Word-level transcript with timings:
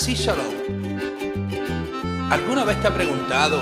Así 0.00 0.14
Shalom. 0.14 0.46
¿Alguna 2.30 2.62
vez 2.62 2.80
te 2.80 2.86
ha 2.86 2.94
preguntado 2.94 3.60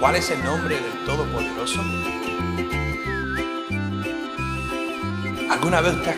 cuál 0.00 0.16
es 0.16 0.30
el 0.30 0.42
nombre 0.42 0.76
del 0.76 1.04
Todopoderoso? 1.04 1.82
¿Alguna 5.50 5.82
vez 5.82 6.02
te 6.02 6.08
has 6.08 6.16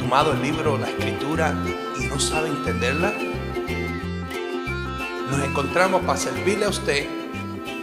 tomado 0.00 0.32
el 0.32 0.40
libro, 0.40 0.78
la 0.78 0.88
escritura 0.88 1.54
y 2.00 2.06
no 2.06 2.18
sabe 2.18 2.48
entenderla? 2.48 3.12
Nos 5.30 5.44
encontramos 5.44 6.00
para 6.06 6.18
servirle 6.18 6.64
a 6.64 6.70
usted 6.70 7.06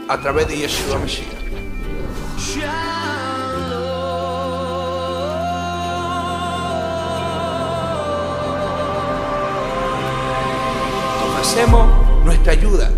a 0.10 0.18
través 0.20 0.48
de 0.48 0.58
Yeshua 0.58 0.98
Mashiach. 0.98 2.91
Te 11.52 11.58
ofrecemos 11.66 12.24
nuestra 12.24 12.54
ayuda 12.54 12.90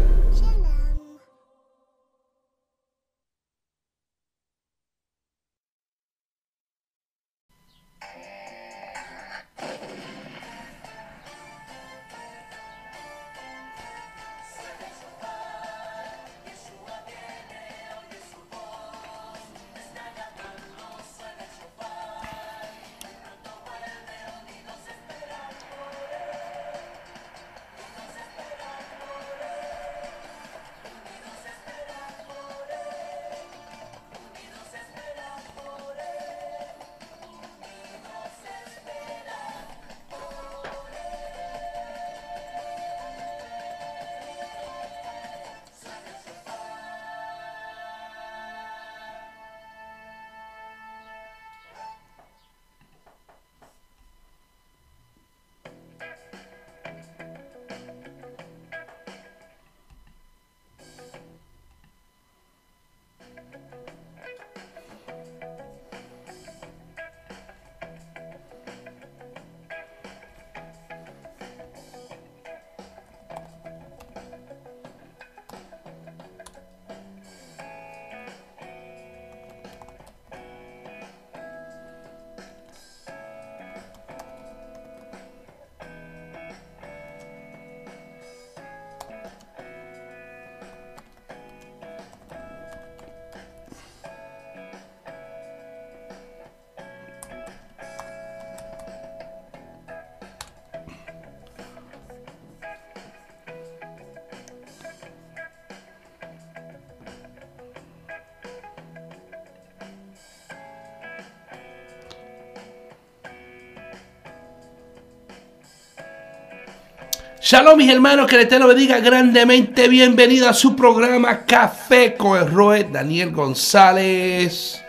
Shalom 117.46 117.78
mis 117.78 117.92
hermanos, 117.92 118.26
que 118.28 118.36
el 118.36 118.44
Eterno 118.44 118.70
bendiga 118.70 119.02
grandemente. 119.02 119.90
Bienvenido 119.90 120.48
a 120.48 120.54
su 120.54 120.78
programa 120.78 121.46
Café 121.46 122.16
con 122.16 122.38
el 122.38 122.50
Roe, 122.50 122.86
Daniel 122.86 123.34
González. 123.34 124.82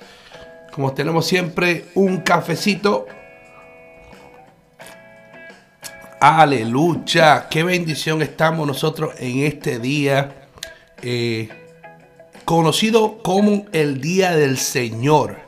Como 0.71 0.95
tenemos 0.95 1.27
siempre, 1.27 1.87
un 1.95 2.19
cafecito. 2.19 3.09
Aleluya, 6.21 7.49
qué 7.51 7.65
bendición 7.65 8.23
estamos 8.23 8.69
nosotros 8.69 9.15
en 9.19 9.41
este 9.41 9.81
día. 9.81 10.47
Eh, 11.03 11.49
conocido 12.45 13.19
como 13.21 13.67
el 13.73 14.01
Día 14.01 14.31
del 14.37 14.59
Señor. 14.59 15.41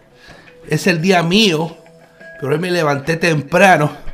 Es 0.68 0.88
el 0.88 1.00
día 1.00 1.22
mío, 1.22 1.76
pero 2.40 2.54
hoy 2.54 2.58
me 2.58 2.72
levanté 2.72 3.16
temprano 3.16 4.05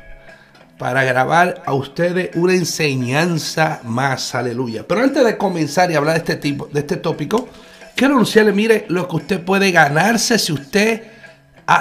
para 0.82 1.04
grabar 1.04 1.62
a 1.65 1.75
ustedes 1.75 2.31
una 2.34 2.54
enseñanza 2.54 3.78
más, 3.84 4.34
aleluya. 4.34 4.84
Pero 4.84 5.03
antes 5.04 5.25
de 5.25 5.37
comenzar 5.37 5.88
y 5.93 5.94
hablar 5.94 6.15
de 6.15 6.19
este 6.19 6.34
tipo, 6.34 6.66
de 6.72 6.81
este 6.81 6.97
tópico, 6.97 7.48
quiero 7.94 8.15
anunciarle, 8.15 8.53
mire, 8.53 8.87
lo 8.88 9.06
que 9.06 9.15
usted 9.15 9.44
puede 9.44 9.70
ganarse 9.70 10.41
si 10.41 10.53
usted 10.53 11.04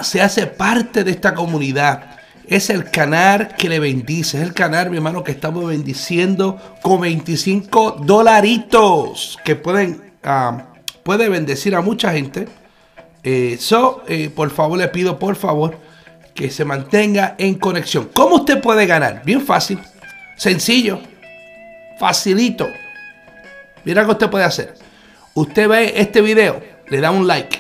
se 0.04 0.22
hace 0.22 0.46
parte 0.46 1.04
de 1.04 1.10
esta 1.10 1.34
comunidad. 1.34 2.12
Es 2.46 2.70
el 2.70 2.92
canal 2.92 3.56
que 3.58 3.70
le 3.70 3.80
bendice, 3.80 4.38
es 4.38 4.44
el 4.44 4.54
canal, 4.54 4.92
mi 4.92 4.98
hermano, 4.98 5.24
que 5.24 5.32
estamos 5.32 5.66
bendiciendo 5.66 6.62
con 6.84 7.02
25 7.02 8.04
dolaritos 8.04 9.40
que 9.44 9.56
pueden, 9.56 10.14
uh, 10.24 10.62
puede 11.02 11.28
bendecir 11.28 11.74
a 11.74 11.82
mucha 11.82 12.12
gente. 12.12 12.48
Eh, 13.24 13.58
eh, 14.08 14.30
por 14.30 14.52
favor, 14.52 14.78
le 14.78 14.90
pido, 14.90 15.18
por 15.18 15.36
favor, 15.36 15.76
que 16.34 16.50
se 16.50 16.66
mantenga 16.66 17.36
en 17.38 17.56
conexión. 17.56 18.10
¿Cómo 18.14 18.38
usted 18.38 18.62
puede 18.62 18.86
ganar? 18.86 19.22
Bien 19.26 19.42
fácil, 19.42 19.80
sencillo, 20.38 21.00
facilito. 22.00 22.68
Mira 23.84 24.06
que 24.06 24.12
usted 24.12 24.30
puede 24.30 24.46
hacer. 24.46 24.76
Usted 25.34 25.68
ve 25.68 25.94
este 25.96 26.22
video, 26.22 26.62
le 26.88 27.02
da 27.02 27.12
un 27.12 27.28
like. 27.28 27.60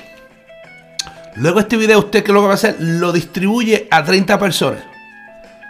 Luego 1.36 1.62
este 1.62 1.78
video 1.78 2.00
usted 2.00 2.24
que 2.24 2.34
lo 2.34 2.44
va 2.44 2.52
a 2.52 2.56
hacer, 2.56 2.76
lo 2.80 3.14
distribuye 3.14 3.88
a 3.90 4.04
30 4.04 4.38
personas. 4.38 4.84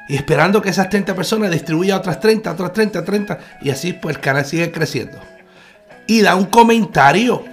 Y 0.10 0.16
esperando 0.16 0.62
que 0.62 0.70
esas 0.70 0.90
30 0.90 1.16
personas 1.16 1.52
distribuya 1.52 1.96
a 1.96 2.00
otras 2.00 2.20
30, 2.20 2.52
otras 2.52 2.74
30, 2.74 3.06
30. 3.06 3.40
Y 3.62 3.70
así 3.70 3.94
pues 3.94 4.16
el 4.16 4.22
canal 4.22 4.46
sigue 4.46 4.72
creciendo. 4.72 5.18
Y 6.08 6.22
da 6.22 6.36
un 6.36 6.46
comentario. 6.46 7.46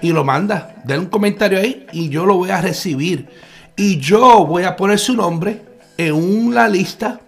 Y 0.00 0.12
lo 0.12 0.22
manda. 0.22 0.76
Da 0.84 0.98
un 0.98 1.06
comentario 1.06 1.58
ahí 1.58 1.86
y 1.92 2.10
yo 2.10 2.26
lo 2.26 2.36
voy 2.36 2.50
a 2.50 2.60
recibir 2.60 3.28
y 3.76 3.98
yo 3.98 4.44
voy 4.46 4.64
a 4.64 4.76
poner 4.76 4.98
su 4.98 5.14
nombre 5.14 5.62
en 5.96 6.14
una 6.14 6.68
lista 6.68 7.20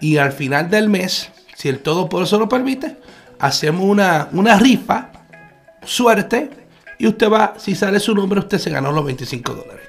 y 0.00 0.16
al 0.16 0.32
final 0.32 0.68
del 0.70 0.88
mes, 0.88 1.30
si 1.54 1.68
el 1.68 1.80
Todopoderoso 1.80 2.38
lo 2.38 2.48
permite, 2.48 2.96
hacemos 3.38 3.84
una, 3.84 4.28
una 4.32 4.58
rifa, 4.58 5.10
suerte, 5.84 6.50
y 6.98 7.06
usted 7.06 7.30
va, 7.30 7.54
si 7.58 7.74
sale 7.74 8.00
su 8.00 8.14
nombre, 8.14 8.40
usted 8.40 8.58
se 8.58 8.70
ganó 8.70 8.92
los 8.92 9.04
25 9.04 9.54
dólares. 9.54 9.88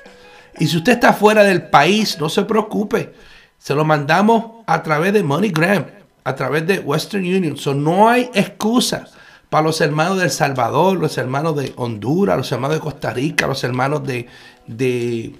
Y 0.59 0.67
si 0.67 0.77
usted 0.77 0.93
está 0.93 1.13
fuera 1.13 1.43
del 1.43 1.69
país, 1.69 2.17
no 2.19 2.29
se 2.29 2.43
preocupe, 2.43 3.13
se 3.57 3.73
lo 3.73 3.85
mandamos 3.85 4.63
a 4.65 4.81
través 4.83 5.13
de 5.13 5.23
MoneyGram, 5.23 5.85
a 6.23 6.35
través 6.35 6.67
de 6.67 6.79
Western 6.79 7.23
Union. 7.23 7.57
So, 7.57 7.73
no 7.73 8.09
hay 8.09 8.29
excusa 8.33 9.07
para 9.49 9.63
los 9.63 9.79
hermanos 9.81 10.17
de 10.17 10.25
El 10.25 10.31
Salvador, 10.31 10.97
los 10.97 11.17
hermanos 11.17 11.55
de 11.55 11.73
Honduras, 11.77 12.37
los 12.37 12.51
hermanos 12.51 12.77
de 12.77 12.81
Costa 12.81 13.13
Rica, 13.13 13.47
los 13.47 13.63
hermanos 13.63 14.05
de, 14.05 14.27
de 14.65 15.35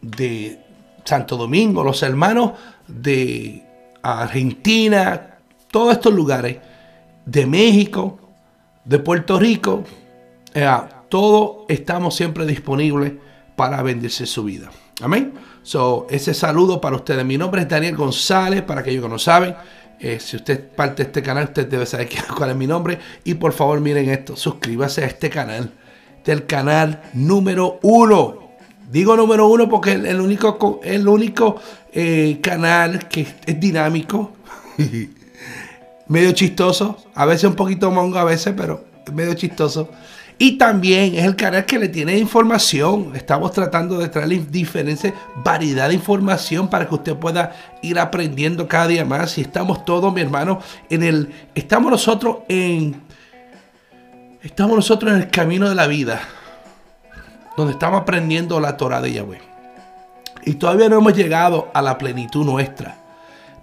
de 0.00 0.60
Santo 1.04 1.36
Domingo, 1.36 1.82
los 1.82 2.02
hermanos 2.02 2.52
de 2.86 3.64
Argentina, 4.02 5.38
todos 5.70 5.94
estos 5.94 6.12
lugares, 6.12 6.58
de 7.24 7.46
México, 7.46 8.18
de 8.84 8.98
Puerto 8.98 9.38
Rico, 9.38 9.84
eh, 10.54 10.66
todos 11.08 11.66
estamos 11.68 12.14
siempre 12.14 12.46
disponibles 12.46 13.12
para 13.56 13.82
bendecir 13.82 14.26
su 14.26 14.44
vida. 14.44 14.70
Amén. 15.00 15.34
So, 15.62 16.06
ese 16.10 16.32
saludo 16.32 16.80
para 16.80 16.96
ustedes. 16.96 17.24
Mi 17.24 17.36
nombre 17.36 17.62
es 17.62 17.68
Daniel 17.68 17.96
González, 17.96 18.62
para 18.62 18.80
aquellos 18.80 19.02
que 19.02 19.08
no 19.08 19.18
saben. 19.18 19.54
Eh, 20.00 20.18
si 20.20 20.36
usted 20.36 20.54
es 20.54 20.74
parte 20.74 21.02
de 21.02 21.08
este 21.08 21.22
canal, 21.22 21.44
usted 21.44 21.68
debe 21.68 21.84
saber 21.84 22.08
cuál 22.36 22.50
es 22.50 22.56
mi 22.56 22.66
nombre. 22.66 22.98
Y 23.24 23.34
por 23.34 23.52
favor, 23.52 23.80
miren 23.80 24.08
esto, 24.08 24.36
suscríbase 24.36 25.04
a 25.04 25.06
este 25.06 25.28
canal. 25.28 25.70
Del 26.24 26.46
canal 26.46 27.02
número 27.14 27.78
uno 27.82 28.47
Digo 28.90 29.16
número 29.16 29.46
uno 29.48 29.68
porque 29.68 29.92
es 29.92 30.04
el 30.04 30.20
único, 30.20 30.80
el 30.82 31.06
único 31.06 31.56
eh, 31.92 32.38
canal 32.42 33.06
que 33.08 33.26
es 33.46 33.60
dinámico. 33.60 34.32
medio 36.08 36.32
chistoso, 36.32 36.96
a 37.14 37.26
veces 37.26 37.44
un 37.44 37.54
poquito 37.54 37.90
mongo, 37.90 38.18
a 38.18 38.24
veces, 38.24 38.54
pero 38.56 38.84
medio 39.12 39.34
chistoso. 39.34 39.90
Y 40.40 40.56
también 40.56 41.16
es 41.16 41.24
el 41.24 41.34
canal 41.34 41.66
que 41.66 41.78
le 41.78 41.88
tiene 41.88 42.16
información. 42.16 43.12
Estamos 43.14 43.52
tratando 43.52 43.98
de 43.98 44.08
traerle 44.08 44.38
diferentes 44.48 45.12
variedad 45.36 45.88
de 45.88 45.94
información 45.94 46.70
para 46.70 46.88
que 46.88 46.94
usted 46.94 47.16
pueda 47.16 47.52
ir 47.82 47.98
aprendiendo 47.98 48.68
cada 48.68 48.86
día 48.86 49.04
más. 49.04 49.36
Y 49.36 49.40
estamos 49.40 49.84
todos, 49.84 50.14
mi 50.14 50.20
hermano, 50.20 50.60
en 50.88 51.02
el. 51.02 51.28
Estamos 51.56 51.90
nosotros 51.90 52.38
en. 52.48 53.02
Estamos 54.40 54.76
nosotros 54.76 55.12
en 55.12 55.22
el 55.22 55.28
camino 55.28 55.68
de 55.68 55.74
la 55.74 55.88
vida. 55.88 56.20
Donde 57.58 57.72
estamos 57.72 58.02
aprendiendo 58.02 58.60
la 58.60 58.76
Torah 58.76 59.00
de 59.00 59.14
Yahweh. 59.14 59.40
Y 60.44 60.54
todavía 60.54 60.88
no 60.88 60.98
hemos 60.98 61.12
llegado 61.16 61.72
a 61.74 61.82
la 61.82 61.98
plenitud 61.98 62.44
nuestra. 62.44 62.94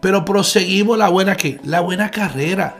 Pero 0.01 0.25
proseguimos 0.25 0.97
la 0.97 1.07
buena 1.07 1.37
la 1.63 1.79
buena 1.79 2.11
carrera 2.11 2.75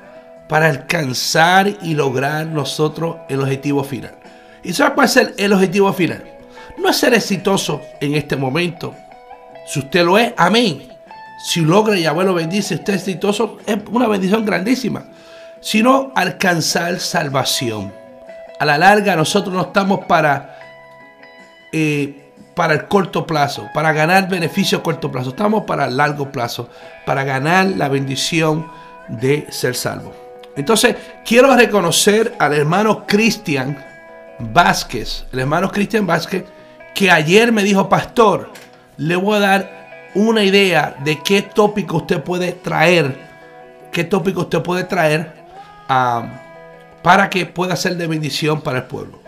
para 0.49 0.67
alcanzar 0.67 1.69
y 1.81 1.93
lograr 1.93 2.47
nosotros 2.47 3.15
el 3.29 3.39
objetivo 3.39 3.85
final. 3.85 4.13
¿Y 4.61 4.73
sabe 4.73 4.93
cuál 4.93 5.07
es 5.07 5.15
el, 5.37 5.53
objetivo 5.53 5.93
final? 5.93 6.21
No 6.77 6.89
es 6.89 6.97
ser 6.97 7.13
exitoso 7.13 7.81
en 8.01 8.15
este 8.15 8.35
momento. 8.35 8.93
Si 9.65 9.79
usted 9.79 10.03
lo 10.03 10.17
es, 10.17 10.33
amén. 10.35 10.89
Si 11.45 11.61
logra 11.61 11.97
y 11.97 12.05
abuelo 12.05 12.33
bendice, 12.33 12.75
usted 12.75 12.95
es 12.95 13.03
exitoso, 13.03 13.59
es 13.65 13.77
una 13.89 14.09
bendición 14.09 14.45
grandísima. 14.45 15.05
Sino 15.61 16.11
alcanzar 16.13 16.99
salvación. 16.99 17.93
A 18.59 18.65
la 18.65 18.77
larga 18.77 19.15
nosotros 19.15 19.55
no 19.55 19.61
estamos 19.61 20.03
para, 20.07 20.54
eh, 21.77 22.31
para 22.55 22.73
el 22.73 22.85
corto 22.85 23.27
plazo, 23.27 23.67
para 23.73 23.91
ganar 23.91 24.29
beneficio 24.29 24.77
a 24.77 24.83
corto 24.83 25.11
plazo. 25.11 25.31
Estamos 25.31 25.65
para 25.65 25.87
el 25.87 25.97
largo 25.97 26.31
plazo, 26.31 26.69
para 27.05 27.25
ganar 27.25 27.65
la 27.65 27.89
bendición 27.89 28.71
de 29.09 29.45
ser 29.49 29.75
salvo. 29.75 30.13
Entonces, 30.55 30.95
quiero 31.25 31.53
reconocer 31.53 32.33
al 32.39 32.53
hermano 32.53 33.05
Cristian 33.05 33.77
Vázquez, 34.39 35.25
el 35.33 35.39
hermano 35.39 35.69
Cristian 35.69 36.07
Vázquez, 36.07 36.45
que 36.93 37.11
ayer 37.11 37.51
me 37.51 37.61
dijo, 37.61 37.89
pastor, 37.89 38.53
le 38.95 39.17
voy 39.17 39.35
a 39.35 39.39
dar 39.41 40.11
una 40.15 40.45
idea 40.45 40.95
de 41.03 41.21
qué 41.21 41.41
tópico 41.41 41.97
usted 41.97 42.23
puede 42.23 42.53
traer, 42.53 43.17
qué 43.91 44.05
tópico 44.05 44.43
usted 44.43 44.61
puede 44.61 44.85
traer 44.85 45.33
ah, 45.89 46.25
para 47.03 47.29
que 47.29 47.45
pueda 47.45 47.75
ser 47.75 47.97
de 47.97 48.07
bendición 48.07 48.61
para 48.61 48.77
el 48.77 48.85
pueblo. 48.85 49.19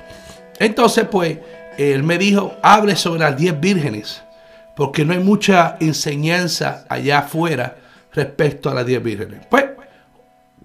Entonces, 0.59 1.05
pues, 1.11 1.39
él 1.77 2.03
me 2.03 2.17
dijo, 2.17 2.55
hable 2.61 2.95
sobre 2.95 3.21
las 3.21 3.37
10 3.37 3.59
vírgenes, 3.59 4.23
porque 4.75 5.05
no 5.05 5.13
hay 5.13 5.19
mucha 5.19 5.77
enseñanza 5.79 6.85
allá 6.89 7.19
afuera 7.19 7.77
respecto 8.13 8.69
a 8.69 8.73
las 8.73 8.85
10 8.85 9.03
vírgenes. 9.03 9.45
Pues, 9.49 9.65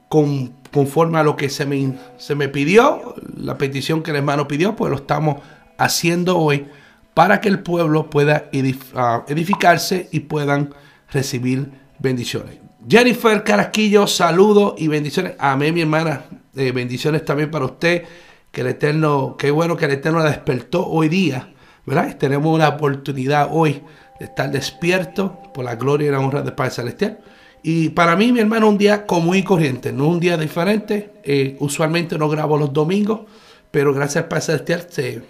conforme 0.08 1.18
a 1.18 1.22
lo 1.22 1.36
que 1.36 1.48
se 1.48 1.64
me, 1.66 1.94
se 2.18 2.34
me 2.34 2.48
pidió, 2.48 3.14
la 3.36 3.56
petición 3.56 4.02
que 4.02 4.10
el 4.10 4.18
hermano 4.18 4.48
pidió, 4.48 4.76
pues 4.76 4.90
lo 4.90 4.96
estamos 4.96 5.36
haciendo 5.78 6.38
hoy 6.38 6.66
para 7.14 7.40
que 7.40 7.48
el 7.48 7.60
pueblo 7.60 8.10
pueda 8.10 8.50
ah, 8.94 9.24
edificarse 9.28 10.08
y 10.12 10.20
puedan 10.20 10.74
recibir 11.10 11.70
bendiciones. 11.98 12.58
Jennifer 12.88 13.44
Carasquillo, 13.44 14.06
saludos 14.06 14.74
y 14.78 14.88
bendiciones. 14.88 15.34
Amén, 15.38 15.74
mi 15.74 15.82
hermana. 15.82 16.24
Eh, 16.54 16.72
bendiciones 16.72 17.24
también 17.24 17.50
para 17.50 17.66
usted. 17.66 18.04
Que 18.52 18.60
el 18.60 18.68
Eterno, 18.68 19.36
qué 19.36 19.50
bueno 19.50 19.76
que 19.76 19.86
el 19.86 19.92
Eterno 19.92 20.20
la 20.20 20.30
despertó 20.30 20.86
hoy 20.86 21.08
día. 21.08 21.52
¿verdad? 21.84 22.16
Tenemos 22.16 22.54
una 22.54 22.68
oportunidad 22.68 23.48
hoy 23.50 23.82
de 24.18 24.26
estar 24.26 24.50
despierto 24.50 25.38
por 25.52 25.64
la 25.64 25.74
gloria 25.74 26.08
y 26.08 26.10
la 26.10 26.20
honra 26.20 26.42
del 26.42 26.54
Padre 26.54 26.72
Celestial. 26.72 27.18
Y 27.62 27.90
para 27.90 28.16
mí, 28.16 28.32
mi 28.32 28.40
hermano, 28.40 28.68
un 28.68 28.78
día 28.78 29.06
común 29.06 29.36
y 29.36 29.42
corriente, 29.42 29.92
no 29.92 30.08
un 30.08 30.20
día 30.20 30.36
diferente. 30.36 31.12
Eh, 31.22 31.56
usualmente 31.60 32.18
no 32.18 32.28
grabo 32.28 32.56
los 32.56 32.72
domingos, 32.72 33.22
pero 33.70 33.92
gracias 33.94 34.24
al 34.24 34.28
Padre 34.28 34.42
Celestial 34.42 34.86
se, 34.90 35.22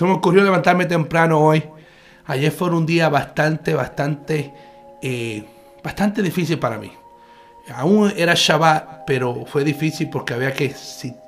me 0.00 0.10
ocurrió 0.10 0.42
levantarme 0.42 0.86
temprano 0.86 1.40
hoy. 1.40 1.62
Ayer 2.26 2.52
fue 2.52 2.70
un 2.70 2.84
día 2.84 3.08
bastante, 3.08 3.74
bastante, 3.74 4.52
eh, 5.02 5.44
bastante 5.82 6.22
difícil 6.22 6.58
para 6.58 6.78
mí. 6.78 6.92
Aún 7.74 8.12
era 8.16 8.34
Shabbat, 8.34 9.04
pero 9.06 9.44
fue 9.46 9.64
difícil 9.64 10.08
porque 10.10 10.34
había 10.34 10.52
que 10.52 10.74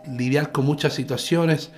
lidiar 0.06 0.52
con 0.52 0.64
muchas 0.64 0.94
situaciones 0.94 1.70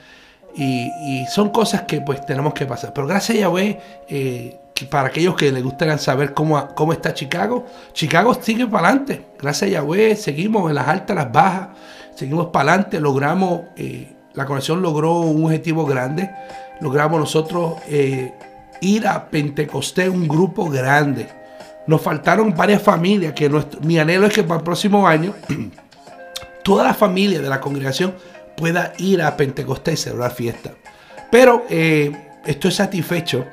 y, 0.54 1.24
son 1.30 1.50
cosas 1.50 1.82
que 1.82 2.00
pues 2.00 2.24
tenemos 2.26 2.54
que 2.54 2.66
pasar. 2.66 2.92
Pero 2.92 3.06
gracias 3.06 3.38
a 3.38 3.40
Yahweh, 3.42 3.80
eh, 4.08 4.58
para 4.90 5.08
aquellos 5.08 5.36
que 5.36 5.52
les 5.52 5.62
gustaría 5.62 5.96
saber 5.98 6.34
cómo, 6.34 6.68
cómo 6.74 6.92
está 6.92 7.14
Chicago, 7.14 7.66
Chicago 7.92 8.34
sigue 8.34 8.66
para 8.66 8.88
adelante. 8.88 9.24
Gracias 9.38 9.70
a 9.70 9.72
Yahweh, 9.72 10.16
seguimos 10.16 10.68
en 10.68 10.74
las 10.74 10.88
altas, 10.88 11.16
las 11.16 11.32
bajas, 11.32 11.68
seguimos 12.14 12.46
para 12.46 12.72
adelante, 12.72 13.00
logramos, 13.00 13.62
eh, 13.76 14.12
la 14.34 14.46
conexión 14.46 14.82
logró 14.82 15.20
un 15.20 15.44
objetivo 15.44 15.86
grande, 15.86 16.30
logramos 16.80 17.20
nosotros 17.20 17.74
eh, 17.88 18.32
ir 18.80 19.06
a 19.06 19.30
Pentecostés, 19.30 20.08
un 20.08 20.26
grupo 20.26 20.68
grande. 20.68 21.28
Nos 21.86 22.00
faltaron 22.00 22.54
varias 22.54 22.82
familias, 22.82 23.32
que 23.32 23.48
nuestro, 23.48 23.80
mi 23.80 23.98
anhelo 23.98 24.26
es 24.26 24.32
que 24.32 24.42
para 24.42 24.58
el 24.58 24.64
próximo 24.64 25.06
año 25.06 25.34
toda 26.64 26.84
la 26.84 26.94
familia 26.94 27.40
de 27.40 27.48
la 27.48 27.60
congregación 27.60 28.14
pueda 28.56 28.92
ir 28.98 29.22
a 29.22 29.36
Pentecostés 29.36 30.00
y 30.00 30.02
celebrar 30.04 30.32
fiesta. 30.32 30.70
Pero 31.30 31.64
eh, 31.68 32.12
estoy 32.46 32.70
satisfecho 32.70 33.46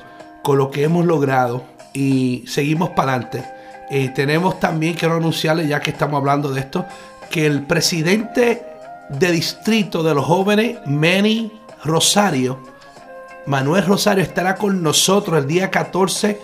con 0.44 0.58
lo 0.58 0.70
que 0.70 0.84
hemos 0.84 1.06
logrado 1.06 1.64
y 1.94 2.44
seguimos 2.48 2.90
para 2.90 3.14
adelante. 3.14 3.44
Eh, 3.90 4.10
tenemos 4.14 4.60
también, 4.60 4.94
quiero 4.94 5.16
anunciarles, 5.16 5.68
ya 5.68 5.80
que 5.80 5.92
estamos 5.92 6.20
hablando 6.20 6.52
de 6.52 6.60
esto, 6.60 6.86
que 7.32 7.46
el 7.46 7.64
presidente 7.64 8.64
de 9.10 9.32
distrito 9.32 10.04
de 10.04 10.14
los 10.14 10.26
jóvenes, 10.26 10.78
Manny 10.86 11.52
Rosario, 11.84 12.60
Manuel 13.48 13.86
Rosario, 13.86 14.24
estará 14.24 14.56
con 14.56 14.84
nosotros 14.84 15.40
el 15.40 15.48
día 15.48 15.72
14 15.72 16.40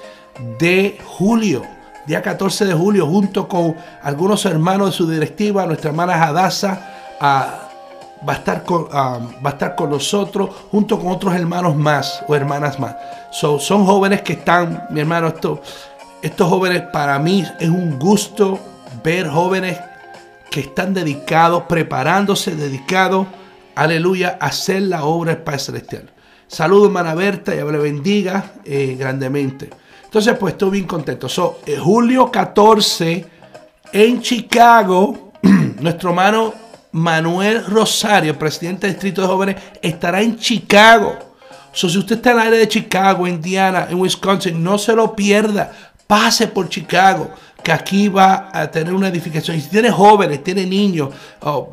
de 0.60 0.98
julio. 1.04 1.64
Día 2.06 2.22
14 2.22 2.66
de 2.66 2.74
julio, 2.74 3.08
junto 3.08 3.48
con 3.48 3.76
algunos 4.04 4.46
hermanos 4.46 4.92
de 4.92 4.94
su 4.94 5.10
directiva, 5.10 5.66
nuestra 5.66 5.90
hermana 5.90 6.22
Hadassah, 6.22 7.18
a 7.20 7.66
va 8.28 8.34
a 8.34 8.36
estar 8.38 8.64
con, 8.64 8.88
ah, 8.92 9.20
va 9.46 9.52
a 9.52 9.54
estar 9.54 9.76
con 9.76 9.90
nosotros 9.90 10.50
junto 10.72 11.00
con 11.00 11.12
otros 11.12 11.36
hermanos 11.36 11.76
más 11.76 12.24
o 12.28 12.36
hermanas 12.36 12.80
más. 12.80 12.96
son 13.32 13.86
jóvenes 13.86 14.22
que 14.22 14.34
están, 14.34 14.88
mi 14.90 15.02
hermano, 15.02 15.28
esto, 15.28 15.62
estos 16.22 16.50
jóvenes 16.50 16.84
para 16.94 17.20
mí 17.20 17.46
es 17.60 17.70
un 17.70 18.00
gusto 18.00 18.60
ver 19.04 19.28
jóvenes 19.28 19.80
que 20.50 20.62
están 20.62 20.94
dedicados, 20.94 21.64
preparándose, 21.64 22.56
dedicados, 22.56 23.28
aleluya, 23.76 24.38
a 24.40 24.48
hacer 24.48 24.84
la 24.84 25.04
obra 25.04 25.36
del 25.36 25.44
Padre 25.44 25.60
Celestial. 25.60 26.10
Saludos, 26.48 26.88
hermana 26.88 27.16
Berta, 27.16 27.54
y 27.54 27.58
le 27.58 27.78
bendiga 27.78 28.54
eh, 28.64 28.96
grandemente. 28.98 29.70
Entonces, 30.16 30.38
pues 30.40 30.54
estoy 30.54 30.70
bien 30.70 30.86
contento. 30.86 31.28
So, 31.28 31.60
eh, 31.66 31.76
julio 31.76 32.32
14 32.32 33.26
en 33.92 34.22
Chicago, 34.22 35.34
nuestro 35.82 36.12
hermano 36.12 36.54
Manuel 36.94 37.66
Rosario, 37.66 38.40
presidente 38.40 38.88
del 38.88 38.94
Distrito 38.96 39.24
de 39.24 39.28
Jóvenes, 39.28 39.56
estará 39.82 40.22
en 40.22 40.38
Chicago. 40.38 41.18
So, 41.74 41.90
si 41.90 41.98
usted 41.98 42.16
está 42.16 42.32
en 42.32 42.40
el 42.40 42.48
área 42.48 42.60
de 42.60 42.68
Chicago, 42.70 43.28
Indiana, 43.28 43.88
en 43.90 44.00
Wisconsin, 44.00 44.64
no 44.64 44.78
se 44.78 44.96
lo 44.96 45.14
pierda. 45.14 45.70
Pase 46.08 46.48
por 46.48 46.70
Chicago, 46.70 47.32
que 47.62 47.74
aquí 47.74 48.08
va 48.08 48.50
a 48.54 48.72
tener 48.72 48.94
una 48.94 49.10
edificación. 49.10 49.58
Y 49.58 49.60
si 49.60 49.70
tiene 49.70 49.92
jóvenes, 49.92 50.42
tiene 50.46 50.66
niños, 50.66 51.10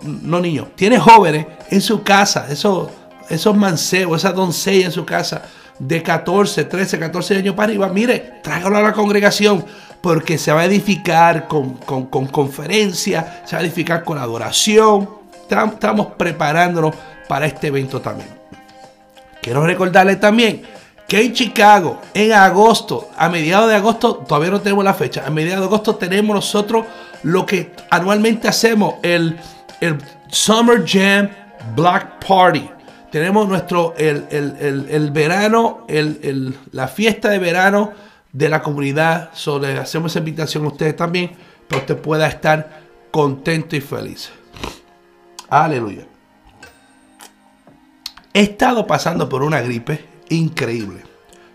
no 0.03 0.41
niños, 0.41 0.67
tiene 0.75 0.99
jóvenes 0.99 1.47
en 1.71 1.81
su 1.81 2.03
casa, 2.03 2.49
esos, 2.51 2.89
esos 3.31 3.57
mancebos, 3.57 4.25
esa 4.25 4.33
doncella 4.33 4.87
en 4.87 4.93
su 4.93 5.05
casa 5.05 5.43
de 5.83 6.01
14, 6.01 6.65
13, 6.65 6.99
14 6.99 7.37
años 7.39 7.55
para 7.57 7.69
arriba, 7.69 7.89
mire, 7.89 8.35
tráigalo 8.41 8.77
a 8.77 8.83
la 8.83 8.93
congregación 8.93 9.65
porque 10.01 10.39
se 10.39 10.53
va 10.53 10.61
a 10.61 10.65
edificar 10.65 11.49
con, 11.49 11.75
con, 11.75 12.27
conferencia, 12.27 13.43
se 13.45 13.57
va 13.57 13.62
a 13.62 13.65
edificar 13.65 14.05
con 14.05 14.17
adoración. 14.19 15.09
Estamos 15.43 16.09
preparándonos 16.17 16.95
para 17.29 17.47
este 17.47 17.67
evento 17.67 18.01
también. 18.01 18.29
Quiero 19.41 19.67
recordarles 19.67 20.21
también 20.21 20.62
que 21.09 21.21
en 21.21 21.33
Chicago, 21.33 22.01
en 22.15 22.33
agosto, 22.33 23.11
a 23.17 23.29
mediados 23.29 23.69
de 23.69 23.75
agosto, 23.75 24.17
todavía 24.17 24.53
no 24.53 24.61
tenemos 24.61 24.85
la 24.85 24.95
fecha, 24.95 25.25
a 25.27 25.31
mediados 25.31 25.62
de 25.62 25.67
agosto 25.67 25.97
tenemos 25.97 26.35
nosotros 26.35 26.87
lo 27.25 27.45
que 27.45 27.73
anualmente 27.91 28.47
hacemos, 28.47 28.95
el, 29.03 29.37
el 29.81 29.99
Summer 30.29 30.85
Jam 30.87 31.29
Black 31.75 32.25
Party. 32.25 32.71
Tenemos 33.12 33.47
nuestro, 33.47 33.95
el, 33.99 34.26
el 34.31 35.11
verano, 35.11 35.87
la 36.73 36.88
fiesta 36.88 37.28
de 37.28 37.38
verano 37.38 37.92
de 38.33 38.49
la 38.49 38.62
comunidad. 38.62 39.35
sobre 39.35 39.78
hacemos 39.78 40.12
esa 40.12 40.21
invitación 40.21 40.64
a 40.64 40.69
ustedes 40.69 40.97
también 40.97 41.33
para 41.69 41.85
que 41.85 41.92
usted 41.92 42.02
pueda 42.02 42.26
estar 42.26 42.81
contento 43.11 43.76
y 43.76 43.83
feliz. 43.83 44.31
Aleluya. 45.50 46.07
He 48.33 48.40
estado 48.40 48.87
pasando 48.87 49.28
por 49.28 49.42
una 49.42 49.61
gripe 49.61 50.02
increíble. 50.31 51.02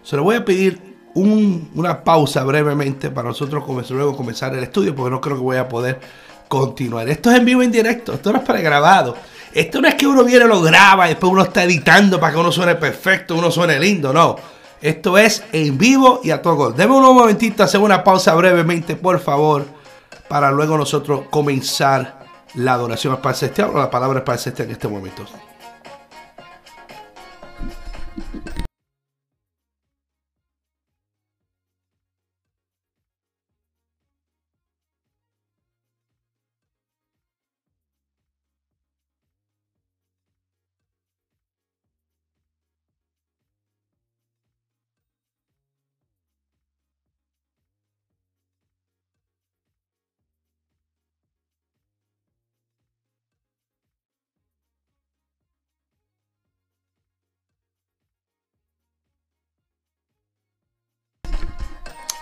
Se 0.03 0.15
lo 0.15 0.21
voy 0.21 0.35
a 0.35 0.45
pedir 0.45 0.79
una 1.15 2.03
pausa 2.03 2.43
brevemente 2.43 3.09
para 3.09 3.29
nosotros 3.29 3.63
luego 3.89 4.15
comenzar 4.15 4.53
el 4.53 4.63
estudio 4.63 4.95
porque 4.95 5.09
no 5.09 5.19
creo 5.19 5.37
que 5.37 5.41
voy 5.41 5.57
a 5.57 5.67
poder 5.67 5.99
continuar. 6.47 7.09
Esto 7.09 7.31
es 7.31 7.37
en 7.39 7.45
vivo 7.45 7.63
en 7.63 7.71
directo, 7.71 8.13
esto 8.13 8.31
no 8.31 8.37
es 8.37 8.45
pregrabado. 8.45 9.17
Esto 9.57 9.81
no 9.81 9.87
es 9.87 9.95
que 9.95 10.05
uno 10.05 10.23
viene, 10.23 10.45
lo 10.45 10.61
graba 10.61 11.07
y 11.07 11.09
después 11.09 11.31
uno 11.33 11.41
está 11.41 11.63
editando 11.63 12.19
para 12.19 12.31
que 12.31 12.39
uno 12.39 12.51
suene 12.51 12.75
perfecto, 12.75 13.33
uno 13.33 13.49
suene 13.49 13.79
lindo, 13.79 14.13
no. 14.13 14.35
Esto 14.79 15.17
es 15.17 15.43
en 15.51 15.79
vivo 15.79 16.21
y 16.23 16.29
a 16.29 16.43
todo 16.43 16.55
gol. 16.55 16.75
Deme 16.75 16.93
un 16.93 17.01
momentito, 17.01 17.63
hacer 17.63 17.79
una 17.79 18.03
pausa 18.03 18.35
brevemente, 18.35 18.95
por 18.95 19.19
favor, 19.19 19.65
para 20.27 20.51
luego 20.51 20.77
nosotros 20.77 21.23
comenzar 21.31 22.19
la 22.53 22.73
adoración 22.73 23.13
al 23.13 23.19
Padre 23.19 23.39
Celestial 23.39 23.71
o 23.73 23.79
la 23.79 23.89
palabra 23.89 24.23
al 24.27 24.37
Celestial 24.37 24.67
en 24.67 24.73
este 24.73 24.87
momento. 24.87 25.25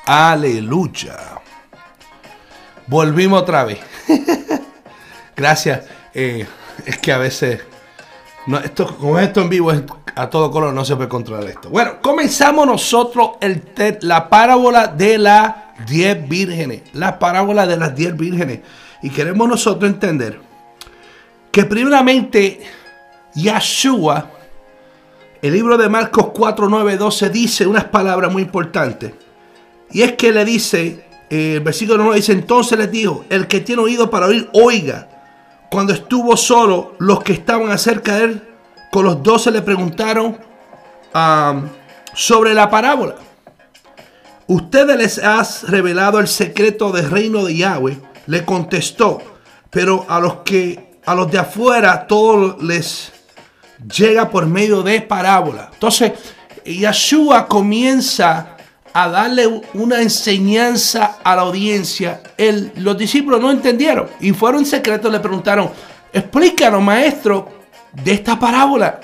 Aleluya. 0.06 1.18
Volvimos 2.88 3.42
otra 3.42 3.64
vez. 3.64 3.80
Gracias. 5.36 5.84
Eh, 6.14 6.46
es 6.86 6.98
que 7.00 7.12
a 7.12 7.18
veces, 7.18 7.62
no, 8.46 8.60
esto, 8.60 8.96
como 8.98 9.18
esto 9.20 9.42
en 9.42 9.50
vivo 9.50 9.72
es 9.72 9.82
a 10.16 10.30
todo 10.30 10.52
color, 10.52 10.74
no 10.74 10.86
se 10.86 10.96
puede 10.96 11.10
controlar 11.10 11.50
esto. 11.50 11.70
Bueno, 11.70 12.02
comenzamos 12.02 12.68
nosotros 12.68 13.32
el 13.42 13.64
la 14.02 14.30
parábola 14.30 14.88
de 14.88 15.18
las 15.18 15.56
diez 15.88 16.28
vírgenes. 16.28 16.84
La 16.94 17.18
parábola 17.18 17.66
de 17.66 17.78
las 17.78 17.96
diez 17.96 18.16
vírgenes. 18.16 18.60
Y 19.02 19.10
queremos 19.10 19.48
nosotros 19.48 19.92
entender 19.92 20.40
que 21.52 21.66
primeramente 21.66 22.62
Yahshua, 23.34 24.30
el 25.42 25.54
libro 25.54 25.78
de 25.78 25.90
Marcos 25.90 26.28
4, 26.34 26.70
9, 26.70 26.98
12 26.98 27.30
dice 27.30 27.66
unas 27.66 27.86
palabras 27.86 28.32
muy 28.32 28.44
importantes 28.44 29.25
y 29.92 30.02
es 30.02 30.14
que 30.14 30.32
le 30.32 30.46
dice, 30.46 31.06
eh, 31.30 31.56
el 31.56 31.62
versículo 31.62 32.04
9 32.04 32.18
dice, 32.18 32.32
entonces 32.34 32.78
les 32.78 32.92
dijo, 32.92 33.26
el 33.30 33.48
que 33.48 33.62
tiene 33.62 33.82
oído 33.82 34.10
para 34.10 34.28
oír, 34.28 34.50
oiga. 34.54 35.10
Cuando 35.70 35.94
estuvo 35.94 36.38
solo, 36.38 36.96
los 37.00 37.24
que 37.24 37.34
estaban 37.34 37.72
acerca 37.72 38.18
de 38.18 38.24
él, 38.26 38.44
con 38.92 39.06
los 39.06 39.22
doce 39.22 39.52
le 39.52 39.62
preguntaron 39.62 40.38
sobre 42.14 42.54
la 42.54 42.70
parábola. 42.70 43.16
Ustedes 44.48 44.98
les 44.98 45.18
has 45.18 45.64
revelado 45.64 46.20
el 46.20 46.28
secreto 46.28 46.92
del 46.92 47.10
reino 47.10 47.44
de 47.44 47.56
Yahweh, 47.56 47.98
le 48.28 48.46
contestó, 48.46 49.22
pero 49.70 50.06
a 50.08 50.20
los 50.20 50.38
que 50.46 51.00
a 51.06 51.14
los 51.14 51.32
de 51.32 51.38
afuera 51.38 52.08
todo 52.08 52.58
les 52.62 53.12
llega 53.96 54.30
por 54.30 54.46
medio 54.46 54.82
de 54.82 55.02
parábola. 55.02 55.70
Entonces, 55.74 56.14
Yahshua 56.66 57.48
comienza 57.48 58.55
a 58.96 59.10
darle 59.10 59.62
una 59.74 60.02
enseñanza 60.02 61.18
a 61.22 61.36
la 61.36 61.42
audiencia, 61.42 62.22
el, 62.38 62.72
los 62.78 62.98
discípulos 62.98 63.42
no 63.42 63.52
entendieron 63.52 64.08
y 64.22 64.32
fueron 64.32 64.62
en 64.62 64.66
secreto, 64.66 65.10
le 65.10 65.20
preguntaron, 65.20 65.70
explícanos 66.14 66.82
maestro 66.82 67.50
de 67.92 68.14
esta 68.14 68.40
parábola. 68.40 69.02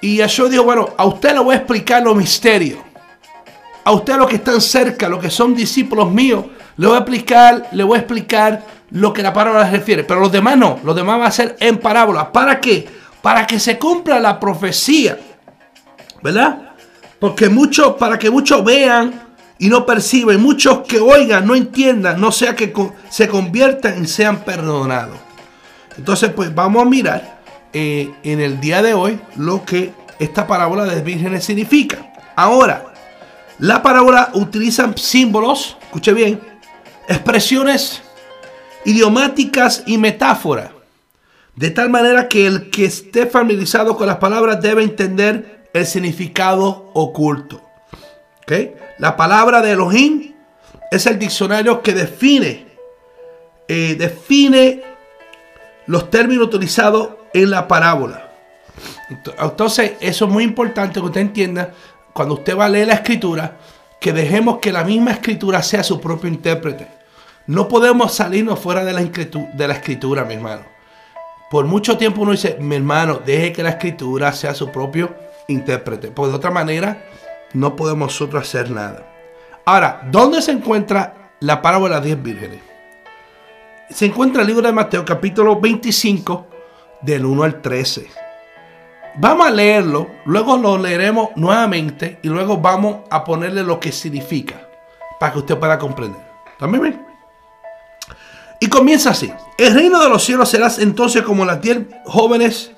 Y 0.00 0.16
Yahshua 0.16 0.48
dijo, 0.48 0.64
bueno, 0.64 0.88
a 0.96 1.04
usted 1.04 1.34
le 1.34 1.38
voy 1.38 1.54
a 1.54 1.58
explicar 1.58 2.02
los 2.02 2.16
misterios. 2.16 2.80
A 3.84 3.92
usted 3.92 4.16
los 4.16 4.28
que 4.28 4.34
están 4.36 4.60
cerca, 4.60 5.08
los 5.08 5.20
que 5.20 5.30
son 5.30 5.54
discípulos 5.54 6.10
míos, 6.10 6.44
le 6.76 6.88
voy 6.88 6.96
a 6.96 6.98
explicar, 6.98 7.68
le 7.70 7.84
voy 7.84 7.98
a 7.98 8.00
explicar 8.00 8.64
lo 8.90 9.12
que 9.12 9.22
la 9.22 9.32
parábola 9.32 9.70
refiere. 9.70 10.02
Pero 10.02 10.18
los 10.18 10.32
demás 10.32 10.56
no, 10.56 10.80
los 10.82 10.96
demás 10.96 11.20
va 11.20 11.26
a 11.26 11.30
ser 11.30 11.56
en 11.60 11.78
parábola. 11.78 12.32
¿Para 12.32 12.58
qué? 12.58 12.88
Para 13.22 13.46
que 13.46 13.60
se 13.60 13.78
cumpla 13.78 14.18
la 14.18 14.40
profecía. 14.40 15.16
¿Verdad? 16.22 16.71
Porque 17.22 17.48
muchos, 17.48 17.94
para 17.98 18.18
que 18.18 18.30
muchos 18.30 18.64
vean 18.64 19.12
y 19.56 19.68
no 19.68 19.86
perciben, 19.86 20.42
muchos 20.42 20.80
que 20.80 20.98
oigan, 20.98 21.46
no 21.46 21.54
entiendan, 21.54 22.20
no 22.20 22.32
sea 22.32 22.56
que 22.56 22.74
se 23.10 23.28
conviertan 23.28 24.02
y 24.02 24.08
sean 24.08 24.40
perdonados. 24.40 25.18
Entonces, 25.96 26.32
pues 26.32 26.52
vamos 26.52 26.82
a 26.82 26.84
mirar 26.84 27.40
eh, 27.72 28.12
en 28.24 28.40
el 28.40 28.58
día 28.58 28.82
de 28.82 28.94
hoy 28.94 29.20
lo 29.36 29.64
que 29.64 29.92
esta 30.18 30.48
parábola 30.48 30.84
de 30.84 31.00
vírgenes 31.00 31.44
significa. 31.44 32.12
Ahora, 32.34 32.92
la 33.60 33.84
parábola 33.84 34.30
utiliza 34.34 34.92
símbolos, 34.96 35.76
escuche 35.80 36.12
bien, 36.12 36.40
expresiones 37.06 38.02
idiomáticas 38.84 39.84
y 39.86 39.96
metáforas. 39.96 40.70
De 41.54 41.70
tal 41.70 41.88
manera 41.88 42.26
que 42.26 42.48
el 42.48 42.68
que 42.68 42.86
esté 42.86 43.26
familiarizado 43.26 43.96
con 43.96 44.08
las 44.08 44.16
palabras 44.16 44.60
debe 44.60 44.82
entender 44.82 45.51
el 45.72 45.86
significado 45.86 46.90
oculto. 46.94 47.60
¿Okay? 48.42 48.74
La 48.98 49.16
palabra 49.16 49.60
de 49.62 49.72
Elohim 49.72 50.34
es 50.90 51.06
el 51.06 51.18
diccionario 51.18 51.82
que 51.82 51.94
define, 51.94 52.66
eh, 53.68 53.96
define 53.98 54.82
los 55.86 56.10
términos 56.10 56.46
utilizados 56.46 57.10
en 57.32 57.50
la 57.50 57.66
parábola. 57.66 58.30
Entonces, 59.38 59.92
eso 60.00 60.24
es 60.26 60.30
muy 60.30 60.44
importante 60.44 61.00
que 61.00 61.06
usted 61.06 61.20
entienda 61.20 61.72
cuando 62.12 62.34
usted 62.34 62.56
va 62.56 62.66
a 62.66 62.68
leer 62.68 62.88
la 62.88 62.94
escritura, 62.94 63.56
que 64.00 64.12
dejemos 64.12 64.58
que 64.58 64.72
la 64.72 64.84
misma 64.84 65.12
escritura 65.12 65.62
sea 65.62 65.82
su 65.82 66.00
propio 66.00 66.28
intérprete. 66.28 66.88
No 67.46 67.68
podemos 67.68 68.12
salirnos 68.12 68.58
fuera 68.58 68.84
de 68.84 68.92
la, 68.92 69.02
de 69.02 69.68
la 69.68 69.74
escritura, 69.74 70.24
mi 70.24 70.34
hermano. 70.34 70.64
Por 71.50 71.66
mucho 71.66 71.96
tiempo 71.96 72.22
uno 72.22 72.32
dice, 72.32 72.56
mi 72.60 72.76
hermano, 72.76 73.20
deje 73.24 73.52
que 73.52 73.62
la 73.62 73.70
escritura 73.70 74.32
sea 74.32 74.54
su 74.54 74.70
propio 74.70 75.14
intérprete. 75.48 76.08
Porque 76.08 76.30
de 76.30 76.36
otra 76.36 76.50
manera 76.50 77.04
no 77.54 77.76
podemos 77.76 78.08
nosotros 78.08 78.42
hacer 78.42 78.70
nada. 78.70 79.06
Ahora, 79.64 80.02
¿dónde 80.10 80.42
se 80.42 80.52
encuentra 80.52 81.32
la 81.40 81.62
parábola 81.62 81.94
de 81.94 82.00
las 82.00 82.04
diez 82.04 82.22
vírgenes? 82.22 82.60
Se 83.90 84.06
encuentra 84.06 84.42
en 84.42 84.48
el 84.48 84.54
libro 84.54 84.66
de 84.66 84.72
Mateo 84.72 85.04
capítulo 85.04 85.60
25 85.60 86.46
del 87.02 87.24
1 87.24 87.42
al 87.42 87.60
13. 87.60 88.08
Vamos 89.16 89.46
a 89.46 89.50
leerlo, 89.50 90.08
luego 90.24 90.56
lo 90.56 90.78
leeremos 90.78 91.30
nuevamente 91.36 92.18
y 92.22 92.28
luego 92.28 92.56
vamos 92.56 93.02
a 93.10 93.22
ponerle 93.22 93.62
lo 93.62 93.78
que 93.78 93.92
significa 93.92 94.66
para 95.20 95.32
que 95.32 95.40
usted 95.40 95.58
pueda 95.58 95.78
comprender. 95.78 96.20
¿También 96.58 96.82
ven? 96.82 97.06
Y 98.58 98.68
comienza 98.68 99.10
así. 99.10 99.30
El 99.58 99.74
reino 99.74 100.02
de 100.02 100.08
los 100.08 100.24
cielos 100.24 100.48
será 100.48 100.70
entonces 100.78 101.22
como 101.22 101.44
las 101.44 101.60
diez 101.60 101.78
jóvenes 102.06 102.72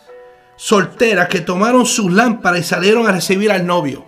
solteras 0.56 1.28
que 1.28 1.40
tomaron 1.40 1.86
sus 1.86 2.12
lámparas 2.12 2.60
y 2.60 2.64
salieron 2.64 3.06
a 3.06 3.12
recibir 3.12 3.50
al 3.50 3.66
novio. 3.66 4.04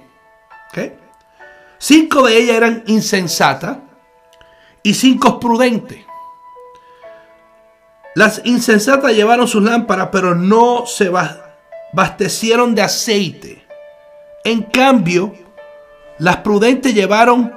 Cinco 1.79 2.27
de 2.27 2.39
ellas 2.39 2.57
eran 2.57 2.83
insensatas 2.87 3.79
y 4.83 4.95
cinco 4.95 5.39
prudentes. 5.39 5.99
Las 8.15 8.41
insensatas 8.45 9.15
llevaron 9.15 9.47
sus 9.47 9.63
lámparas, 9.63 10.09
pero 10.11 10.35
no 10.35 10.87
se 10.87 11.11
abastecieron 11.93 12.75
de 12.75 12.83
aceite. 12.83 13.67
En 14.43 14.63
cambio, 14.63 15.35
las 16.19 16.39
prudentes 16.39 16.95
llevaron, 16.95 17.53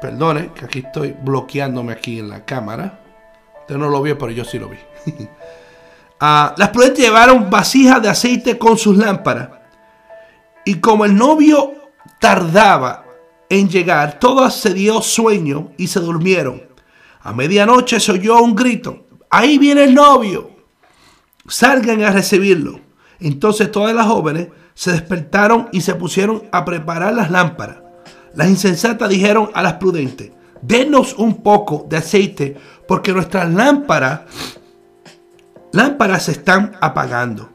perdone, 0.00 0.50
que 0.52 0.66
aquí 0.66 0.80
estoy 0.80 1.16
bloqueándome 1.18 1.94
aquí 1.94 2.18
en 2.18 2.28
la 2.28 2.44
cámara. 2.44 3.00
Usted 3.60 3.76
no 3.76 3.88
lo 3.88 4.02
vio, 4.02 4.18
pero 4.18 4.30
yo 4.30 4.44
sí 4.44 4.58
lo 4.58 4.68
vi. 4.68 4.78
Las 6.22 6.68
prudentes 6.68 7.04
llevaron 7.04 7.50
vasijas 7.50 8.00
de 8.00 8.08
aceite 8.08 8.56
con 8.56 8.78
sus 8.78 8.96
lámparas. 8.96 9.48
Y 10.64 10.76
como 10.76 11.04
el 11.04 11.16
novio 11.16 11.74
tardaba 12.20 13.04
en 13.48 13.68
llegar, 13.68 14.20
todas 14.20 14.54
se 14.54 14.72
dio 14.72 15.02
sueño 15.02 15.72
y 15.76 15.88
se 15.88 15.98
durmieron. 15.98 16.62
A 17.22 17.32
medianoche 17.32 17.98
se 17.98 18.12
oyó 18.12 18.40
un 18.40 18.54
grito. 18.54 19.06
Ahí 19.30 19.58
viene 19.58 19.82
el 19.82 19.94
novio. 19.94 20.52
Salgan 21.48 22.04
a 22.04 22.10
recibirlo. 22.10 22.78
Entonces 23.18 23.72
todas 23.72 23.92
las 23.92 24.06
jóvenes 24.06 24.48
se 24.74 24.92
despertaron 24.92 25.70
y 25.72 25.80
se 25.80 25.96
pusieron 25.96 26.44
a 26.52 26.64
preparar 26.64 27.14
las 27.14 27.32
lámparas. 27.32 27.78
Las 28.34 28.48
insensatas 28.48 29.08
dijeron 29.08 29.50
a 29.54 29.62
las 29.62 29.74
prudentes, 29.74 30.30
denos 30.62 31.14
un 31.18 31.42
poco 31.42 31.84
de 31.88 31.96
aceite 31.96 32.56
porque 32.86 33.12
nuestras 33.12 33.52
lámparas 33.52 34.20
lámparas 35.72 36.24
se 36.24 36.32
están 36.32 36.76
apagando. 36.80 37.50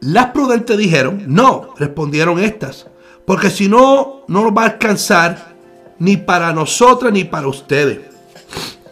Las 0.00 0.26
prudentes 0.26 0.76
dijeron, 0.78 1.24
no, 1.26 1.74
respondieron 1.78 2.38
estas, 2.38 2.86
porque 3.26 3.50
si 3.50 3.68
no, 3.68 4.22
no 4.28 4.42
nos 4.42 4.52
va 4.56 4.62
a 4.62 4.66
alcanzar 4.66 5.52
ni 5.98 6.16
para 6.16 6.52
nosotras 6.52 7.12
ni 7.12 7.24
para 7.24 7.46
ustedes. 7.46 8.00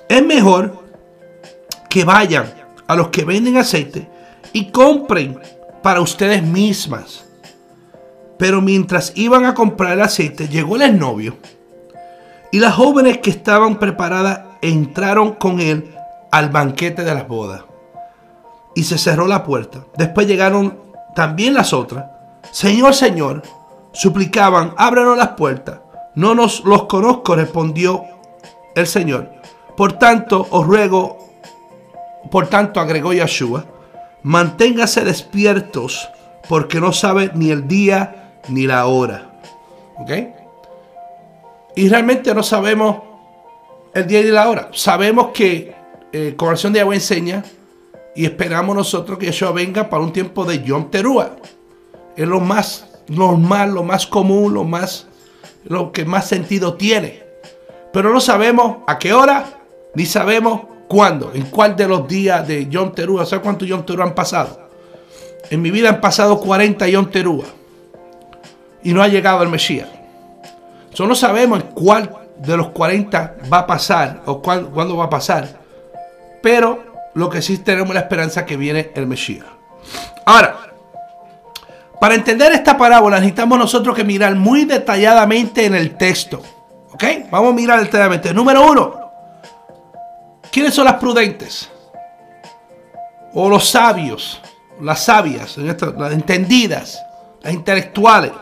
Es 0.08 0.24
mejor 0.24 0.84
que 1.88 2.04
vayan 2.04 2.52
a 2.86 2.94
los 2.94 3.08
que 3.08 3.24
venden 3.24 3.56
aceite 3.56 4.08
y 4.52 4.70
compren 4.70 5.40
para 5.82 6.00
ustedes 6.00 6.42
mismas. 6.42 7.24
Pero 8.38 8.60
mientras 8.62 9.12
iban 9.16 9.44
a 9.44 9.54
comprar 9.54 9.92
el 9.92 10.02
aceite, 10.02 10.48
llegó 10.48 10.76
el 10.76 10.98
novio 10.98 11.36
y 12.52 12.58
las 12.58 12.74
jóvenes 12.74 13.18
que 13.18 13.30
estaban 13.30 13.78
preparadas 13.78 14.40
entraron 14.62 15.34
con 15.34 15.60
él 15.60 15.94
al 16.32 16.50
banquete 16.50 17.04
de 17.04 17.14
las 17.14 17.28
bodas. 17.28 17.62
Y 18.74 18.84
se 18.84 18.98
cerró 18.98 19.26
la 19.26 19.44
puerta. 19.44 19.84
Después 19.96 20.26
llegaron 20.26 20.78
también 21.14 21.54
las 21.54 21.72
otras. 21.72 22.06
Señor, 22.52 22.94
Señor, 22.94 23.42
suplicaban, 23.92 24.74
ábranos 24.76 25.16
las 25.16 25.30
puertas. 25.30 25.80
No 26.14 26.34
nos 26.34 26.64
los 26.64 26.84
conozco, 26.84 27.34
respondió 27.34 28.04
el 28.74 28.86
Señor. 28.86 29.30
Por 29.76 29.94
tanto, 29.94 30.46
os 30.50 30.66
ruego, 30.66 31.18
por 32.30 32.48
tanto, 32.48 32.80
agregó 32.80 33.12
Yeshua, 33.12 33.64
manténgase 34.22 35.04
despiertos, 35.04 36.08
porque 36.48 36.80
no 36.80 36.92
sabe 36.92 37.30
ni 37.34 37.50
el 37.50 37.68
día 37.68 38.32
ni 38.48 38.66
la 38.66 38.86
hora. 38.86 39.30
¿Ok? 39.98 40.10
Y 41.76 41.88
realmente 41.88 42.34
no 42.34 42.42
sabemos 42.42 42.98
el 43.94 44.06
día 44.06 44.20
y 44.20 44.24
la 44.24 44.48
hora. 44.48 44.68
Sabemos 44.72 45.28
que 45.32 45.74
eh, 46.12 46.34
Conversión 46.36 46.72
de 46.72 46.80
Agua 46.80 46.94
enseña 46.94 47.44
y 48.14 48.24
esperamos 48.24 48.74
nosotros 48.74 49.18
que 49.18 49.26
Yeshua 49.26 49.52
venga 49.52 49.88
para 49.88 50.02
un 50.02 50.12
tiempo 50.12 50.44
de 50.44 50.62
Yom 50.62 50.90
Terúa. 50.90 51.36
Es 52.16 52.26
lo 52.26 52.40
más 52.40 52.86
normal, 53.08 53.72
lo 53.74 53.82
más 53.82 54.06
común, 54.06 54.54
lo 54.54 54.64
más 54.64 55.06
lo 55.64 55.92
que 55.92 56.04
más 56.04 56.26
sentido 56.28 56.74
tiene. 56.74 57.22
Pero 57.92 58.12
no 58.12 58.20
sabemos 58.20 58.78
a 58.86 58.98
qué 58.98 59.12
hora, 59.12 59.44
ni 59.94 60.06
sabemos 60.06 60.62
cuándo, 60.88 61.32
en 61.34 61.46
cuál 61.46 61.76
de 61.76 61.88
los 61.88 62.08
días 62.08 62.46
de 62.46 62.68
Yom 62.68 62.92
Terúa. 62.92 63.26
¿Sabes 63.26 63.42
cuántos 63.42 63.68
Yom 63.68 63.84
Terúa 63.84 64.04
han 64.04 64.14
pasado? 64.14 64.68
En 65.50 65.60
mi 65.62 65.70
vida 65.70 65.88
han 65.88 66.00
pasado 66.00 66.40
40 66.40 66.88
Yom 66.88 67.10
Terúa. 67.10 67.46
Y 68.82 68.92
no 68.92 69.02
ha 69.02 69.08
llegado 69.08 69.42
el 69.42 69.48
Mesías. 69.48 69.88
Solo 70.94 71.14
sabemos 71.14 71.62
cuál 71.74 72.10
de 72.38 72.56
los 72.56 72.68
40 72.68 73.36
va 73.52 73.60
a 73.60 73.66
pasar 73.66 74.22
o 74.26 74.40
cuándo 74.40 74.96
va 74.96 75.04
a 75.04 75.10
pasar. 75.10 75.60
Pero 76.42 76.89
lo 77.14 77.28
que 77.28 77.42
sí 77.42 77.58
tenemos 77.58 77.94
la 77.94 78.00
esperanza 78.00 78.46
que 78.46 78.56
viene 78.56 78.92
el 78.94 79.06
Mesías. 79.06 79.46
Ahora, 80.26 80.56
para 82.00 82.14
entender 82.14 82.52
esta 82.52 82.78
parábola 82.78 83.18
necesitamos 83.18 83.58
nosotros 83.58 83.94
que 83.94 84.04
mirar 84.04 84.34
muy 84.34 84.64
detalladamente 84.64 85.66
en 85.66 85.74
el 85.74 85.96
texto. 85.96 86.42
¿Ok? 86.92 87.04
Vamos 87.30 87.52
a 87.52 87.56
mirar 87.56 87.80
detalladamente. 87.80 88.32
Número 88.32 88.66
uno. 88.66 89.00
¿Quiénes 90.50 90.74
son 90.74 90.86
las 90.86 90.94
prudentes? 90.94 91.70
O 93.32 93.48
los 93.48 93.68
sabios, 93.68 94.40
las 94.80 95.04
sabias, 95.04 95.56
las 95.56 96.12
entendidas, 96.12 97.00
las 97.42 97.52
intelectuales. 97.52 98.32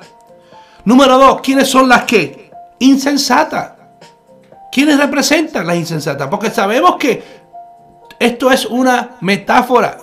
Número 0.85 1.19
dos, 1.19 1.41
¿quiénes 1.43 1.69
son 1.69 1.89
las 1.89 2.05
que? 2.05 2.51
Insensatas. 2.79 3.73
¿Quiénes 4.71 4.99
representan 4.99 5.67
las 5.67 5.77
insensatas? 5.77 6.29
Porque 6.29 6.51
sabemos 6.51 6.97
que 6.97 7.38
esto 8.19 8.51
es 8.51 8.67
una 8.67 9.17
metáfora. 9.21 9.99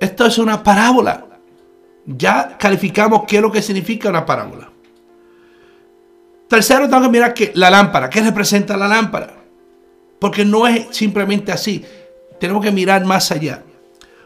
Esto 0.00 0.26
es 0.26 0.38
una 0.38 0.62
parábola. 0.62 1.26
Ya 2.04 2.56
calificamos 2.58 3.22
qué 3.26 3.36
es 3.36 3.42
lo 3.42 3.52
que 3.52 3.62
significa 3.62 4.08
una 4.08 4.26
parábola. 4.26 4.70
Tercero, 6.48 6.88
tengo 6.88 7.02
que 7.02 7.08
mirar 7.08 7.32
que 7.32 7.52
la 7.54 7.70
lámpara. 7.70 8.10
¿Qué 8.10 8.20
representa 8.20 8.76
la 8.76 8.88
lámpara? 8.88 9.32
Porque 10.18 10.44
no 10.44 10.66
es 10.66 10.88
simplemente 10.90 11.52
así. 11.52 11.84
Tenemos 12.40 12.62
que 12.62 12.72
mirar 12.72 13.04
más 13.04 13.30
allá. 13.30 13.62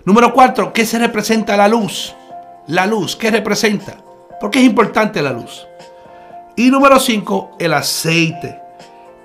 Número 0.05 0.33
cuatro, 0.33 0.73
¿qué 0.73 0.87
se 0.87 0.99
representa 0.99 1.57
la 1.57 1.69
luz? 1.69 2.15
La 2.69 2.87
luz, 2.87 3.15
¿qué 3.15 3.31
representa? 3.31 3.99
Porque 4.41 4.59
es 4.59 4.65
importante 4.65 5.23
la 5.23 5.33
luz. 5.33 5.67
Y 6.57 6.71
número 6.71 6.99
5, 6.99 7.57
el 7.59 7.75
aceite. 7.75 8.61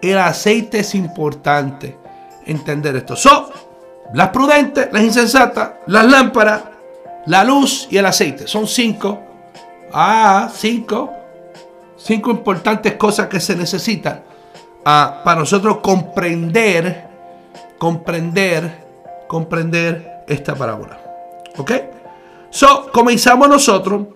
El 0.01 0.17
aceite 0.17 0.79
es 0.79 0.93
importante 0.95 2.00
entender 2.45 2.95
esto. 2.95 3.15
Son 3.15 3.45
las 4.13 4.29
prudentes, 4.29 4.89
las 4.91 5.03
insensatas, 5.03 5.71
las 5.87 6.05
lámparas, 6.05 6.63
la 7.25 7.43
luz 7.43 7.87
y 7.89 7.97
el 7.97 8.05
aceite. 8.05 8.47
Son 8.47 8.67
cinco. 8.67 9.21
Ah, 9.93 10.49
cinco. 10.53 11.11
Cinco 11.97 12.31
importantes 12.31 12.95
cosas 12.95 13.27
que 13.27 13.39
se 13.39 13.55
necesitan 13.55 14.23
ah, 14.85 15.21
para 15.23 15.41
nosotros 15.41 15.77
comprender, 15.77 17.07
comprender, 17.77 18.85
comprender 19.27 20.23
esta 20.27 20.55
parábola. 20.55 20.99
¿Ok? 21.57 21.71
So, 22.49 22.91
comenzamos 22.91 23.47
nosotros 23.47 24.07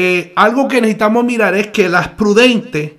eh, 0.00 0.32
algo 0.36 0.68
que 0.68 0.80
necesitamos 0.80 1.24
mirar 1.24 1.56
es 1.56 1.68
que 1.72 1.88
las 1.88 2.10
prudentes, 2.10 2.92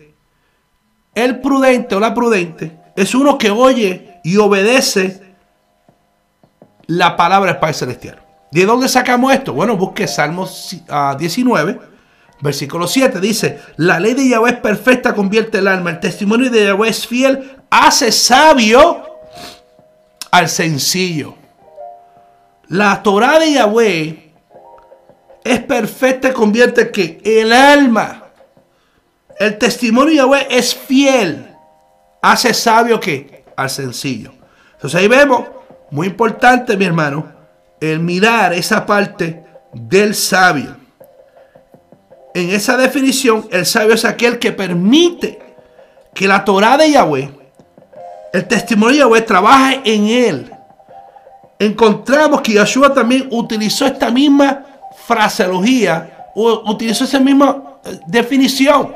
el 1.16 1.40
prudente 1.40 1.96
o 1.96 2.00
la 2.02 2.14
prudente, 2.14 2.78
es 2.94 3.16
uno 3.16 3.38
que 3.38 3.50
oye 3.50 4.09
y 4.24 4.38
obedece 4.38 5.22
la 6.88 7.16
palabra 7.16 7.52
del 7.52 7.60
Padre 7.60 7.74
Celestial. 7.76 8.22
¿De 8.52 8.66
dónde 8.66 8.90
sacamos 8.90 9.32
esto? 9.32 9.54
Bueno, 9.54 9.78
busque 9.78 10.08
Salmos 10.08 10.76
19, 11.20 11.80
versículo 12.42 12.88
7. 12.88 13.20
Dice, 13.20 13.60
la 13.78 14.00
ley 14.00 14.16
de 14.16 14.28
Yahweh 14.28 14.50
es 14.52 14.58
perfecta, 14.58 15.14
convierte 15.14 15.60
el 15.60 15.68
alma. 15.68 15.92
El 15.92 16.00
testimonio 16.00 16.50
de 16.50 16.66
Yahweh 16.66 16.90
es 16.90 17.06
fiel, 17.06 17.58
hace 17.70 18.12
sabio 18.12 19.06
al 20.32 20.50
sencillo. 20.50 21.36
La 22.70 23.04
Torah 23.04 23.40
de 23.40 23.54
Yahweh 23.54 24.32
es 25.44 25.60
perfecta 25.62 26.34
convierte 26.34 26.92
que 26.92 27.22
el 27.24 27.54
alma, 27.54 28.24
el 29.38 29.58
testimonio 29.58 30.10
de 30.10 30.18
Yahweh 30.18 30.48
es 30.50 30.76
fiel, 30.76 31.56
hace 32.22 32.54
sabio 32.54 33.00
que 33.00 33.39
al 33.62 33.70
sencillo. 33.70 34.32
Entonces 34.74 35.00
ahí 35.00 35.08
vemos, 35.08 35.46
muy 35.92 36.08
importante 36.08 36.78
mi 36.78 36.86
hermano, 36.86 37.32
el 37.80 38.00
mirar 38.00 38.54
esa 38.54 38.86
parte 38.86 39.44
del 39.74 40.16
sabio. 40.16 40.76
En 42.34 42.52
esa 42.52 42.78
definición, 42.78 43.48
el 43.52 43.66
sabio 43.66 43.94
es 43.94 44.06
aquel 44.06 44.40
que 44.40 44.52
permite 44.52 45.40
que 46.14 46.28
la 46.28 46.44
Torah 46.46 46.78
de 46.78 46.92
Yahweh, 46.92 47.32
el 48.34 48.48
testimonio 48.48 48.94
de 48.94 49.00
Yahweh, 49.00 49.22
trabaje 49.22 49.82
en 49.84 50.08
él. 50.08 50.52
Encontramos 51.58 52.42
que 52.42 52.54
Yahshua 52.54 52.94
también 52.94 53.28
utilizó 53.32 53.86
esta 53.86 54.10
misma 54.10 54.66
fraseología 55.06 56.20
utilizó 56.36 57.04
esa 57.04 57.20
misma 57.20 57.80
eh, 57.84 58.00
definición. 58.08 58.94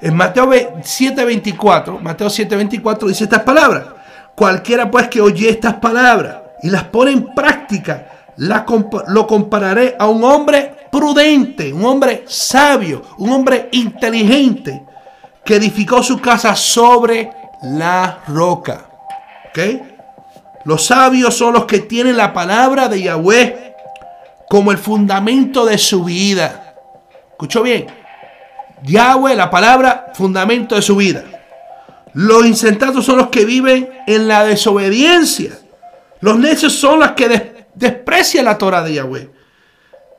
En 0.00 0.14
Mateo 0.14 0.50
7:24, 0.50 1.98
Mateo 2.00 2.28
7:24 2.28 3.08
dice 3.08 3.24
estas 3.24 3.42
palabras. 3.42 3.84
Cualquiera 4.34 4.90
pues 4.90 5.08
que 5.08 5.20
oye 5.20 5.48
estas 5.50 5.74
palabras 5.74 6.36
y 6.62 6.70
las 6.70 6.84
pone 6.84 7.10
en 7.10 7.34
práctica, 7.34 8.06
lo 8.36 9.26
compararé 9.26 9.96
a 9.98 10.06
un 10.06 10.22
hombre 10.22 10.74
prudente, 10.90 11.72
un 11.72 11.84
hombre 11.84 12.24
sabio, 12.26 13.02
un 13.18 13.30
hombre 13.30 13.68
inteligente 13.72 14.84
que 15.44 15.56
edificó 15.56 16.02
su 16.02 16.20
casa 16.20 16.54
sobre 16.54 17.30
la 17.62 18.20
roca. 18.28 18.86
¿Ok? 19.48 19.58
Los 20.64 20.86
sabios 20.86 21.36
son 21.36 21.54
los 21.54 21.64
que 21.64 21.80
tienen 21.80 22.16
la 22.16 22.32
palabra 22.32 22.88
de 22.88 23.02
Yahweh 23.02 23.74
como 24.48 24.70
el 24.70 24.78
fundamento 24.78 25.64
de 25.64 25.78
su 25.78 26.04
vida. 26.04 26.74
¿Escuchó 27.32 27.62
bien? 27.62 27.86
Yahweh, 28.84 29.34
la 29.34 29.50
palabra, 29.50 30.12
fundamento 30.14 30.74
de 30.74 30.82
su 30.82 30.96
vida. 30.96 31.24
Los 32.14 32.46
insensatos 32.46 33.04
son 33.04 33.18
los 33.18 33.28
que 33.28 33.44
viven 33.44 33.88
en 34.06 34.28
la 34.28 34.44
desobediencia. 34.44 35.58
Los 36.20 36.38
necios 36.38 36.72
son 36.72 37.00
los 37.00 37.12
que 37.12 37.66
desprecian 37.74 38.44
la 38.44 38.58
Torah 38.58 38.82
de 38.82 38.94
Yahweh. 38.94 39.30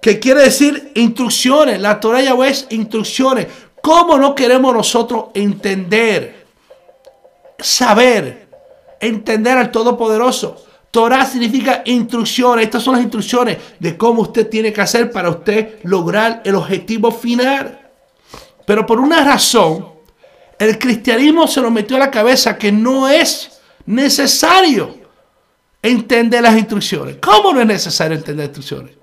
Que 0.02 0.20
quiere 0.20 0.44
decir 0.44 0.92
instrucciones. 0.96 1.82
La 1.82 2.00
Torah 2.00 2.20
de 2.20 2.26
Yahweh 2.26 2.50
es 2.50 2.68
instrucciones. 2.70 3.48
¿Cómo 3.82 4.18
no 4.18 4.36
queremos 4.36 4.74
nosotros 4.74 5.26
entender, 5.34 6.46
saber, 7.58 8.48
entender 9.00 9.58
al 9.58 9.72
Todopoderoso? 9.72 10.66
Torah 10.92 11.26
significa 11.26 11.82
instrucciones. 11.86 12.66
Estas 12.66 12.84
son 12.84 12.96
las 12.96 13.04
instrucciones 13.04 13.58
de 13.80 13.98
cómo 13.98 14.22
usted 14.24 14.48
tiene 14.50 14.74
que 14.74 14.82
hacer 14.82 15.12
para 15.12 15.30
usted 15.30 15.80
lograr 15.84 16.42
el 16.46 16.56
objetivo 16.56 17.12
final. 17.12 17.79
Pero 18.70 18.86
por 18.86 19.00
una 19.00 19.24
razón, 19.24 19.84
el 20.60 20.78
cristianismo 20.78 21.48
se 21.48 21.60
lo 21.60 21.72
metió 21.72 21.96
a 21.96 22.02
la 22.02 22.12
cabeza 22.12 22.56
que 22.56 22.72
no 22.72 23.10
es 23.10 23.60
necesario 23.88 24.96
entender 25.82 26.44
las 26.44 26.56
instrucciones. 26.56 27.16
¿Cómo 27.20 27.52
no 27.52 27.62
es 27.62 27.66
necesario 27.66 28.16
entender 28.16 28.46
las 28.46 28.56
instrucciones? 28.56 28.96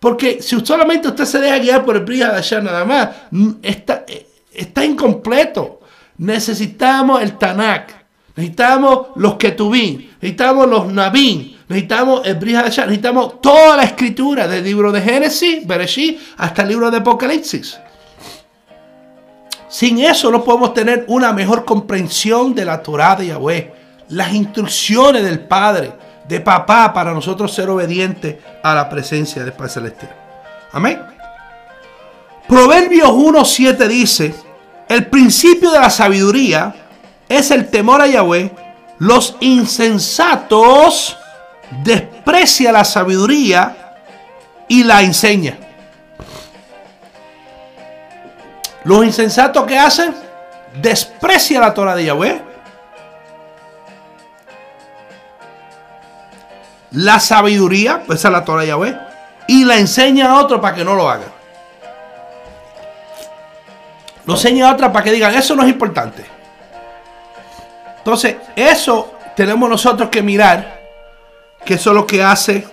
Porque 0.00 0.42
si 0.42 0.58
solamente 0.66 1.06
usted 1.06 1.24
se 1.24 1.38
deja 1.38 1.60
guiar 1.60 1.84
por 1.84 1.94
el 1.94 2.04
brillo 2.04 2.32
de 2.32 2.38
allá 2.38 2.60
nada 2.60 2.84
más, 2.84 3.10
está, 3.62 4.04
está 4.52 4.84
incompleto. 4.84 5.82
Necesitamos 6.18 7.22
el 7.22 7.38
Tanakh. 7.38 7.92
necesitamos 8.34 9.10
los 9.14 9.36
Ketubín, 9.36 10.10
necesitamos 10.20 10.68
los 10.68 10.92
Nabín, 10.92 11.56
necesitamos 11.68 12.26
el 12.26 12.40
necesitamos 12.40 13.40
toda 13.40 13.76
la 13.76 13.84
escritura 13.84 14.48
del 14.48 14.64
libro 14.64 14.90
de 14.90 15.00
Génesis, 15.00 15.64
Bereshit, 15.64 16.18
hasta 16.38 16.62
el 16.62 16.70
libro 16.70 16.90
de 16.90 16.96
Apocalipsis. 16.96 17.78
Sin 19.70 20.00
eso 20.00 20.32
no 20.32 20.42
podemos 20.42 20.74
tener 20.74 21.04
una 21.06 21.32
mejor 21.32 21.64
comprensión 21.64 22.54
de 22.56 22.64
la 22.64 22.82
Torah 22.82 23.14
de 23.14 23.28
Yahweh, 23.28 23.72
las 24.08 24.34
instrucciones 24.34 25.22
del 25.22 25.38
Padre, 25.38 25.92
de 26.26 26.40
papá, 26.40 26.92
para 26.92 27.14
nosotros 27.14 27.54
ser 27.54 27.70
obedientes 27.70 28.36
a 28.64 28.74
la 28.74 28.90
presencia 28.90 29.44
del 29.44 29.52
Padre 29.52 29.72
Celestial. 29.72 30.16
Amén. 30.72 31.00
Proverbios 32.48 33.10
1.7 33.10 33.86
dice, 33.86 34.34
el 34.88 35.06
principio 35.06 35.70
de 35.70 35.78
la 35.78 35.88
sabiduría 35.88 36.74
es 37.28 37.52
el 37.52 37.68
temor 37.68 38.00
a 38.00 38.08
Yahweh. 38.08 38.50
Los 38.98 39.36
insensatos 39.38 41.16
desprecian 41.84 42.72
la 42.72 42.84
sabiduría 42.84 43.94
y 44.66 44.82
la 44.82 45.02
enseña. 45.02 45.69
Los 48.84 49.04
insensatos 49.04 49.66
que 49.66 49.78
hacen, 49.78 50.14
desprecian 50.80 51.62
la 51.62 51.74
Torah 51.74 51.94
de 51.94 52.04
Yahweh. 52.04 52.42
La 56.92 57.20
sabiduría, 57.20 58.02
pues 58.06 58.24
es 58.24 58.30
la 58.30 58.44
Torah 58.44 58.62
de 58.62 58.68
Yahweh, 58.68 58.98
y 59.46 59.64
la 59.64 59.76
enseña 59.76 60.32
a 60.32 60.40
otro 60.40 60.60
para 60.60 60.74
que 60.74 60.84
no 60.84 60.94
lo 60.94 61.08
hagan. 61.08 61.28
Lo 64.26 64.34
enseña 64.34 64.68
a 64.68 64.72
otra 64.72 64.92
para 64.92 65.04
que 65.04 65.12
digan, 65.12 65.34
eso 65.34 65.54
no 65.54 65.62
es 65.62 65.68
importante. 65.68 66.24
Entonces, 67.98 68.36
eso 68.56 69.14
tenemos 69.36 69.68
nosotros 69.68 70.08
que 70.08 70.22
mirar, 70.22 70.80
que 71.64 71.74
eso 71.74 71.90
es 71.90 71.96
lo 71.96 72.06
que 72.06 72.22
hace 72.22 72.66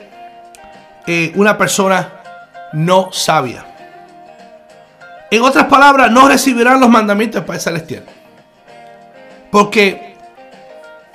eh, 1.05 1.31
una 1.35 1.57
persona 1.57 2.13
no 2.73 3.11
sabia. 3.11 3.65
En 5.29 5.41
otras 5.41 5.65
palabras, 5.65 6.11
no 6.11 6.27
recibirán 6.27 6.79
los 6.79 6.89
mandamientos 6.89 7.41
del 7.41 7.45
Padre 7.45 7.61
Celestial. 7.61 8.03
Porque 9.51 10.15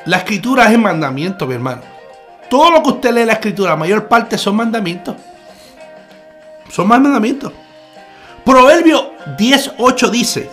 la 0.05 0.18
escritura 0.18 0.64
es 0.66 0.72
el 0.72 0.79
mandamiento, 0.79 1.46
mi 1.46 1.55
hermano. 1.55 1.83
Todo 2.51 2.70
lo 2.70 2.83
que 2.83 2.90
usted 2.90 3.12
lee 3.12 3.22
en 3.22 3.29
la 3.29 3.33
escritura, 3.35 3.70
la 3.70 3.77
mayor 3.77 4.09
parte 4.09 4.37
son 4.37 4.57
mandamientos. 4.57 5.16
Son 6.70 6.87
más 6.87 7.01
mandamientos. 7.01 7.53
Proverbio 8.44 9.12
10.8 9.38 10.11
dice, 10.11 10.51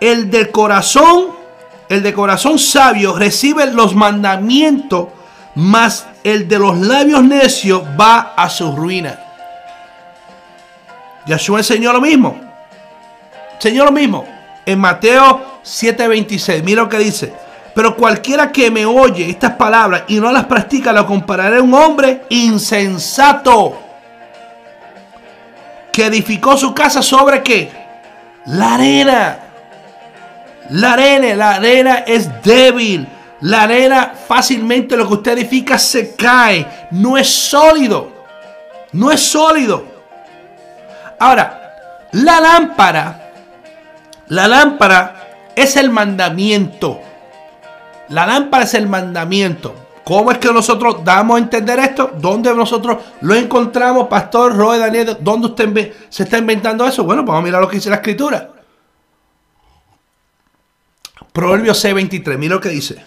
el 0.00 0.30
del 0.30 0.50
corazón, 0.50 1.28
el 1.88 2.02
de 2.02 2.14
corazón 2.14 2.58
sabio 2.58 3.14
recibe 3.16 3.66
los 3.72 3.94
mandamientos, 3.94 5.08
mas 5.54 6.06
el 6.24 6.48
de 6.48 6.58
los 6.58 6.78
labios 6.78 7.22
necios 7.22 7.82
va 8.00 8.34
a 8.36 8.48
su 8.48 8.74
ruina. 8.74 9.18
Yahshua 11.26 11.58
enseñó 11.58 11.92
lo 11.92 12.00
mismo. 12.00 12.47
Señor 13.58 13.92
mismo. 13.92 14.24
En 14.64 14.78
Mateo 14.78 15.60
7:26, 15.64 16.62
mira 16.62 16.82
lo 16.82 16.88
que 16.88 16.98
dice. 16.98 17.32
Pero 17.74 17.96
cualquiera 17.96 18.50
que 18.50 18.70
me 18.70 18.84
oye 18.84 19.30
estas 19.30 19.52
palabras 19.52 20.02
y 20.08 20.18
no 20.18 20.32
las 20.32 20.46
practica, 20.46 20.92
lo 20.92 21.06
compararé 21.06 21.58
a 21.58 21.62
un 21.62 21.72
hombre 21.74 22.24
insensato 22.28 23.78
que 25.92 26.06
edificó 26.06 26.56
su 26.56 26.74
casa 26.74 27.02
sobre 27.02 27.42
qué? 27.42 27.70
La 28.46 28.74
arena. 28.74 29.38
La 30.70 30.94
arena, 30.94 31.34
la 31.34 31.50
arena 31.54 31.94
es 32.06 32.42
débil. 32.42 33.06
La 33.40 33.62
arena 33.62 34.12
fácilmente 34.26 34.96
lo 34.96 35.06
que 35.06 35.14
usted 35.14 35.32
edifica 35.38 35.78
se 35.78 36.14
cae. 36.14 36.66
No 36.90 37.16
es 37.16 37.28
sólido. 37.28 38.10
No 38.92 39.12
es 39.12 39.20
sólido. 39.20 39.84
Ahora, 41.18 42.06
la 42.12 42.40
lámpara 42.40 43.17
la 44.28 44.48
lámpara 44.48 45.52
es 45.56 45.76
el 45.76 45.90
mandamiento. 45.90 47.00
La 48.08 48.26
lámpara 48.26 48.64
es 48.64 48.74
el 48.74 48.88
mandamiento. 48.88 49.74
¿Cómo 50.04 50.32
es 50.32 50.38
que 50.38 50.50
nosotros 50.52 51.04
damos 51.04 51.36
a 51.36 51.38
entender 51.38 51.78
esto? 51.80 52.12
¿Dónde 52.18 52.54
nosotros 52.54 52.96
lo 53.20 53.34
encontramos, 53.34 54.08
Pastor 54.08 54.56
Roy 54.56 54.78
Daniel? 54.78 55.18
¿Dónde 55.20 55.48
usted 55.48 55.92
se 56.08 56.22
está 56.22 56.38
inventando 56.38 56.86
eso? 56.86 57.04
Bueno, 57.04 57.24
vamos 57.24 57.42
a 57.42 57.44
mirar 57.44 57.60
lo 57.60 57.68
que 57.68 57.76
dice 57.76 57.90
la 57.90 57.96
escritura. 57.96 58.50
Proverbios 61.32 61.84
6:23, 61.84 62.38
mira 62.38 62.54
lo 62.54 62.60
que 62.60 62.70
dice. 62.70 63.04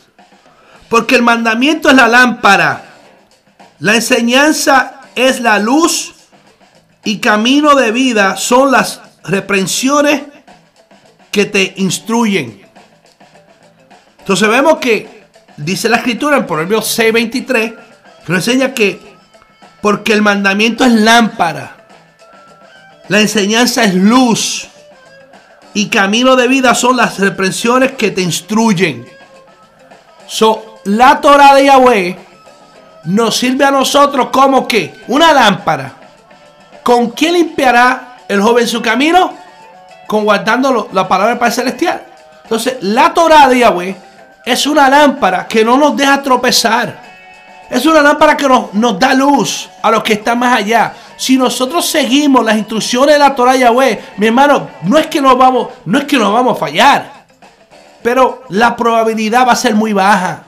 Porque 0.89 1.15
el 1.15 1.23
mandamiento 1.23 1.89
es 1.89 1.95
la 1.95 2.07
lámpara, 2.07 2.83
la 3.79 3.95
enseñanza 3.95 5.01
es 5.15 5.39
la 5.39 5.57
luz 5.57 6.13
y 7.03 7.19
camino 7.19 7.75
de 7.75 7.91
vida 7.91 8.37
son 8.37 8.71
las 8.71 9.01
reprensiones 9.23 10.21
que 11.31 11.45
te 11.45 11.73
instruyen. 11.77 12.61
Entonces 14.19 14.47
vemos 14.47 14.77
que 14.77 15.23
dice 15.57 15.89
la 15.89 15.97
escritura 15.97 16.37
en 16.37 16.45
Proverbios 16.45 16.97
6:23 16.97 17.73
que 18.25 18.31
nos 18.31 18.47
enseña 18.47 18.73
que 18.73 18.99
porque 19.81 20.13
el 20.13 20.21
mandamiento 20.21 20.85
es 20.85 20.91
lámpara, 20.91 21.87
la 23.07 23.19
enseñanza 23.19 23.83
es 23.83 23.95
luz 23.95 24.67
y 25.73 25.87
camino 25.87 26.35
de 26.35 26.47
vida 26.47 26.75
son 26.75 26.97
las 26.97 27.17
reprensiones 27.17 27.93
que 27.93 28.11
te 28.11 28.21
instruyen. 28.21 29.05
So, 30.27 30.79
la 30.85 31.19
Torah 31.19 31.55
de 31.55 31.65
Yahweh 31.65 32.17
nos 33.05 33.35
sirve 33.35 33.65
a 33.65 33.71
nosotros 33.71 34.27
como 34.31 34.67
que 34.67 34.93
una 35.07 35.33
lámpara. 35.33 35.95
¿Con 36.83 37.11
qué 37.11 37.31
limpiará 37.31 38.17
el 38.27 38.41
joven 38.41 38.67
su 38.67 38.81
camino? 38.81 39.40
Con 40.11 40.25
guardando 40.25 40.89
la 40.91 41.07
palabra 41.07 41.29
del 41.29 41.39
Padre 41.39 41.53
Celestial. 41.53 42.01
Entonces, 42.43 42.79
la 42.81 43.13
Torah 43.13 43.47
de 43.47 43.59
Yahweh 43.59 43.95
es 44.45 44.67
una 44.67 44.89
lámpara 44.89 45.47
que 45.47 45.63
no 45.63 45.77
nos 45.77 45.95
deja 45.95 46.21
tropezar. 46.21 47.01
Es 47.69 47.85
una 47.85 48.01
lámpara 48.01 48.35
que 48.35 48.45
nos, 48.45 48.73
nos, 48.73 48.99
da 48.99 49.13
luz 49.13 49.69
a 49.81 49.89
los 49.89 50.03
que 50.03 50.11
están 50.11 50.37
más 50.37 50.57
allá. 50.57 50.91
Si 51.15 51.37
nosotros 51.37 51.85
seguimos 51.85 52.43
las 52.43 52.57
instrucciones 52.57 53.15
de 53.15 53.19
la 53.19 53.33
Torah 53.33 53.53
de 53.53 53.59
Yahweh, 53.59 54.01
mi 54.17 54.27
hermano, 54.27 54.67
no 54.83 54.97
es 54.97 55.07
que 55.07 55.21
nos 55.21 55.37
vamos, 55.37 55.69
no 55.85 55.99
es 55.99 56.03
que 56.03 56.17
nos 56.17 56.33
vamos 56.33 56.57
a 56.57 56.59
fallar. 56.59 57.05
Pero 58.03 58.43
la 58.49 58.75
probabilidad 58.75 59.47
va 59.47 59.53
a 59.53 59.55
ser 59.55 59.75
muy 59.75 59.93
baja. 59.93 60.43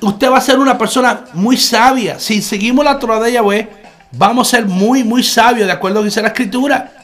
Usted 0.00 0.28
va 0.28 0.38
a 0.38 0.40
ser 0.40 0.58
una 0.58 0.76
persona 0.76 1.20
muy 1.34 1.56
sabia. 1.56 2.18
Si 2.18 2.42
seguimos 2.42 2.84
la 2.84 2.98
Torah 2.98 3.20
de 3.20 3.30
Yahweh, 3.30 3.68
vamos 4.10 4.48
a 4.48 4.56
ser 4.56 4.66
muy, 4.66 5.04
muy 5.04 5.22
sabios, 5.22 5.68
de 5.68 5.72
acuerdo 5.72 5.98
a 5.98 6.00
lo 6.00 6.02
que 6.02 6.08
dice 6.08 6.20
la 6.20 6.28
Escritura. 6.28 6.99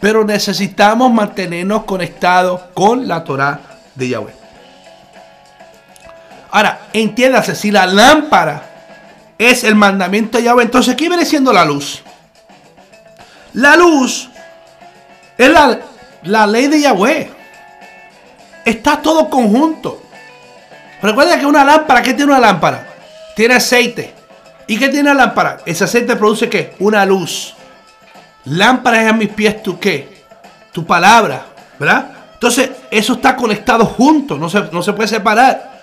Pero 0.00 0.24
necesitamos 0.24 1.12
mantenernos 1.12 1.84
conectados 1.84 2.60
con 2.74 3.08
la 3.08 3.24
Torah 3.24 3.60
de 3.94 4.08
Yahweh. 4.08 4.34
Ahora, 6.50 6.80
entiéndase, 6.92 7.54
si 7.54 7.70
la 7.70 7.86
lámpara 7.86 8.62
es 9.38 9.64
el 9.64 9.74
mandamiento 9.74 10.38
de 10.38 10.44
Yahweh, 10.44 10.64
entonces 10.64 10.94
¿qué 10.94 11.08
viene 11.08 11.24
siendo 11.24 11.52
la 11.52 11.64
luz? 11.64 12.02
La 13.54 13.76
luz 13.76 14.28
es 15.36 15.50
la, 15.50 15.80
la 16.22 16.46
ley 16.46 16.68
de 16.68 16.80
Yahweh. 16.80 17.32
Está 18.64 19.00
todo 19.00 19.28
conjunto. 19.30 20.02
Recuerda 21.02 21.38
que 21.38 21.46
una 21.46 21.64
lámpara, 21.64 22.02
¿qué 22.02 22.14
tiene 22.14 22.32
una 22.32 22.40
lámpara? 22.40 22.86
Tiene 23.34 23.54
aceite. 23.54 24.14
¿Y 24.66 24.78
qué 24.78 24.88
tiene 24.88 25.10
la 25.10 25.26
lámpara? 25.26 25.58
Ese 25.64 25.84
aceite 25.84 26.16
produce 26.16 26.48
qué? 26.48 26.74
Una 26.78 27.06
luz. 27.06 27.55
Lámpara 28.46 29.02
es 29.02 29.10
a 29.10 29.12
mis 29.12 29.28
pies 29.28 29.62
tu 29.62 29.78
qué? 29.78 30.24
Tu 30.72 30.84
palabra, 30.84 31.46
¿verdad? 31.78 32.12
Entonces, 32.34 32.70
eso 32.90 33.14
está 33.14 33.34
conectado 33.34 33.84
junto, 33.84 34.38
no 34.38 34.48
se, 34.48 34.62
no 34.72 34.82
se 34.82 34.92
puede 34.92 35.08
separar. 35.08 35.82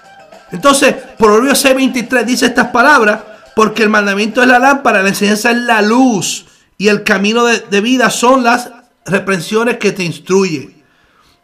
Entonces, 0.52 0.93
Proverbios 1.17 1.63
6:23 1.65 2.23
dice 2.23 2.45
estas 2.45 2.67
palabras, 2.67 3.19
porque 3.56 3.84
el 3.84 3.89
mandamiento 3.89 4.41
es 4.41 4.47
la 4.47 4.60
lámpara, 4.60 5.02
la 5.02 5.10
enseñanza 5.10 5.52
es 5.52 5.58
la 5.58 5.82
luz 5.82 6.45
y 6.78 6.88
el 6.88 7.04
camino 7.04 7.43
de, 7.45 7.60
de 7.60 7.82
vida 7.82 8.10
son 8.10 8.43
las 8.43 8.71
reprensiones 9.06 9.78
que 9.78 9.91
te 9.91 10.04
instruyen. 10.04 10.82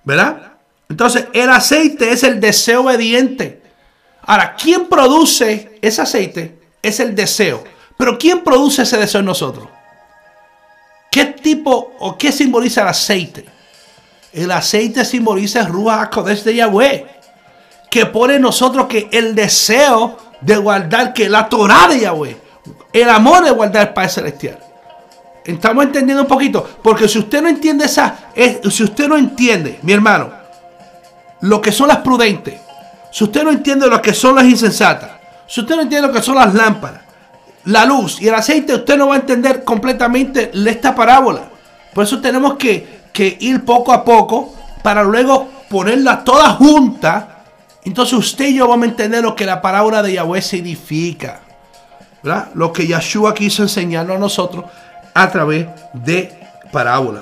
¿Verdad? 0.05 0.53
Entonces, 0.88 1.25
el 1.34 1.49
aceite 1.49 2.12
es 2.12 2.23
el 2.23 2.39
deseo 2.39 2.84
obediente. 2.84 3.62
Ahora, 4.21 4.55
¿quién 4.55 4.88
produce 4.88 5.77
ese 5.82 6.01
aceite? 6.01 6.60
Es 6.82 6.99
el 6.99 7.13
deseo. 7.13 7.63
Pero 7.97 8.17
¿quién 8.17 8.43
produce 8.43 8.84
ese 8.84 8.97
deseo 8.97 9.19
en 9.19 9.25
nosotros? 9.25 9.67
¿Qué 11.10 11.26
tipo 11.26 11.93
o 12.00 12.17
qué 12.17 12.32
simboliza 12.32 12.82
el 12.82 12.89
aceite? 12.89 13.45
El 14.32 14.52
aceite 14.52 15.04
simboliza 15.04 15.62
el 15.62 15.67
Ruach 15.67 16.04
HaKodesh 16.04 16.43
de 16.43 16.56
Yahweh. 16.56 17.08
Que 17.89 18.06
pone 18.06 18.36
en 18.36 18.43
nosotros 18.43 18.86
que 18.88 19.10
el 19.12 19.34
deseo 19.34 20.17
de 20.41 20.56
guardar, 20.58 21.13
que 21.13 21.28
la 21.28 21.50
Torah 21.50 21.88
de 21.88 22.02
Yahweh. 22.02 22.38
El 22.93 23.10
amor 23.10 23.43
de 23.43 23.52
guardar 23.52 23.88
el 23.88 23.93
Padre 23.93 24.10
Celestial. 24.10 24.60
Estamos 25.43 25.84
entendiendo 25.86 26.24
un 26.24 26.28
poquito. 26.28 26.67
Porque 26.84 27.08
si 27.08 27.17
usted 27.17 27.41
no 27.41 27.50
entiende 27.50 27.86
esa, 27.86 28.30
si 28.69 28.84
usted 28.84 29.08
no 29.08 29.17
entiende, 29.17 29.80
mi 29.82 29.93
hermano, 29.93 30.32
lo 31.41 31.60
que 31.60 31.72
son 31.72 31.88
las 31.88 31.98
prudentes, 31.98 32.60
si 33.12 33.24
usted 33.24 33.43
no 33.43 33.50
entiende 33.50 33.88
lo 33.88 34.00
que 34.02 34.13
son 34.13 34.36
las 34.36 34.45
insensatas, 34.45 35.12
si 35.48 35.62
usted 35.62 35.76
no 35.76 35.82
entiende 35.82 36.08
lo 36.08 36.13
que 36.13 36.22
son 36.22 36.36
las 36.36 36.54
lámparas, 36.54 37.02
la 37.69 37.86
luz 37.86 38.19
y 38.19 38.27
el 38.27 38.34
aceite, 38.34 38.73
usted 38.73 38.97
no 38.97 39.10
va 39.10 39.15
a 39.15 39.19
entender 39.19 39.63
completamente 39.63 40.51
esta 40.53 40.95
parábola. 40.95 41.49
Por 41.93 42.03
eso 42.03 42.19
tenemos 42.19 42.55
que, 42.55 42.99
ir 43.39 43.65
poco 43.65 43.91
a 43.91 44.03
poco 44.03 44.55
para 44.82 45.03
luego 45.03 45.47
ponerla 45.69 46.23
toda 46.23 46.51
junta. 46.51 47.43
Entonces 47.84 48.13
usted 48.13 48.47
y 48.47 48.55
yo 48.55 48.67
vamos 48.67 48.88
a 48.88 48.89
entender 48.89 49.21
lo 49.21 49.36
que 49.36 49.45
la 49.45 49.62
parábola 49.62 50.01
de 50.01 50.13
Yahweh 50.13 50.41
significa. 50.41 51.41
Lo 52.55 52.73
que 52.73 52.88
Yahshua 52.88 53.34
quiso 53.34 53.62
enseñarnos 53.62 54.15
a 54.15 54.19
nosotros 54.19 54.65
a 55.13 55.29
través 55.29 55.67
de 55.93 56.39
parábola. 56.71 57.21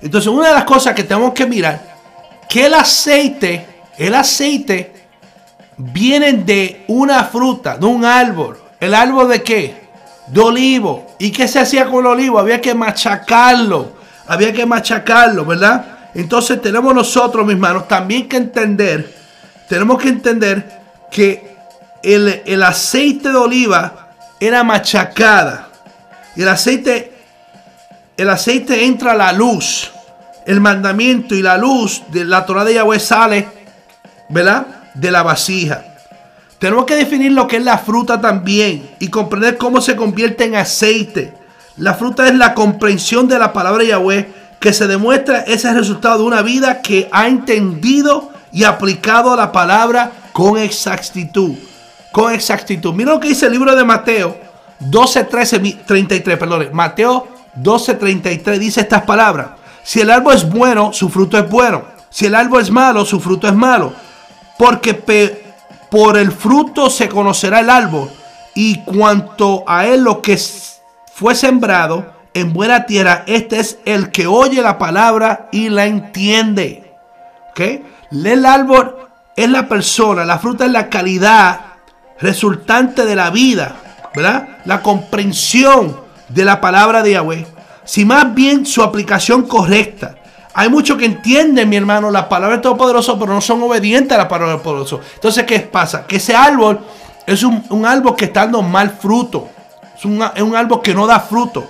Entonces 0.00 0.28
una 0.28 0.48
de 0.48 0.54
las 0.54 0.64
cosas 0.64 0.94
que 0.94 1.04
tenemos 1.04 1.32
que 1.34 1.46
mirar, 1.46 1.80
que 2.48 2.66
el 2.66 2.74
aceite, 2.74 3.66
el 3.96 4.14
aceite 4.14 4.92
viene 5.76 6.32
de 6.32 6.84
una 6.88 7.22
fruta, 7.24 7.76
de 7.76 7.86
un 7.86 8.04
árbol. 8.04 8.61
¿El 8.82 8.94
árbol 8.94 9.28
de 9.28 9.44
qué? 9.44 9.76
De 10.26 10.40
olivo. 10.40 11.14
¿Y 11.20 11.30
qué 11.30 11.46
se 11.46 11.60
hacía 11.60 11.84
con 11.84 12.00
el 12.00 12.06
olivo? 12.08 12.40
Había 12.40 12.60
que 12.60 12.74
machacarlo. 12.74 13.92
Había 14.26 14.52
que 14.52 14.66
machacarlo, 14.66 15.44
¿verdad? 15.44 16.10
Entonces 16.16 16.60
tenemos 16.60 16.92
nosotros, 16.92 17.46
mis 17.46 17.54
hermanos, 17.54 17.86
también 17.86 18.28
que 18.28 18.38
entender, 18.38 19.14
tenemos 19.68 20.02
que 20.02 20.08
entender 20.08 20.80
que 21.12 21.54
el, 22.02 22.42
el 22.44 22.62
aceite 22.64 23.28
de 23.28 23.36
oliva 23.36 24.08
era 24.40 24.64
machacada. 24.64 25.68
Y 26.34 26.42
el 26.42 26.48
aceite, 26.48 27.12
el 28.16 28.28
aceite 28.30 28.84
entra 28.84 29.12
a 29.12 29.16
la 29.16 29.32
luz. 29.32 29.92
El 30.44 30.60
mandamiento 30.60 31.36
y 31.36 31.42
la 31.42 31.56
luz 31.56 32.02
de 32.08 32.24
la 32.24 32.44
Torah 32.44 32.64
de 32.64 32.74
Yahweh 32.74 32.98
sale, 32.98 33.48
¿verdad? 34.28 34.66
De 34.94 35.12
la 35.12 35.22
vasija. 35.22 35.91
Tenemos 36.62 36.84
que 36.84 36.94
definir 36.94 37.32
lo 37.32 37.48
que 37.48 37.56
es 37.56 37.64
la 37.64 37.76
fruta 37.76 38.20
también 38.20 38.88
y 39.00 39.08
comprender 39.08 39.58
cómo 39.58 39.80
se 39.80 39.96
convierte 39.96 40.44
en 40.44 40.54
aceite. 40.54 41.34
La 41.76 41.94
fruta 41.94 42.28
es 42.28 42.36
la 42.36 42.54
comprensión 42.54 43.26
de 43.26 43.36
la 43.36 43.52
palabra 43.52 43.82
de 43.82 43.88
Yahweh 43.88 44.32
que 44.60 44.72
se 44.72 44.86
demuestra 44.86 45.40
ese 45.40 45.72
resultado 45.74 46.18
de 46.18 46.24
una 46.24 46.40
vida 46.40 46.80
que 46.80 47.08
ha 47.10 47.26
entendido 47.26 48.30
y 48.52 48.62
aplicado 48.62 49.34
la 49.34 49.50
palabra 49.50 50.12
con 50.32 50.56
exactitud. 50.56 51.56
Con 52.12 52.32
exactitud. 52.32 52.94
Mira 52.94 53.14
lo 53.14 53.18
que 53.18 53.30
dice 53.30 53.46
el 53.46 53.52
libro 53.54 53.74
de 53.74 53.82
Mateo 53.82 54.38
12, 54.78 55.24
13, 55.24 55.58
33, 55.84 56.38
perdón. 56.38 56.68
Mateo 56.72 57.26
12, 57.56 57.94
33 57.94 58.60
dice 58.60 58.82
estas 58.82 59.02
palabras. 59.02 59.48
Si 59.82 60.00
el 60.00 60.10
árbol 60.10 60.36
es 60.36 60.48
bueno, 60.48 60.92
su 60.92 61.08
fruto 61.08 61.36
es 61.36 61.50
bueno. 61.50 61.86
Si 62.08 62.26
el 62.26 62.36
árbol 62.36 62.62
es 62.62 62.70
malo, 62.70 63.04
su 63.04 63.18
fruto 63.18 63.48
es 63.48 63.54
malo. 63.54 63.92
Porque 64.56 64.94
por 65.92 66.16
el 66.16 66.32
fruto 66.32 66.88
se 66.88 67.10
conocerá 67.10 67.60
el 67.60 67.68
árbol. 67.68 68.10
Y 68.54 68.82
cuanto 68.82 69.62
a 69.66 69.84
él 69.84 70.02
lo 70.04 70.22
que 70.22 70.40
fue 71.12 71.34
sembrado 71.34 72.14
en 72.32 72.54
buena 72.54 72.86
tierra, 72.86 73.24
este 73.26 73.60
es 73.60 73.78
el 73.84 74.10
que 74.10 74.26
oye 74.26 74.62
la 74.62 74.78
palabra 74.78 75.50
y 75.52 75.68
la 75.68 75.84
entiende. 75.84 76.94
¿Ok? 77.50 77.60
El 78.10 78.46
árbol 78.46 78.96
es 79.36 79.50
la 79.50 79.68
persona, 79.68 80.24
la 80.24 80.38
fruta 80.38 80.64
es 80.64 80.72
la 80.72 80.88
calidad 80.88 81.60
resultante 82.20 83.04
de 83.04 83.14
la 83.14 83.28
vida, 83.28 83.76
¿verdad? 84.14 84.60
La 84.64 84.80
comprensión 84.80 86.00
de 86.30 86.44
la 86.46 86.58
palabra 86.58 87.02
de 87.02 87.12
Yahweh. 87.12 87.46
Si 87.84 88.06
más 88.06 88.32
bien 88.34 88.64
su 88.64 88.82
aplicación 88.82 89.42
correcta. 89.42 90.14
Hay 90.54 90.68
muchos 90.68 90.98
que 90.98 91.06
entienden, 91.06 91.68
mi 91.68 91.76
hermano, 91.76 92.10
la 92.10 92.28
palabra 92.28 92.56
de 92.56 92.62
Todopoderoso, 92.62 93.18
pero 93.18 93.32
no 93.32 93.40
son 93.40 93.62
obedientes 93.62 94.12
a 94.12 94.18
la 94.22 94.28
palabra 94.28 94.54
del 94.54 94.62
Poderoso. 94.62 95.00
Entonces, 95.14 95.44
¿qué 95.44 95.60
pasa? 95.60 96.06
Que 96.06 96.16
ese 96.16 96.34
árbol 96.34 96.80
es 97.26 97.42
un, 97.42 97.86
árbol 97.86 98.14
que 98.16 98.26
está 98.26 98.40
dando 98.40 98.60
mal 98.62 98.90
fruto. 98.90 99.48
Es 99.96 100.04
un, 100.04 100.22
es 100.34 100.42
un 100.42 100.54
árbol 100.54 100.82
que 100.82 100.94
no 100.94 101.06
da 101.06 101.20
fruto. 101.20 101.66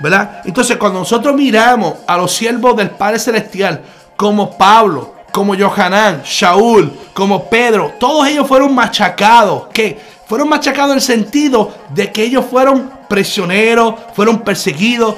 ¿Verdad? 0.00 0.40
Entonces, 0.44 0.76
cuando 0.76 1.00
nosotros 1.00 1.34
miramos 1.34 1.94
a 2.06 2.16
los 2.16 2.32
siervos 2.32 2.76
del 2.76 2.90
Padre 2.90 3.18
Celestial, 3.18 3.80
como 4.16 4.56
Pablo, 4.56 5.14
como 5.30 5.54
Johanán, 5.56 6.22
Shaul, 6.24 6.92
como 7.12 7.44
Pedro, 7.44 7.94
todos 7.98 8.26
ellos 8.26 8.46
fueron 8.46 8.74
machacados. 8.74 9.64
¿Qué? 9.72 10.00
Fueron 10.26 10.48
machacados 10.48 10.92
en 10.92 10.96
el 10.96 11.02
sentido 11.02 11.74
de 11.90 12.10
que 12.10 12.22
ellos 12.22 12.46
fueron 12.50 12.90
prisioneros, 13.08 13.94
fueron 14.14 14.40
perseguidos, 14.40 15.16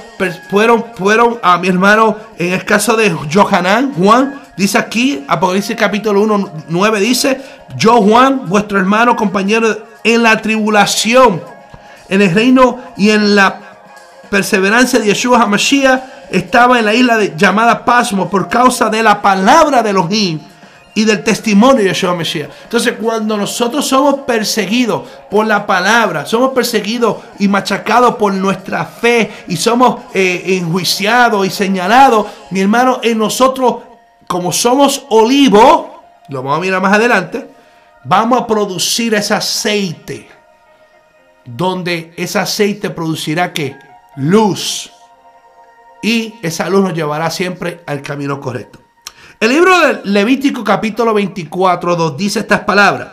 fueron, 0.51 0.85
fueron 0.97 1.39
a 1.43 1.59
mi 1.59 1.69
hermano, 1.69 2.17
en 2.39 2.53
el 2.53 2.65
caso 2.65 2.97
de 2.97 3.11
Johanán, 3.33 3.95
Juan, 3.95 4.43
dice 4.57 4.79
aquí, 4.79 5.25
Apocalipsis 5.29 5.77
capítulo 5.77 6.21
1, 6.23 6.51
9, 6.69 7.01
dice, 7.01 7.41
yo 7.77 8.03
Juan, 8.03 8.47
vuestro 8.47 8.79
hermano, 8.79 9.15
compañero, 9.15 9.87
en 10.03 10.23
la 10.25 10.43
tribulación, 10.43 11.41
en 12.09 12.23
el 12.23 12.35
reino 12.35 12.81
y 12.97 13.11
en 13.11 13.37
la 13.37 13.61
perseverancia 14.29 14.99
de 14.99 15.07
Yeshua 15.07 15.43
HaMashiach, 15.43 16.01
estaba 16.31 16.81
en 16.81 16.85
la 16.85 16.95
isla 16.95 17.23
llamada 17.37 17.85
Pasmo 17.85 18.29
por 18.29 18.49
causa 18.49 18.91
de 18.91 19.03
la 19.05 19.23
palabra 19.23 19.83
de 19.85 19.91
Elohim 19.91 20.41
y 20.97 21.05
del 21.05 21.23
testimonio 21.23 21.83
de 21.83 21.91
Yeshua 21.91 22.15
Mesías. 22.15 22.49
Entonces, 22.65 22.95
cuando 22.99 23.37
nosotros 23.37 23.87
somos 23.87 24.21
perseguidos 24.21 25.03
por 25.31 25.47
la 25.47 25.67
palabra, 25.67 26.25
somos 26.25 26.53
perseguidos 26.53 27.19
y 27.39 27.49
machacados 27.49 28.15
por 28.15 28.33
nuestra 28.33 28.87
fe 28.87 29.31
y 29.47 29.59
somos 29.59 30.01
eh, 30.15 30.43
enjuiciados 30.59 31.47
y 31.47 31.51
señalados, 31.51 32.27
mi 32.51 32.61
hermano, 32.61 33.01
en 33.03 33.19
nosotros, 33.19 33.77
como 34.27 34.53
somos 34.53 35.05
olivo, 35.11 36.03
lo 36.31 36.43
vamos 36.43 36.57
a 36.57 36.63
mirar 36.63 36.81
más 36.81 36.95
adelante, 36.95 37.47
vamos 38.03 38.41
a 38.41 38.47
producir 38.47 39.13
ese 39.13 39.35
aceite, 39.35 40.31
donde 41.45 42.15
ese 42.17 42.39
aceite 42.39 42.89
producirá 42.89 43.53
que 43.53 43.77
luz. 44.17 44.91
Y 46.03 46.37
esa 46.41 46.71
luz 46.71 46.83
nos 46.83 46.95
llevará 46.95 47.31
siempre 47.31 47.83
al 47.85 48.01
camino 48.01 48.41
correcto. 48.41 48.86
El 49.39 49.51
libro 49.51 49.79
de 49.81 50.01
Levítico 50.05 50.65
capítulo 50.65 51.13
24 51.13 51.95
2 51.95 52.17
dice 52.17 52.41
estas 52.41 52.61
palabras. 52.61 53.09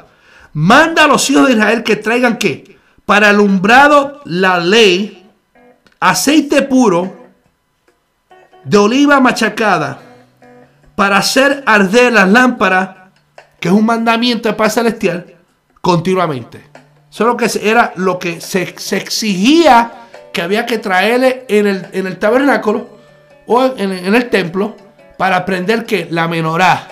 Manda 0.53 1.03
a 1.03 1.07
los 1.07 1.29
hijos 1.29 1.47
de 1.47 1.53
Israel 1.53 1.83
que 1.83 1.97
traigan 1.97 2.37
qué? 2.37 2.77
Para 3.05 3.29
alumbrado 3.29 4.21
la 4.23 4.59
ley, 4.59 5.29
aceite 5.99 6.61
puro 6.61 7.13
de 8.63 8.77
oliva 8.77 9.19
machacada, 9.19 9.99
para 10.95 11.17
hacer 11.17 11.61
arder 11.65 12.13
las 12.13 12.29
lámparas, 12.29 12.89
que 13.59 13.67
es 13.67 13.73
un 13.73 13.85
mandamiento 13.85 14.47
de 14.47 14.55
paz 14.55 14.75
celestial, 14.75 15.35
continuamente. 15.81 16.63
Eso 17.11 17.25
lo 17.25 17.35
que 17.35 17.49
era 17.61 17.91
lo 17.97 18.17
que 18.17 18.39
se, 18.39 18.61
exigía 18.95 19.91
que 20.31 20.41
había 20.41 20.65
que 20.65 20.77
traerle 20.77 21.45
en 21.49 21.67
el, 21.67 21.87
en 21.91 22.07
el 22.07 22.17
tabernáculo 22.17 22.87
o 23.45 23.65
en 23.75 24.15
el 24.15 24.29
templo 24.29 24.77
para 25.17 25.37
aprender 25.37 25.85
que 25.85 26.07
la 26.09 26.27
menorá, 26.27 26.87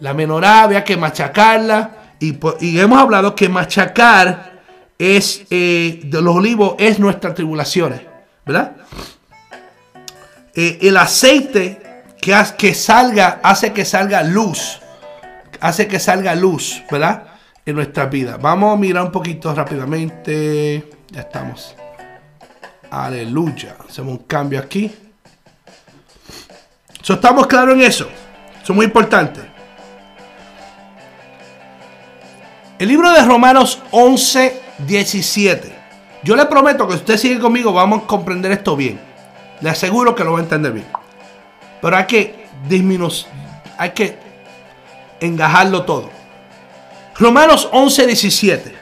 la 0.00 0.14
menorá 0.14 0.64
había 0.64 0.84
que 0.84 0.96
machacarla 0.96 1.90
y, 2.18 2.78
hemos 2.78 2.98
hablado 2.98 3.34
que 3.34 3.48
machacar 3.48 4.60
es 4.98 5.44
eh, 5.50 6.00
de 6.04 6.22
los 6.22 6.36
olivos 6.36 6.74
es 6.78 6.98
nuestras 6.98 7.34
tribulaciones, 7.34 8.02
¿verdad? 8.46 8.76
Eh, 10.54 10.78
el 10.82 10.96
aceite 10.96 12.04
que, 12.20 12.36
que 12.56 12.74
salga 12.74 13.40
hace 13.42 13.72
que 13.72 13.84
salga 13.84 14.22
luz, 14.22 14.80
hace 15.60 15.88
que 15.88 15.98
salga 15.98 16.34
luz, 16.34 16.82
¿verdad? 16.90 17.24
En 17.64 17.76
nuestra 17.76 18.06
vida. 18.06 18.36
Vamos 18.40 18.74
a 18.74 18.76
mirar 18.76 19.04
un 19.04 19.12
poquito 19.12 19.54
rápidamente. 19.54 20.90
Ya 21.10 21.20
estamos. 21.20 21.74
Aleluya. 22.90 23.76
Hacemos 23.88 24.18
un 24.18 24.24
cambio 24.24 24.60
aquí 24.60 24.92
estamos 27.02 27.46
claros 27.46 27.74
en 27.74 27.82
eso. 27.82 28.08
Eso 28.62 28.72
es 28.72 28.76
muy 28.76 28.86
importante. 28.86 29.40
El 32.78 32.88
libro 32.88 33.10
de 33.10 33.22
Romanos 33.24 33.80
11, 33.90 34.60
17. 34.86 35.72
Yo 36.24 36.36
le 36.36 36.46
prometo 36.46 36.86
que 36.86 36.94
si 36.94 36.98
usted 36.98 37.16
sigue 37.16 37.40
conmigo 37.40 37.72
vamos 37.72 38.02
a 38.02 38.06
comprender 38.06 38.52
esto 38.52 38.76
bien. 38.76 39.00
Le 39.60 39.70
aseguro 39.70 40.14
que 40.14 40.24
lo 40.24 40.32
va 40.32 40.38
a 40.38 40.42
entender 40.42 40.72
bien. 40.72 40.86
Pero 41.80 41.96
hay 41.96 42.06
que 42.06 42.46
disminuir, 42.68 43.12
hay 43.78 43.90
que 43.90 44.18
engajarlo 45.20 45.84
todo. 45.84 46.10
Romanos 47.16 47.68
11, 47.72 48.06
17. 48.06 48.74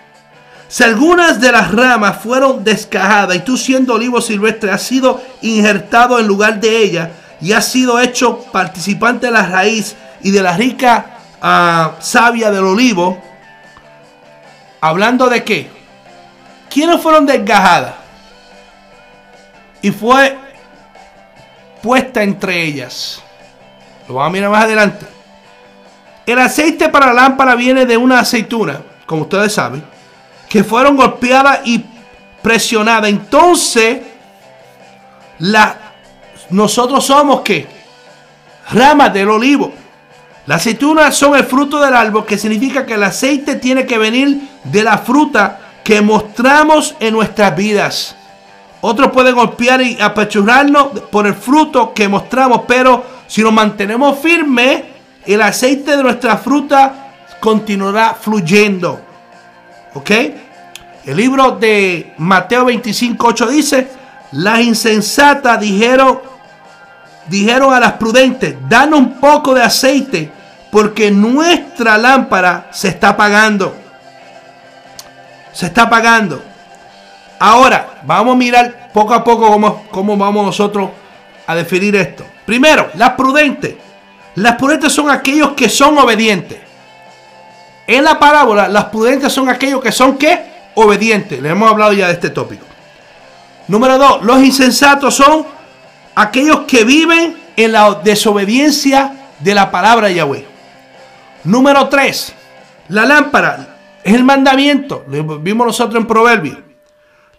Si 0.68 0.84
algunas 0.84 1.40
de 1.40 1.50
las 1.50 1.72
ramas 1.72 2.22
fueron 2.22 2.62
descajadas 2.62 3.36
y 3.36 3.40
tú 3.40 3.56
siendo 3.56 3.94
olivo 3.94 4.20
silvestre 4.20 4.70
has 4.70 4.82
sido 4.82 5.20
injertado 5.42 6.18
en 6.18 6.26
lugar 6.26 6.60
de 6.60 6.82
ella, 6.82 7.10
y 7.40 7.52
ha 7.52 7.60
sido 7.60 7.98
hecho 8.00 8.44
participante 8.52 9.26
de 9.26 9.32
la 9.32 9.46
raíz 9.46 9.96
y 10.22 10.30
de 10.30 10.42
la 10.42 10.56
rica 10.56 11.18
uh, 11.42 12.02
savia 12.02 12.50
del 12.50 12.64
olivo. 12.64 13.20
Hablando 14.80 15.28
de 15.28 15.44
qué? 15.44 15.70
¿Quiénes 16.68 17.00
fueron 17.00 17.26
desgajadas? 17.26 17.94
Y 19.82 19.90
fue 19.90 20.36
puesta 21.82 22.22
entre 22.22 22.62
ellas. 22.62 23.22
Lo 24.08 24.14
vamos 24.14 24.30
a 24.30 24.32
mirar 24.32 24.50
más 24.50 24.64
adelante. 24.64 25.06
El 26.26 26.38
aceite 26.38 26.88
para 26.88 27.06
la 27.06 27.14
lámpara 27.14 27.54
viene 27.54 27.86
de 27.86 27.96
una 27.96 28.20
aceituna, 28.20 28.82
como 29.06 29.22
ustedes 29.22 29.52
saben, 29.52 29.82
que 30.48 30.62
fueron 30.62 30.96
golpeadas 30.96 31.60
y 31.64 31.84
presionadas. 32.42 33.10
Entonces, 33.10 34.00
la, 35.38 35.89
nosotros 36.50 37.04
somos 37.04 37.40
que 37.40 37.66
ramas 38.72 39.12
del 39.12 39.30
olivo. 39.30 39.72
Las 40.46 40.62
aceitunas 40.62 41.16
son 41.16 41.36
el 41.36 41.44
fruto 41.44 41.80
del 41.80 41.94
árbol, 41.94 42.26
que 42.26 42.38
significa 42.38 42.84
que 42.86 42.94
el 42.94 43.02
aceite 43.02 43.56
tiene 43.56 43.86
que 43.86 43.98
venir 43.98 44.40
de 44.64 44.82
la 44.82 44.98
fruta 44.98 45.60
que 45.84 46.00
mostramos 46.00 46.94
en 46.98 47.14
nuestras 47.14 47.54
vidas. 47.56 48.16
Otros 48.80 49.12
pueden 49.12 49.34
golpear 49.34 49.82
y 49.82 50.00
apachurrarnos 50.00 51.00
por 51.10 51.26
el 51.26 51.34
fruto 51.34 51.92
que 51.92 52.08
mostramos, 52.08 52.62
pero 52.66 53.04
si 53.26 53.42
nos 53.42 53.52
mantenemos 53.52 54.18
firmes, 54.18 54.82
el 55.26 55.42
aceite 55.42 55.96
de 55.96 56.02
nuestra 56.02 56.38
fruta 56.38 57.12
continuará 57.40 58.14
fluyendo. 58.14 59.00
¿Ok? 59.94 60.10
El 61.04 61.16
libro 61.16 61.52
de 61.52 62.14
Mateo 62.18 62.64
25, 62.64 63.26
8 63.26 63.46
dice, 63.48 63.88
las 64.32 64.60
insensatas 64.60 65.60
dijeron, 65.60 66.20
dijeron 67.30 67.72
a 67.72 67.80
las 67.80 67.92
prudentes, 67.92 68.56
danos 68.68 68.98
un 68.98 69.20
poco 69.20 69.54
de 69.54 69.62
aceite, 69.62 70.30
porque 70.70 71.10
nuestra 71.10 71.96
lámpara 71.96 72.68
se 72.72 72.88
está 72.88 73.10
apagando. 73.10 73.74
Se 75.52 75.66
está 75.66 75.82
apagando. 75.82 76.42
Ahora, 77.38 78.00
vamos 78.02 78.34
a 78.34 78.38
mirar 78.38 78.90
poco 78.92 79.14
a 79.14 79.24
poco 79.24 79.48
cómo, 79.48 79.86
cómo 79.90 80.16
vamos 80.16 80.44
nosotros 80.44 80.90
a 81.46 81.54
definir 81.54 81.96
esto. 81.96 82.26
Primero, 82.44 82.90
las 82.94 83.10
prudentes. 83.10 83.76
Las 84.34 84.56
prudentes 84.56 84.92
son 84.92 85.10
aquellos 85.10 85.52
que 85.52 85.68
son 85.68 85.98
obedientes. 85.98 86.58
En 87.86 88.04
la 88.04 88.18
parábola, 88.18 88.68
las 88.68 88.84
prudentes 88.86 89.32
son 89.32 89.48
aquellos 89.48 89.80
que 89.80 89.90
son 89.90 90.16
¿qué? 90.16 90.50
Obedientes. 90.74 91.40
Le 91.40 91.48
hemos 91.48 91.70
hablado 91.70 91.92
ya 91.92 92.06
de 92.06 92.12
este 92.12 92.30
tópico. 92.30 92.66
Número 93.68 93.98
dos, 93.98 94.22
los 94.22 94.40
insensatos 94.42 95.14
son 95.14 95.59
aquellos 96.14 96.60
que 96.60 96.84
viven 96.84 97.36
en 97.56 97.72
la 97.72 97.94
desobediencia 97.94 99.28
de 99.40 99.54
la 99.54 99.70
palabra 99.70 100.08
de 100.08 100.14
Yahweh. 100.14 100.46
Número 101.44 101.88
tres, 101.88 102.34
la 102.88 103.06
lámpara 103.06 103.76
es 104.02 104.14
el 104.14 104.24
mandamiento. 104.24 105.04
Lo 105.08 105.38
vimos 105.38 105.66
nosotros 105.66 106.00
en 106.00 106.06
Proverbios. 106.06 106.58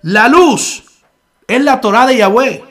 La 0.01 0.27
luz 0.27 0.83
es 1.47 1.61
la 1.61 1.79
Torah 1.81 2.05
de 2.05 2.17
Yahweh. 2.17 2.63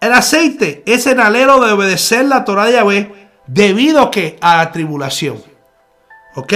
El 0.00 0.12
aceite 0.12 0.82
es 0.86 1.06
el 1.06 1.20
alero 1.20 1.60
de 1.60 1.72
obedecer 1.72 2.24
la 2.24 2.44
Torah 2.44 2.66
de 2.66 2.72
Yahweh 2.72 3.28
debido 3.46 4.10
que 4.10 4.36
a 4.40 4.56
la 4.56 4.72
tribulación. 4.72 5.42
¿Ok? 6.34 6.52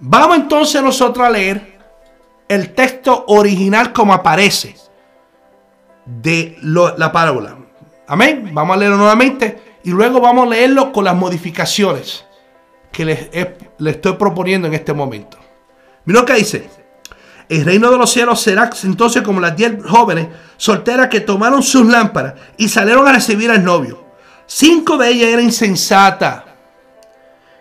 Vamos 0.00 0.36
entonces 0.36 0.82
nosotros 0.82 1.26
a 1.26 1.30
leer 1.30 1.78
el 2.48 2.74
texto 2.74 3.24
original 3.26 3.92
como 3.92 4.14
aparece 4.14 4.76
de 6.08 6.56
la 6.62 7.12
parábola. 7.12 7.56
Amén. 8.06 8.50
Vamos 8.52 8.76
a 8.76 8.78
leerlo 8.78 8.96
nuevamente 8.96 9.78
y 9.84 9.90
luego 9.90 10.20
vamos 10.20 10.46
a 10.46 10.50
leerlo 10.50 10.92
con 10.92 11.04
las 11.04 11.14
modificaciones 11.14 12.24
que 12.90 13.04
les, 13.04 13.28
estoy 13.32 14.14
proponiendo 14.14 14.66
en 14.66 14.74
este 14.74 14.92
momento. 14.92 15.38
Mira 16.04 16.20
lo 16.20 16.26
que 16.26 16.34
dice. 16.34 16.70
El 17.48 17.64
reino 17.64 17.90
de 17.90 17.96
los 17.96 18.10
cielos 18.10 18.40
será 18.40 18.70
entonces 18.84 19.22
como 19.22 19.40
las 19.40 19.56
diez 19.56 19.72
jóvenes 19.86 20.28
solteras 20.58 21.08
que 21.08 21.20
tomaron 21.20 21.62
sus 21.62 21.86
lámparas 21.86 22.34
y 22.58 22.68
salieron 22.68 23.08
a 23.08 23.12
recibir 23.12 23.50
al 23.50 23.64
novio. 23.64 24.04
Cinco 24.46 24.98
de 24.98 25.08
ellas 25.10 25.30
eran 25.30 25.44
insensatas 25.44 26.44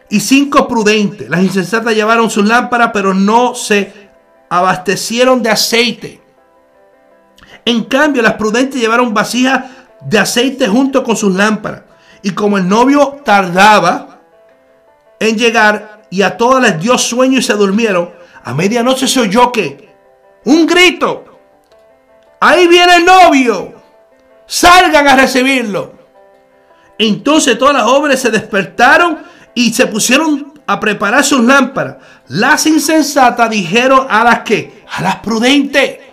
y 0.09 0.19
cinco 0.19 0.67
prudentes. 0.67 1.29
Las 1.29 1.41
insensatas 1.41 1.95
llevaron 1.95 2.29
sus 2.29 2.45
lámparas, 2.45 2.91
pero 2.93 3.13
no 3.13 3.55
se 3.55 4.09
abastecieron 4.49 5.41
de 5.41 5.49
aceite. 5.49 6.21
En 7.67 7.83
cambio, 7.83 8.21
las 8.21 8.35
prudentes 8.35 8.79
llevaron 8.79 9.13
vasijas 9.13 9.65
de 9.99 10.17
aceite 10.17 10.69
junto 10.69 11.03
con 11.03 11.17
sus 11.17 11.35
lámparas. 11.35 11.81
Y 12.21 12.29
como 12.31 12.57
el 12.57 12.65
novio 12.65 13.19
tardaba 13.25 14.21
en 15.19 15.37
llegar 15.37 16.03
y 16.09 16.21
a 16.21 16.37
todas 16.37 16.63
les 16.63 16.79
dio 16.79 16.97
sueño 16.97 17.39
y 17.39 17.43
se 17.43 17.55
durmieron, 17.55 18.09
a 18.41 18.53
medianoche 18.53 19.05
se 19.05 19.19
oyó 19.19 19.51
que 19.51 19.93
un 20.45 20.65
grito. 20.65 21.25
Ahí 22.39 22.67
viene 22.67 22.95
el 22.95 23.05
novio. 23.05 23.73
Salgan 24.45 25.05
a 25.05 25.17
recibirlo. 25.17 25.91
Entonces 26.97 27.59
todas 27.59 27.73
las 27.73 27.83
jóvenes 27.83 28.21
se 28.21 28.31
despertaron 28.31 29.19
y 29.53 29.73
se 29.73 29.87
pusieron 29.87 30.53
a 30.65 30.79
preparar 30.79 31.21
sus 31.25 31.43
lámparas. 31.43 31.97
Las 32.29 32.65
insensatas 32.65 33.49
dijeron 33.49 34.07
a 34.09 34.23
las 34.23 34.39
que, 34.43 34.85
a 34.89 35.01
las 35.01 35.17
prudentes, 35.17 36.06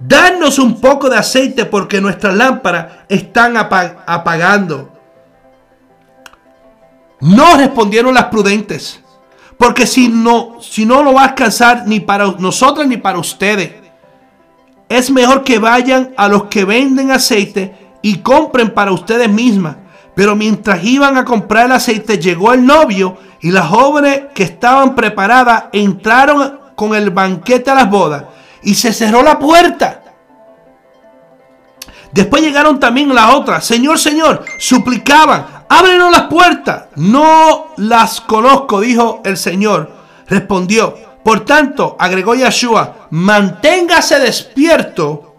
danos 0.00 0.58
un 0.58 0.80
poco 0.80 1.10
de 1.10 1.18
aceite 1.18 1.66
porque 1.66 2.00
nuestras 2.00 2.34
lámparas 2.34 2.86
están 3.08 3.56
apagando. 3.56 4.90
No 7.20 7.56
respondieron 7.56 8.14
las 8.14 8.24
prudentes. 8.26 9.00
Porque 9.58 9.86
si 9.86 10.08
no, 10.08 10.56
si 10.62 10.86
no 10.86 11.02
lo 11.02 11.12
va 11.12 11.22
a 11.22 11.28
alcanzar 11.28 11.86
ni 11.86 12.00
para 12.00 12.26
nosotros 12.38 12.86
ni 12.86 12.96
para 12.96 13.18
ustedes. 13.18 13.74
Es 14.88 15.10
mejor 15.10 15.44
que 15.44 15.58
vayan 15.58 16.14
a 16.16 16.28
los 16.28 16.44
que 16.44 16.64
venden 16.64 17.10
aceite 17.10 17.76
y 18.00 18.18
compren 18.18 18.72
para 18.72 18.90
ustedes 18.90 19.30
mismas. 19.30 19.76
Pero 20.14 20.34
mientras 20.34 20.82
iban 20.82 21.18
a 21.18 21.26
comprar 21.26 21.66
el 21.66 21.72
aceite, 21.72 22.18
llegó 22.18 22.54
el 22.54 22.64
novio 22.64 23.18
y 23.40 23.50
las 23.50 23.68
jóvenes 23.68 24.22
que 24.34 24.42
estaban 24.42 24.94
preparadas 24.94 25.64
entraron 25.72 26.58
con 26.74 26.94
el 26.94 27.10
banquete 27.10 27.70
a 27.70 27.74
las 27.74 27.90
bodas 27.90 28.24
y 28.62 28.74
se 28.74 28.92
cerró 28.92 29.22
la 29.22 29.38
puerta. 29.38 30.02
Después 32.12 32.42
llegaron 32.42 32.80
también 32.80 33.14
las 33.14 33.34
otras. 33.34 33.64
Señor, 33.64 33.98
Señor, 33.98 34.44
suplicaban, 34.58 35.64
ábrenos 35.68 36.10
las 36.10 36.22
puertas. 36.22 36.86
No 36.96 37.68
las 37.76 38.20
conozco, 38.20 38.80
dijo 38.80 39.20
el 39.24 39.36
Señor. 39.36 39.90
Respondió. 40.26 41.10
Por 41.22 41.44
tanto, 41.44 41.96
agregó 41.98 42.34
Yeshua, 42.34 43.08
manténgase 43.10 44.18
despierto 44.18 45.34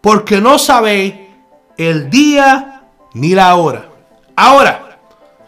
porque 0.00 0.40
no 0.40 0.58
sabéis 0.58 1.14
el 1.78 2.10
día 2.10 2.82
ni 3.14 3.30
la 3.30 3.56
hora. 3.56 3.86
Ahora, 4.36 4.98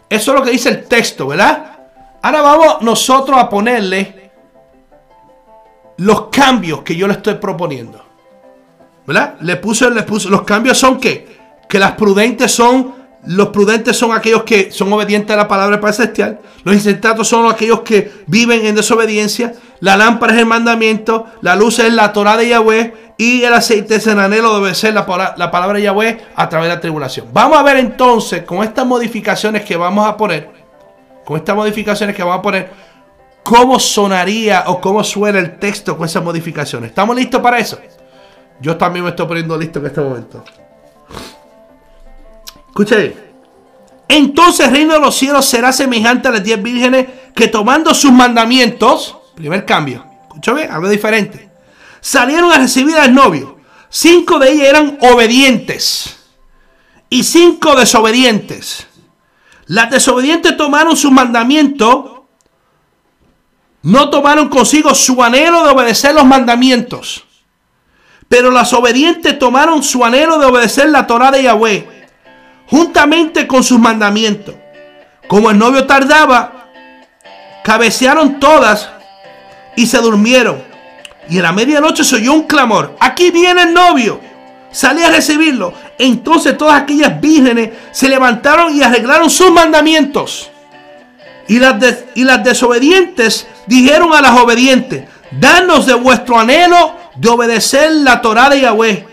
eso 0.09 0.31
es 0.31 0.39
lo 0.39 0.43
que 0.43 0.51
dice 0.51 0.69
el 0.69 0.85
texto, 0.85 1.27
¿verdad? 1.27 1.77
Ahora 2.21 2.41
vamos 2.41 2.81
nosotros 2.81 3.37
a 3.37 3.49
ponerle 3.49 4.26
los 5.97 6.27
cambios 6.29 6.81
que 6.81 6.95
yo 6.95 7.07
le 7.07 7.13
estoy 7.13 7.35
proponiendo. 7.35 8.03
¿Verdad? 9.05 9.35
Le 9.41 9.55
puse, 9.55 9.89
le 9.89 10.03
puse, 10.03 10.29
los 10.29 10.43
cambios 10.43 10.77
son 10.77 10.99
que, 10.99 11.27
que 11.69 11.79
las 11.79 11.93
prudentes 11.93 12.51
son 12.51 12.97
los 13.27 13.49
prudentes 13.49 13.97
son 13.97 14.13
aquellos 14.13 14.43
que 14.43 14.71
son 14.71 14.91
obedientes 14.93 15.33
a 15.33 15.37
la 15.37 15.47
palabra 15.47 15.91
celestial. 15.91 16.39
Los 16.63 16.75
insensatos 16.75 17.27
son 17.27 17.51
aquellos 17.51 17.81
que 17.81 18.11
viven 18.27 18.65
en 18.65 18.75
desobediencia. 18.75 19.53
La 19.81 19.97
lámpara 19.97 20.33
es 20.33 20.39
el 20.39 20.45
mandamiento. 20.45 21.25
La 21.41 21.55
luz 21.55 21.79
es 21.79 21.91
la 21.91 22.13
Torah 22.13 22.37
de 22.37 22.47
Yahweh. 22.47 22.93
Y 23.17 23.43
el 23.43 23.53
aceite 23.53 23.95
es 23.95 24.07
el 24.07 24.19
anhelo 24.19 24.53
de 24.53 24.59
obedecer 24.61 24.93
la, 24.93 25.33
la 25.35 25.51
palabra 25.51 25.77
de 25.77 25.83
Yahweh 25.83 26.19
a 26.35 26.47
través 26.47 26.69
de 26.69 26.75
la 26.75 26.79
tribulación. 26.79 27.27
Vamos 27.33 27.57
a 27.57 27.63
ver 27.63 27.77
entonces 27.77 28.43
con 28.43 28.63
estas 28.63 28.85
modificaciones 28.85 29.65
que 29.65 29.75
vamos 29.75 30.07
a 30.07 30.15
poner. 30.15 30.49
Con 31.25 31.35
estas 31.37 31.55
modificaciones 31.55 32.15
que 32.15 32.23
vamos 32.23 32.39
a 32.39 32.41
poner. 32.41 32.69
Cómo 33.47 33.79
sonaría 33.79 34.65
o 34.67 34.81
cómo 34.81 35.05
suena 35.05 35.39
el 35.39 35.57
texto 35.57 35.95
con 35.95 36.05
esas 36.05 36.21
modificaciones. 36.21 36.89
¿Estamos 36.89 37.15
listos 37.15 37.39
para 37.39 37.57
eso? 37.57 37.79
Yo 38.59 38.75
también 38.75 39.05
me 39.05 39.11
estoy 39.11 39.25
poniendo 39.25 39.57
listo 39.57 39.79
en 39.79 39.85
este 39.85 40.01
momento. 40.01 40.43
Escuche 42.67 43.15
Entonces 44.09 44.67
el 44.67 44.73
reino 44.73 44.95
de 44.95 44.99
los 44.99 45.15
cielos 45.15 45.45
será 45.45 45.71
semejante 45.71 46.27
a 46.27 46.31
las 46.31 46.43
diez 46.43 46.61
vírgenes 46.61 47.07
que 47.33 47.47
tomando 47.47 47.93
sus 47.93 48.11
mandamientos, 48.11 49.15
primer 49.33 49.63
cambio, 49.63 50.03
escúchame, 50.23 50.63
algo 50.63 50.89
diferente, 50.89 51.49
salieron 52.01 52.51
a 52.51 52.57
recibir 52.57 52.97
al 52.97 53.13
novio. 53.13 53.59
Cinco 53.87 54.39
de 54.39 54.51
ellas 54.51 54.67
eran 54.67 54.97
obedientes 54.99 56.17
y 57.09 57.23
cinco 57.23 57.77
desobedientes. 57.77 58.87
Las 59.67 59.89
desobedientes 59.89 60.57
tomaron 60.57 60.97
sus 60.97 61.13
mandamientos, 61.13 62.16
no 63.81 64.09
tomaron 64.09 64.49
consigo 64.49 64.93
su 64.95 65.21
anhelo 65.23 65.63
de 65.63 65.71
obedecer 65.71 66.13
los 66.13 66.25
mandamientos. 66.25 67.23
Pero 68.27 68.51
las 68.51 68.73
obedientes 68.73 69.39
tomaron 69.39 69.83
su 69.83 70.03
anhelo 70.03 70.37
de 70.39 70.45
obedecer 70.45 70.89
la 70.89 71.07
Torah 71.07 71.31
de 71.31 71.43
Yahweh 71.43 71.97
juntamente 72.69 73.47
con 73.47 73.63
sus 73.63 73.79
mandamientos. 73.79 74.55
Como 75.27 75.49
el 75.49 75.57
novio 75.57 75.85
tardaba, 75.85 76.67
cabecearon 77.63 78.39
todas 78.39 78.89
y 79.75 79.87
se 79.87 79.97
durmieron. 79.99 80.61
Y 81.29 81.37
en 81.37 81.43
la 81.43 81.51
medianoche 81.51 82.03
se 82.03 82.15
oyó 82.15 82.33
un 82.33 82.43
clamor. 82.43 82.95
Aquí 82.99 83.31
viene 83.31 83.63
el 83.63 83.73
novio. 83.73 84.19
Salí 84.71 85.03
a 85.03 85.09
recibirlo. 85.09 85.73
Entonces 85.97 86.57
todas 86.57 86.81
aquellas 86.81 87.19
vírgenes 87.19 87.71
se 87.91 88.07
levantaron 88.07 88.75
y 88.75 88.81
arreglaron 88.81 89.29
sus 89.29 89.51
mandamientos. 89.51 90.49
Y 91.47 91.59
las, 91.59 91.75
y 92.15 92.23
las 92.23 92.43
desobedientes 92.43 93.47
dijeron 93.67 94.13
a 94.13 94.21
las 94.21 94.37
obedientes, 94.39 95.05
danos 95.31 95.85
de 95.85 95.93
vuestro 95.93 96.39
anhelo 96.39 96.95
de 97.15 97.29
obedecer 97.29 97.91
la 97.91 98.21
Torah 98.21 98.49
de 98.49 98.61
Yahweh, 98.61 99.05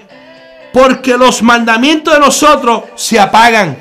porque 0.73 1.17
los 1.17 1.43
mandamientos 1.43 2.15
de 2.15 2.21
nosotros 2.21 2.85
se 2.97 3.19
apagan. 3.19 3.79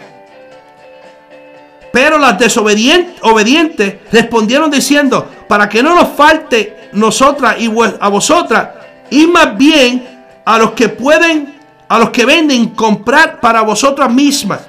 Pero 1.92 2.18
las 2.18 2.40
desobedientes 2.40 3.16
obedientes 3.22 3.96
respondieron 4.12 4.72
diciendo, 4.72 5.30
para 5.48 5.70
que 5.70 5.84
no 5.84 5.96
nos 5.96 6.10
falte 6.10 6.90
nosotras 6.94 7.56
y 7.60 7.72
a 8.00 8.08
vosotras, 8.08 8.70
y 9.10 9.28
más 9.28 9.58
bien 9.58 10.26
a 10.46 10.58
los 10.58 10.72
que 10.72 10.90
pueden, 10.90 11.60
a 11.88 12.00
los 12.00 12.10
que 12.10 12.26
venden, 12.26 12.70
comprar 12.70 13.40
para 13.40 13.62
vosotras 13.62 14.12
mismas. 14.12 14.62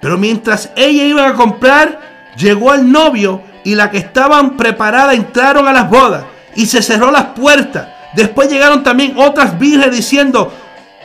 Pero 0.00 0.16
mientras 0.16 0.70
ella 0.76 1.04
iba 1.04 1.26
a 1.26 1.34
comprar, 1.34 2.13
llegó 2.36 2.74
el 2.74 2.90
novio 2.90 3.42
y 3.64 3.74
la 3.74 3.90
que 3.90 3.98
estaban 3.98 4.56
preparadas 4.56 5.14
entraron 5.14 5.66
a 5.66 5.72
las 5.72 5.88
bodas 5.88 6.24
y 6.54 6.66
se 6.66 6.82
cerró 6.82 7.10
las 7.10 7.26
puertas. 7.26 7.88
Después 8.14 8.50
llegaron 8.50 8.82
también 8.82 9.14
otras 9.16 9.58
vírgenes 9.58 9.96
diciendo, 9.96 10.52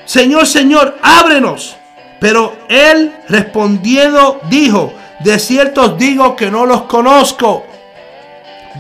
Señor, 0.06 0.46
Señor, 0.46 0.98
ábrenos. 1.02 1.76
Pero 2.20 2.58
él 2.68 3.16
respondiendo 3.30 4.42
dijo, 4.50 4.94
de 5.20 5.40
cierto 5.40 5.82
os 5.82 5.98
digo 5.98 6.36
que 6.36 6.52
no 6.52 6.66
los 6.66 6.84
conozco. 6.84 7.66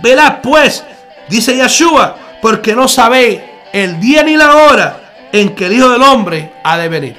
Velad 0.01 0.41
pues, 0.41 0.83
dice 1.27 1.55
Yeshua, 1.55 2.17
porque 2.41 2.75
no 2.75 2.87
sabéis 2.87 3.39
el 3.71 3.99
día 3.99 4.23
ni 4.23 4.35
la 4.35 4.55
hora 4.55 4.99
en 5.31 5.55
que 5.55 5.67
el 5.67 5.73
Hijo 5.73 5.89
del 5.89 6.01
Hombre 6.01 6.53
ha 6.63 6.77
de 6.77 6.89
venir. 6.89 7.17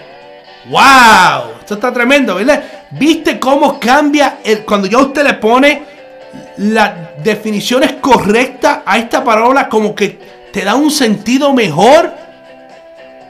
¡Wow! 0.66 1.58
Esto 1.60 1.74
está 1.74 1.92
tremendo, 1.92 2.34
¿verdad? 2.34 2.62
¿Viste 2.90 3.38
cómo 3.38 3.78
cambia 3.78 4.38
el, 4.42 4.64
cuando 4.64 4.88
ya 4.88 4.98
usted 4.98 5.24
le 5.24 5.34
pone 5.34 5.82
las 6.56 7.22
definiciones 7.22 7.94
correctas 8.00 8.80
a 8.84 8.98
esta 8.98 9.22
palabra 9.22 9.68
como 9.68 9.94
que 9.94 10.18
te 10.52 10.64
da 10.64 10.74
un 10.74 10.90
sentido 10.90 11.52
mejor? 11.52 12.12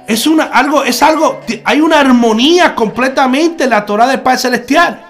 Es 0.06 0.26
una, 0.26 0.44
algo, 0.44 0.82
es 0.82 1.02
algo, 1.02 1.40
hay 1.64 1.80
una 1.80 2.00
armonía 2.00 2.74
completamente 2.74 3.64
en 3.64 3.70
la 3.70 3.84
Torah 3.84 4.06
del 4.06 4.20
Padre 4.20 4.38
Celestial. 4.38 5.04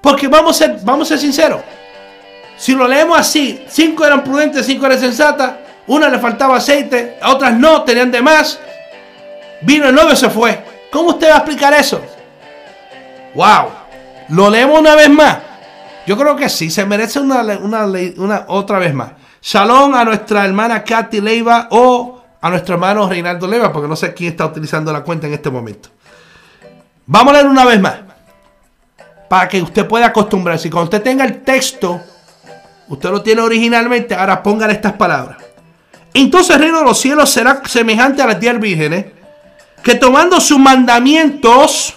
Porque 0.00 0.28
vamos 0.28 0.60
a 0.60 0.66
ser, 0.66 0.78
vamos 0.82 1.06
a 1.06 1.08
ser 1.10 1.18
sinceros. 1.18 1.60
Si 2.56 2.72
lo 2.72 2.88
leemos 2.88 3.18
así, 3.18 3.64
cinco 3.68 4.04
eran 4.04 4.24
prudentes, 4.24 4.64
cinco 4.64 4.86
eran 4.86 4.98
sensatas, 4.98 5.52
una 5.86 6.08
le 6.08 6.18
faltaba 6.18 6.56
aceite, 6.56 7.18
a 7.20 7.32
otras 7.32 7.52
no, 7.54 7.82
tenían 7.82 8.10
de 8.10 8.22
más. 8.22 8.58
Vino 9.60 9.88
el 9.88 9.94
novio 9.94 10.16
se 10.16 10.30
fue. 10.30 10.62
¿Cómo 10.90 11.10
usted 11.10 11.28
va 11.28 11.34
a 11.34 11.38
explicar 11.38 11.74
eso? 11.74 12.00
¡Wow! 13.34 13.68
¿Lo 14.28 14.50
leemos 14.50 14.80
una 14.80 14.94
vez 14.94 15.10
más? 15.10 15.38
Yo 16.06 16.16
creo 16.16 16.36
que 16.36 16.48
sí, 16.48 16.70
se 16.70 16.84
merece 16.84 17.18
una, 17.18 17.40
una, 17.58 17.86
una 18.16 18.44
otra 18.48 18.78
vez 18.78 18.94
más. 18.94 19.12
Shalom 19.42 19.94
a 19.94 20.04
nuestra 20.04 20.44
hermana 20.44 20.84
Katy 20.84 21.20
Leiva 21.20 21.68
o 21.70 22.22
a 22.40 22.50
nuestro 22.50 22.74
hermano 22.74 23.08
Reinaldo 23.08 23.46
Leiva, 23.46 23.72
porque 23.72 23.88
no 23.88 23.96
sé 23.96 24.12
quién 24.14 24.30
está 24.30 24.46
utilizando 24.46 24.92
la 24.92 25.02
cuenta 25.02 25.26
en 25.26 25.34
este 25.34 25.50
momento. 25.50 25.88
Vamos 27.06 27.32
a 27.32 27.36
leer 27.36 27.46
una 27.46 27.64
vez 27.64 27.80
más 27.80 27.94
para 29.28 29.48
que 29.48 29.60
usted 29.60 29.86
pueda 29.86 30.06
acostumbrarse. 30.06 30.68
Y 30.68 30.70
cuando 30.70 30.84
usted 30.84 31.02
tenga 31.02 31.24
el 31.24 31.42
texto, 31.42 32.00
usted 32.88 33.10
lo 33.10 33.22
tiene 33.22 33.40
originalmente, 33.40 34.14
ahora 34.14 34.42
póngale 34.42 34.74
estas 34.74 34.92
palabras. 34.92 35.38
Entonces 36.12 36.54
el 36.54 36.62
reino 36.62 36.78
de 36.78 36.84
los 36.84 36.98
cielos 37.00 37.30
será 37.30 37.62
semejante 37.66 38.22
a 38.22 38.26
las 38.26 38.38
diez 38.38 38.58
vírgenes 38.60 39.06
que 39.82 39.96
tomando 39.96 40.40
sus 40.40 40.58
mandamientos 40.58 41.94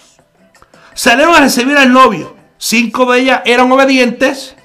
salieron 0.97 1.35
a 1.35 1.41
recibir 1.41 1.77
al 1.77 1.93
novio. 1.93 2.35
Cinco 2.57 3.05
de 3.11 3.19
ellas 3.19 3.41
eran 3.45 3.71
obedientes 3.71 4.55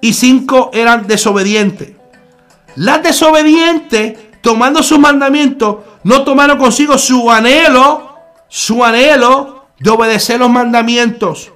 y 0.00 0.14
cinco 0.14 0.70
eran 0.72 1.06
desobedientes. 1.06 1.92
Las 2.76 3.02
desobedientes, 3.02 4.18
tomando 4.40 4.82
sus 4.82 4.98
mandamientos, 4.98 5.76
no 6.02 6.24
tomaron 6.24 6.58
consigo 6.58 6.96
su 6.96 7.30
anhelo, 7.30 8.16
su 8.48 8.82
anhelo 8.82 9.66
de 9.78 9.90
obedecer 9.90 10.40
los 10.40 10.48
mandamientos. 10.48 11.52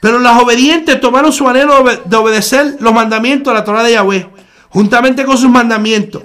Pero 0.00 0.20
las 0.20 0.40
obedientes 0.40 1.00
tomaron 1.00 1.32
su 1.32 1.48
anhelo 1.48 1.82
de 1.82 2.16
obedecer 2.16 2.76
los 2.78 2.94
mandamientos 2.94 3.52
de 3.52 3.58
la 3.58 3.64
Torah 3.64 3.82
de 3.82 3.92
Yahweh, 3.92 4.30
juntamente 4.68 5.24
con 5.24 5.36
sus 5.36 5.50
mandamientos. 5.50 6.22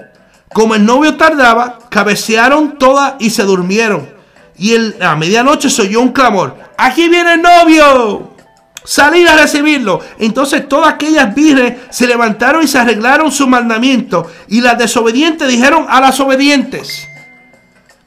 Como 0.52 0.76
el 0.76 0.86
novio 0.86 1.16
tardaba, 1.16 1.80
cabecearon 1.88 2.78
todas 2.78 3.14
y 3.18 3.30
se 3.30 3.42
durmieron. 3.42 4.13
Y 4.56 5.02
a 5.02 5.16
medianoche 5.16 5.68
se 5.68 5.82
oyó 5.82 6.00
un 6.00 6.12
clamor. 6.12 6.56
Aquí 6.76 7.08
viene 7.08 7.34
el 7.34 7.42
novio. 7.42 8.34
Salir 8.84 9.28
a 9.28 9.36
recibirlo. 9.36 10.00
Entonces 10.18 10.68
todas 10.68 10.92
aquellas 10.92 11.34
vírgenes 11.34 11.78
se 11.90 12.06
levantaron 12.06 12.62
y 12.62 12.68
se 12.68 12.78
arreglaron 12.78 13.32
su 13.32 13.46
mandamiento. 13.46 14.30
Y 14.48 14.60
las 14.60 14.78
desobedientes 14.78 15.48
dijeron 15.48 15.86
a 15.88 16.00
las 16.00 16.20
obedientes. 16.20 17.08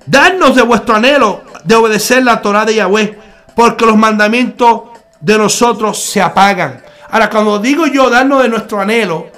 Dadnos 0.06 0.56
de 0.56 0.62
vuestro 0.62 0.96
anhelo 0.96 1.44
de 1.64 1.76
obedecer 1.76 2.24
la 2.24 2.42
Torah 2.42 2.66
de 2.66 2.76
Yahweh. 2.76 3.18
Porque 3.56 3.86
los 3.86 3.98
mandamientos 3.98 4.82
de 5.20 5.38
nosotros 5.38 6.00
se 6.02 6.22
apagan. 6.22 6.82
Ahora, 7.10 7.30
cuando 7.30 7.60
digo 7.60 7.88
yo 7.88 8.10
darnos 8.10 8.44
de 8.44 8.50
nuestro 8.50 8.80
anhelo, 8.80 9.32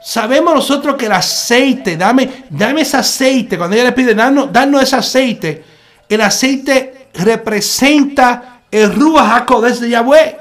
sabemos 0.00 0.54
nosotros 0.54 0.96
que 0.96 1.06
el 1.06 1.12
aceite, 1.12 1.96
dame, 1.96 2.44
dame 2.50 2.82
ese 2.82 2.98
aceite, 2.98 3.56
cuando 3.56 3.76
ella 3.76 3.86
le 3.86 3.92
pide 3.92 4.14
darnos, 4.14 4.52
darnos 4.52 4.82
ese 4.82 4.96
aceite, 4.96 5.64
el 6.08 6.20
aceite 6.20 7.08
representa 7.14 8.60
el 8.70 8.94
Ruach 8.94 9.42
HaKodesh 9.42 9.78
de 9.78 9.90
Yahweh. 9.90 10.36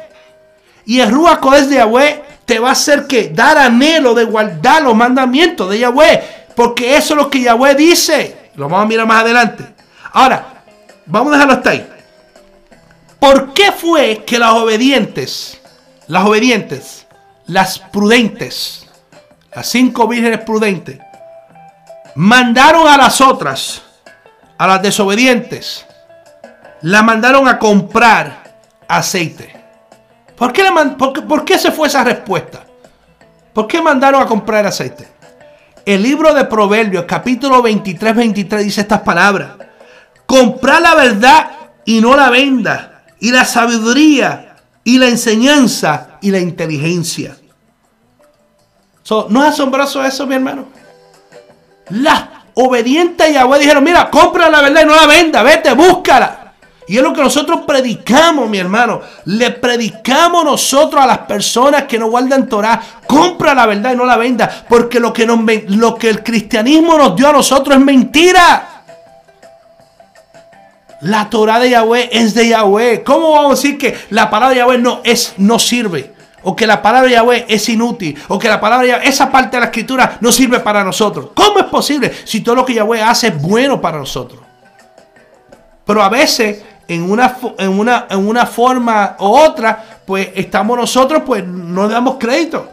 Y 0.85 0.99
el 0.99 1.11
Ruach 1.11 1.37
HaKodesh 1.37 1.65
de 1.65 1.75
Yahweh 1.75 2.23
te 2.45 2.59
va 2.59 2.69
a 2.69 2.73
hacer 2.73 3.07
que 3.07 3.29
dar 3.29 3.57
anhelo 3.57 4.13
de 4.13 4.23
guardar 4.23 4.81
los 4.81 4.95
mandamientos 4.95 5.69
de 5.69 5.79
Yahweh. 5.79 6.23
Porque 6.55 6.95
eso 6.95 7.13
es 7.13 7.17
lo 7.17 7.29
que 7.29 7.41
Yahweh 7.41 7.75
dice. 7.75 8.51
Lo 8.55 8.67
vamos 8.69 8.85
a 8.85 8.87
mirar 8.87 9.05
más 9.05 9.21
adelante. 9.21 9.63
Ahora, 10.13 10.63
vamos 11.05 11.31
a 11.31 11.35
dejarlo 11.35 11.53
hasta 11.53 11.69
ahí. 11.71 11.87
¿Por 13.19 13.53
qué 13.53 13.71
fue 13.71 14.23
que 14.25 14.39
las 14.39 14.53
obedientes, 14.53 15.59
las 16.07 16.25
obedientes, 16.25 17.07
las 17.47 17.79
prudentes, 17.79 18.87
las 19.53 19.67
cinco 19.67 20.07
vírgenes 20.07 20.41
prudentes, 20.41 20.99
mandaron 22.15 22.87
a 22.87 22.97
las 22.97 23.21
otras, 23.21 23.81
a 24.57 24.67
las 24.67 24.81
desobedientes, 24.81 25.85
la 26.81 27.03
mandaron 27.03 27.47
a 27.47 27.59
comprar 27.59 28.59
aceite? 28.87 29.53
¿Por 30.35 30.53
qué, 30.53 30.63
por 31.27 31.45
qué 31.45 31.57
se 31.57 31.71
fue 31.71 31.87
esa 31.87 32.03
respuesta? 32.03 32.63
¿Por 33.53 33.67
qué 33.67 33.81
mandaron 33.81 34.21
a 34.21 34.27
comprar 34.27 34.65
aceite? 34.67 35.07
El 35.85 36.03
libro 36.03 36.33
de 36.33 36.45
Proverbios, 36.45 37.05
capítulo 37.07 37.61
23, 37.61 38.15
23, 38.15 38.65
dice 38.65 38.81
estas 38.81 39.01
palabras. 39.01 39.51
Comprar 40.25 40.81
la 40.81 40.95
verdad 40.95 41.51
y 41.85 42.01
no 42.01 42.15
la 42.15 42.29
venda 42.29 43.03
y 43.19 43.31
la 43.31 43.45
sabiduría 43.45 44.57
y 44.83 44.99
la 44.99 45.07
enseñanza 45.07 46.17
y 46.21 46.31
la 46.31 46.39
inteligencia. 46.39 47.35
¿No 49.29 49.43
es 49.43 49.49
asombroso 49.53 50.03
eso, 50.03 50.27
mi 50.27 50.35
hermano? 50.35 50.65
Las 51.89 52.36
obedientes 52.59 53.27
a 53.27 53.29
Yahweh 53.29 53.59
dijeron, 53.59 53.83
mira, 53.83 54.09
compra 54.09 54.49
la 54.49 54.61
verdad 54.61 54.81
y 54.81 54.85
no 54.85 54.95
la 54.95 55.05
venda, 55.05 55.43
vete, 55.43 55.73
búscala. 55.73 56.53
Y 56.87 56.97
es 56.97 57.03
lo 57.03 57.13
que 57.13 57.21
nosotros 57.21 57.61
predicamos, 57.67 58.49
mi 58.49 58.57
hermano. 58.57 59.01
Le 59.25 59.51
predicamos 59.51 60.45
nosotros 60.45 61.03
a 61.03 61.05
las 61.05 61.19
personas 61.19 61.83
que 61.83 61.99
no 61.99 62.09
guardan 62.09 62.47
Torah. 62.47 62.81
Compra 63.05 63.53
la 63.53 63.65
verdad 63.65 63.91
y 63.93 63.97
no 63.97 64.05
la 64.05 64.15
venda. 64.15 64.65
Porque 64.69 64.99
lo 64.99 65.11
que, 65.11 65.25
nos, 65.25 65.39
lo 65.67 65.95
que 65.95 66.09
el 66.09 66.23
cristianismo 66.23 66.97
nos 66.97 67.15
dio 67.17 67.27
a 67.27 67.33
nosotros 67.33 67.75
es 67.75 67.83
mentira. 67.83 68.83
La 71.01 71.29
Torah 71.29 71.59
de 71.59 71.71
Yahweh 71.71 72.09
es 72.09 72.33
de 72.33 72.47
Yahweh. 72.47 73.03
¿Cómo 73.03 73.33
vamos 73.33 73.51
a 73.51 73.55
decir 73.55 73.77
que 73.77 73.97
la 74.11 74.29
palabra 74.29 74.53
de 74.53 74.61
Yahweh 74.61 74.77
no, 74.77 75.01
es, 75.03 75.33
no 75.37 75.59
sirve? 75.59 76.16
O 76.49 76.55
que 76.55 76.65
la 76.65 76.81
palabra 76.81 77.09
de 77.09 77.15
Yahweh 77.15 77.45
es 77.49 77.67
inútil. 77.67 78.17
O 78.29 78.39
que 78.39 78.47
la 78.47 78.57
palabra 78.57 78.87
Yahweh, 78.87 79.09
esa 79.09 79.29
parte 79.29 79.57
de 79.57 79.59
la 79.59 79.65
escritura 79.65 80.17
no 80.21 80.31
sirve 80.31 80.61
para 80.61 80.81
nosotros. 80.81 81.31
¿Cómo 81.33 81.59
es 81.59 81.65
posible 81.65 82.09
si 82.23 82.39
todo 82.39 82.55
lo 82.55 82.63
que 82.63 82.73
Yahweh 82.73 83.01
hace 83.01 83.27
es 83.27 83.41
bueno 83.41 83.81
para 83.81 83.97
nosotros? 83.97 84.39
Pero 85.85 86.01
a 86.01 86.07
veces 86.07 86.63
en 86.87 87.11
una, 87.11 87.35
en 87.57 87.77
una, 87.77 88.07
en 88.09 88.25
una 88.25 88.45
forma 88.45 89.17
u 89.19 89.25
otra, 89.25 89.83
pues 90.05 90.29
estamos 90.35 90.77
nosotros, 90.77 91.23
pues 91.25 91.45
no 91.45 91.89
damos 91.89 92.15
crédito. 92.17 92.69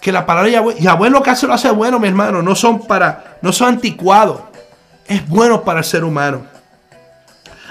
Que 0.00 0.12
la 0.12 0.24
palabra 0.24 0.46
de 0.46 0.52
Yahweh, 0.52 0.76
Yahweh 0.78 1.10
lo 1.10 1.24
que 1.24 1.30
hace 1.30 1.48
lo 1.48 1.54
hace 1.54 1.70
bueno, 1.70 1.98
mi 1.98 2.06
hermano. 2.06 2.40
No 2.40 2.54
son 2.54 2.86
para, 2.86 3.38
no 3.42 3.52
son 3.52 3.70
anticuados. 3.70 4.42
Es 5.08 5.26
bueno 5.28 5.64
para 5.64 5.80
el 5.80 5.84
ser 5.84 6.04
humano. 6.04 6.42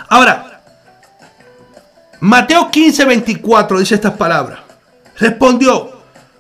Ahora, 0.10 0.60
Mateo 2.20 2.70
15, 2.70 3.06
24 3.06 3.80
dice 3.80 3.96
estas 3.96 4.18
palabras. 4.18 4.65
Respondió, 5.18 5.92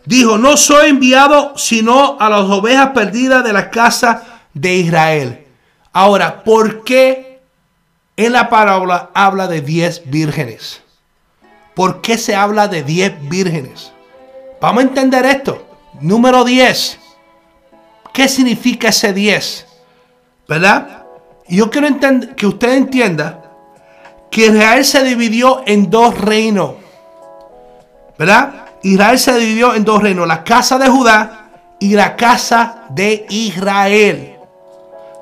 dijo, 0.06 0.38
no 0.38 0.58
soy 0.58 0.90
enviado 0.90 1.58
sino 1.58 2.18
a 2.20 2.30
las 2.30 2.42
ovejas 2.42 2.90
perdidas 2.90 3.44
de 3.44 3.54
la 3.54 3.70
casa 3.70 4.42
de 4.54 4.76
Israel. 4.76 5.48
Ahora, 5.94 6.44
¿por 6.44 6.84
qué 6.84 7.40
en 8.18 8.34
la 8.34 8.50
parábola 8.50 9.12
habla 9.14 9.48
de 9.48 9.62
10 9.62 10.10
vírgenes? 10.10 10.82
¿Por 11.74 12.02
qué 12.02 12.18
se 12.18 12.36
habla 12.36 12.68
de 12.68 12.84
10 12.84 13.30
vírgenes? 13.30 13.92
Vamos 14.62 14.84
a 14.84 14.88
entender 14.88 15.26
esto. 15.26 15.66
Número 16.02 16.44
10. 16.44 17.00
¿Qué 18.14 18.28
significa 18.28 18.90
ese 18.90 19.14
10? 19.14 19.66
¿Verdad? 20.48 21.06
Y 21.48 21.58
yo 21.58 21.70
quiero 21.70 21.88
que 22.36 22.48
usted 22.48 22.74
entienda 22.74 23.52
que 24.32 24.48
Israel 24.48 24.84
se 24.86 25.04
dividió 25.04 25.64
en 25.66 25.90
dos 25.90 26.18
reinos. 26.20 26.76
¿Verdad? 28.18 28.65
Israel 28.86 29.18
se 29.18 29.36
dividió 29.40 29.74
en 29.74 29.84
dos 29.84 30.04
reinos, 30.04 30.28
la 30.28 30.44
casa 30.44 30.78
de 30.78 30.88
Judá 30.88 31.48
y 31.80 31.96
la 31.96 32.16
casa 32.16 32.84
de 32.90 33.26
Israel. 33.30 34.36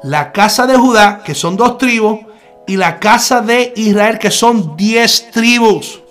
La 0.03 0.34
casa 0.34 0.68
de 0.68 0.76
Judá, 0.76 1.22
que 1.24 1.34
son 1.34 1.55
dos 1.55 1.78
tribus, 1.78 2.20
y 2.68 2.76
la 2.76 2.99
casa 2.99 3.39
de 3.39 3.72
Israel, 3.78 4.20
que 4.20 4.32
son 4.32 4.76
diez 4.76 5.32
tribus. 5.32 6.01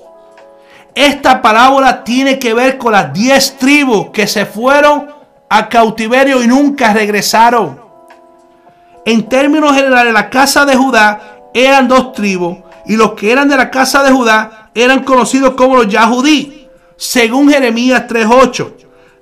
Esta 0.95 1.43
parábola 1.43 2.03
tiene 2.05 2.39
que 2.39 2.55
ver 2.55 2.79
con 2.79 2.93
las 2.93 3.13
diez 3.13 3.59
tribus 3.59 4.09
que 4.15 4.27
se 4.27 4.47
fueron 4.47 5.11
a 5.51 5.69
cautiverio 5.69 6.43
y 6.43 6.47
nunca 6.47 6.95
regresaron. 6.95 7.79
En 9.05 9.29
términos 9.29 9.75
generales, 9.75 10.15
la 10.15 10.31
casa 10.31 10.65
de 10.65 10.75
Judá 10.75 11.51
eran 11.53 11.87
dos 11.87 12.15
tribus 12.15 12.57
y 12.87 12.97
los 12.97 13.13
que 13.13 13.31
eran 13.31 13.51
de 13.51 13.59
la 13.59 13.71
casa 13.71 14.03
de 14.03 14.11
Judá 14.11 14.71
eran 14.75 15.05
conocidos 15.05 15.53
como 15.53 15.77
los 15.77 15.89
Yahudí. 15.89 16.62
Según 17.03 17.51
Jeremías 17.51 18.05
3.8, 18.07 18.75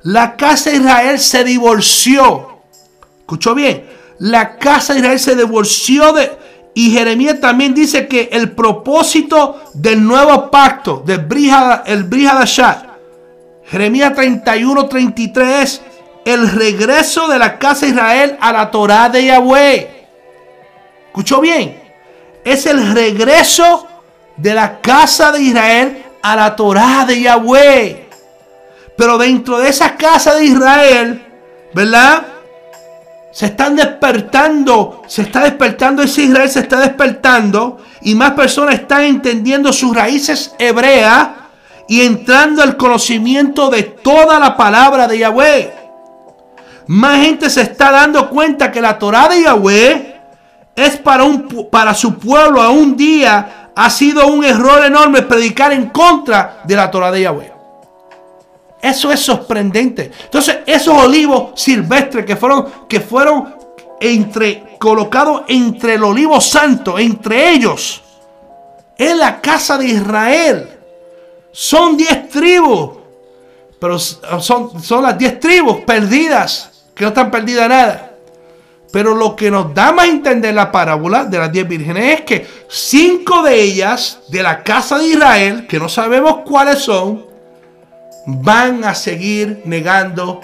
la 0.02 0.36
casa 0.36 0.68
de 0.68 0.76
Israel 0.76 1.18
se 1.18 1.44
divorció. 1.44 2.60
¿Escuchó 3.20 3.54
bien? 3.54 3.88
La 4.18 4.58
casa 4.58 4.92
de 4.92 4.98
Israel 4.98 5.18
se 5.18 5.34
divorció 5.34 6.12
de, 6.12 6.30
y 6.74 6.90
Jeremías 6.90 7.40
también 7.40 7.72
dice 7.72 8.06
que 8.06 8.28
el 8.32 8.50
propósito 8.50 9.62
del 9.72 10.06
nuevo 10.06 10.50
pacto, 10.50 11.02
del 11.06 11.20
Brihad, 11.20 11.84
el 11.86 12.04
Jeremías 13.64 14.14
31, 14.14 14.86
33 14.86 15.62
es 15.62 15.80
el 16.26 16.50
regreso 16.50 17.28
de 17.28 17.38
la 17.38 17.58
casa 17.58 17.86
de 17.86 17.92
Israel 17.92 18.36
a 18.42 18.52
la 18.52 18.70
Torah 18.70 19.08
de 19.08 19.24
Yahweh. 19.24 20.06
¿Escuchó 21.06 21.40
bien? 21.40 21.80
Es 22.44 22.66
el 22.66 22.92
regreso 22.92 23.86
de 24.36 24.52
la 24.52 24.82
casa 24.82 25.32
de 25.32 25.40
Israel 25.40 26.09
a 26.22 26.36
la 26.36 26.56
Torah 26.56 27.04
de 27.06 27.20
Yahweh. 27.20 28.08
Pero 28.96 29.18
dentro 29.18 29.58
de 29.58 29.68
esa 29.68 29.96
casa 29.96 30.34
de 30.34 30.44
Israel, 30.44 31.26
¿verdad? 31.74 32.22
Se 33.32 33.46
están 33.46 33.76
despertando, 33.76 35.02
se 35.06 35.22
está 35.22 35.44
despertando 35.44 36.02
ese 36.02 36.22
Israel, 36.22 36.50
se 36.50 36.60
está 36.60 36.80
despertando 36.80 37.78
y 38.02 38.14
más 38.14 38.32
personas 38.32 38.74
están 38.74 39.04
entendiendo 39.04 39.72
sus 39.72 39.94
raíces 39.94 40.54
hebreas 40.58 41.28
y 41.88 42.02
entrando 42.02 42.62
al 42.62 42.76
conocimiento 42.76 43.70
de 43.70 43.84
toda 43.84 44.38
la 44.38 44.56
palabra 44.56 45.06
de 45.06 45.18
Yahweh. 45.18 45.74
Más 46.88 47.20
gente 47.20 47.48
se 47.48 47.62
está 47.62 47.92
dando 47.92 48.28
cuenta 48.28 48.72
que 48.72 48.80
la 48.80 48.98
Torah 48.98 49.28
de 49.28 49.42
Yahweh 49.42 50.20
es 50.74 50.96
para, 50.96 51.24
un, 51.24 51.68
para 51.70 51.94
su 51.94 52.18
pueblo 52.18 52.60
a 52.60 52.70
un 52.70 52.96
día 52.96 53.59
ha 53.74 53.90
sido 53.90 54.26
un 54.26 54.44
error 54.44 54.84
enorme 54.84 55.22
predicar 55.22 55.72
en 55.72 55.86
contra 55.90 56.60
de 56.64 56.76
la 56.76 56.90
Torah 56.90 57.10
de 57.10 57.22
Yahweh. 57.22 57.52
Eso 58.82 59.12
es 59.12 59.20
sorprendente. 59.20 60.10
Entonces, 60.24 60.58
esos 60.66 60.94
olivos 60.94 61.60
silvestres 61.60 62.24
que 62.24 62.36
fueron, 62.36 62.86
que 62.88 63.00
fueron 63.00 63.54
entre, 64.00 64.76
colocados 64.78 65.42
entre 65.48 65.94
el 65.94 66.04
olivo 66.04 66.40
santo, 66.40 66.98
entre 66.98 67.50
ellos, 67.50 68.02
en 68.96 69.18
la 69.18 69.40
casa 69.40 69.76
de 69.76 69.86
Israel. 69.86 70.68
Son 71.52 71.96
diez 71.96 72.28
tribus. 72.28 72.90
Pero 73.78 73.98
son, 73.98 74.82
son 74.82 75.02
las 75.02 75.16
diez 75.16 75.40
tribus 75.40 75.78
perdidas, 75.86 76.84
que 76.94 77.04
no 77.04 77.08
están 77.08 77.30
perdidas 77.30 77.68
nada. 77.68 78.09
Pero 78.92 79.14
lo 79.14 79.36
que 79.36 79.50
nos 79.50 79.72
da 79.72 79.92
más 79.92 80.06
a 80.06 80.08
entender 80.08 80.54
la 80.54 80.72
parábola 80.72 81.24
de 81.24 81.38
las 81.38 81.52
diez 81.52 81.66
vírgenes 81.66 82.20
es 82.20 82.20
que 82.22 82.46
cinco 82.68 83.42
de 83.42 83.60
ellas 83.60 84.20
de 84.28 84.42
la 84.42 84.62
casa 84.62 84.98
de 84.98 85.08
Israel, 85.08 85.66
que 85.68 85.78
no 85.78 85.88
sabemos 85.88 86.38
cuáles 86.44 86.80
son, 86.80 87.24
van 88.26 88.84
a 88.84 88.94
seguir 88.94 89.62
negando 89.64 90.40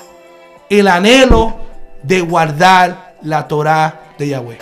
el 0.68 0.88
anhelo 0.88 1.57
de 2.03 2.20
guardar 2.20 3.14
la 3.22 3.49
Torah 3.49 4.12
de 4.18 4.28
Yahweh. 4.28 4.59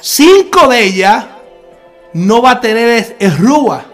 Cinco 0.00 0.68
de 0.68 0.82
ellas 0.82 1.24
no 2.12 2.42
va 2.42 2.52
a 2.52 2.60
tener 2.60 3.16
el 3.18 3.38
rúa 3.38 3.84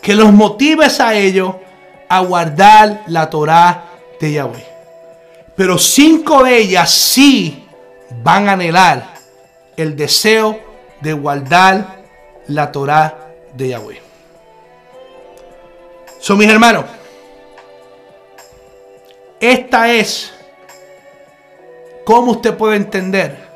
que 0.00 0.14
los 0.14 0.32
motives 0.32 1.00
a 1.00 1.14
ellos 1.14 1.56
a 2.08 2.20
guardar 2.20 3.02
la 3.08 3.28
Torah 3.28 3.84
de 4.20 4.32
Yahweh. 4.32 4.75
Pero 5.56 5.78
cinco 5.78 6.44
de 6.44 6.58
ellas 6.58 6.90
sí 6.90 7.66
van 8.22 8.48
a 8.48 8.52
anhelar 8.52 9.14
el 9.76 9.96
deseo 9.96 10.60
de 11.00 11.14
guardar 11.14 12.04
la 12.46 12.70
Torah 12.70 13.32
de 13.54 13.68
Yahweh. 13.68 14.00
Son 16.20 16.38
mis 16.38 16.48
hermanos. 16.48 16.84
Esta 19.40 19.92
es 19.92 20.32
cómo 22.04 22.32
usted 22.32 22.54
puede 22.56 22.76
entender 22.76 23.46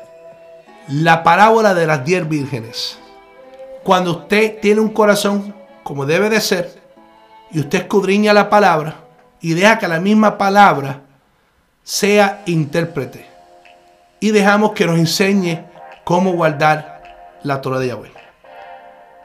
la 0.87 1.23
parábola 1.23 1.73
de 1.73 1.87
las 1.87 2.03
diez 2.03 2.27
vírgenes. 2.27 2.97
Cuando 3.83 4.11
usted 4.11 4.59
tiene 4.59 4.81
un 4.81 4.89
corazón 4.89 5.55
como 5.83 6.05
debe 6.05 6.29
de 6.29 6.41
ser 6.41 6.81
y 7.51 7.59
usted 7.59 7.79
escudriña 7.79 8.33
la 8.33 8.49
palabra 8.49 8.95
y 9.39 9.53
deja 9.53 9.79
que 9.79 9.87
la 9.87 9.99
misma 9.99 10.37
palabra 10.37 11.01
sea 11.83 12.41
intérprete 12.45 13.25
y 14.19 14.31
dejamos 14.31 14.71
que 14.71 14.85
nos 14.85 14.97
enseñe 14.97 15.65
cómo 16.03 16.31
guardar 16.33 17.01
la 17.43 17.61
Torah 17.61 17.79
de 17.79 17.87
Yahweh. 17.87 18.11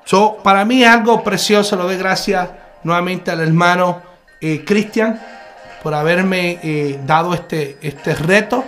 So, 0.04 0.36
para 0.42 0.64
mí 0.64 0.82
es 0.82 0.88
algo 0.88 1.22
precioso, 1.22 1.76
lo 1.76 1.84
doy 1.84 1.96
gracias 1.96 2.48
nuevamente 2.82 3.30
al 3.30 3.40
hermano 3.40 4.02
eh, 4.40 4.64
Cristian 4.64 5.20
por 5.82 5.94
haberme 5.94 6.58
eh, 6.62 7.00
dado 7.04 7.34
este, 7.34 7.78
este 7.82 8.14
reto 8.14 8.64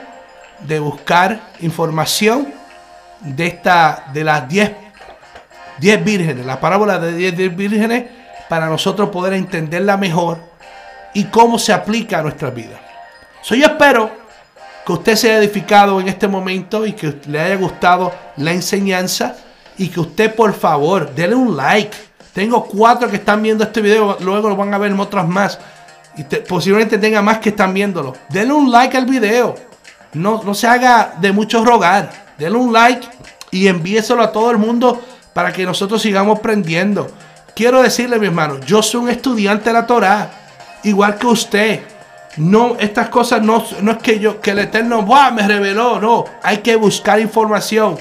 de 0.60 0.80
buscar 0.80 1.40
información 1.60 2.48
de, 3.20 3.46
esta, 3.46 4.04
de 4.12 4.24
las 4.24 4.48
10 4.48 4.72
vírgenes, 6.04 6.44
la 6.44 6.60
parábola 6.60 6.98
de 6.98 7.32
10 7.32 7.56
vírgenes, 7.56 8.04
para 8.48 8.66
nosotros 8.66 9.10
poder 9.10 9.34
entenderla 9.34 9.96
mejor 9.96 10.38
y 11.14 11.24
cómo 11.24 11.58
se 11.58 11.72
aplica 11.72 12.18
a 12.18 12.22
nuestra 12.22 12.50
vida. 12.50 12.87
So, 13.42 13.54
yo 13.54 13.66
espero 13.66 14.10
que 14.84 14.92
usted 14.92 15.16
se 15.16 15.30
haya 15.30 15.38
edificado 15.38 16.00
en 16.00 16.08
este 16.08 16.28
momento 16.28 16.86
y 16.86 16.92
que 16.92 17.20
le 17.26 17.40
haya 17.40 17.56
gustado 17.56 18.12
la 18.36 18.52
enseñanza 18.52 19.36
y 19.76 19.88
que 19.88 20.00
usted 20.00 20.34
por 20.34 20.54
favor 20.54 21.14
déle 21.14 21.34
un 21.34 21.56
like 21.56 22.08
tengo 22.38 22.64
cuatro 22.66 23.10
que 23.10 23.16
están 23.16 23.42
viendo 23.42 23.64
este 23.64 23.80
video, 23.80 24.16
luego 24.20 24.48
lo 24.48 24.54
van 24.54 24.72
a 24.72 24.78
ver 24.78 24.92
otras 24.92 25.26
más. 25.26 25.58
Y 26.16 26.22
posiblemente 26.22 26.96
tenga 26.96 27.20
más 27.20 27.38
que 27.38 27.48
están 27.48 27.74
viéndolo. 27.74 28.14
Denle 28.28 28.52
un 28.52 28.70
like 28.70 28.96
al 28.96 29.06
video. 29.06 29.56
No, 30.12 30.44
no 30.44 30.54
se 30.54 30.68
haga 30.68 31.14
de 31.20 31.32
mucho 31.32 31.64
rogar. 31.64 32.12
Denle 32.38 32.58
un 32.58 32.72
like 32.72 33.08
y 33.50 33.66
envíeselo 33.66 34.22
a 34.22 34.30
todo 34.30 34.52
el 34.52 34.58
mundo 34.58 35.02
para 35.32 35.52
que 35.52 35.64
nosotros 35.64 36.00
sigamos 36.00 36.38
aprendiendo. 36.38 37.10
Quiero 37.56 37.82
decirle, 37.82 38.20
mi 38.20 38.26
hermano, 38.26 38.60
yo 38.60 38.84
soy 38.84 39.00
un 39.00 39.10
estudiante 39.10 39.70
de 39.70 39.72
la 39.72 39.84
Torah, 39.88 40.30
igual 40.84 41.18
que 41.18 41.26
usted. 41.26 41.80
No, 42.36 42.76
estas 42.78 43.08
cosas 43.08 43.42
no, 43.42 43.64
no 43.82 43.92
es 43.92 43.98
que 43.98 44.20
yo, 44.20 44.40
que 44.40 44.52
el 44.52 44.60
Eterno 44.60 45.02
me 45.32 45.46
reveló, 45.46 46.00
no. 46.00 46.24
Hay 46.42 46.58
que 46.58 46.76
buscar 46.76 47.18
información. 47.18 47.96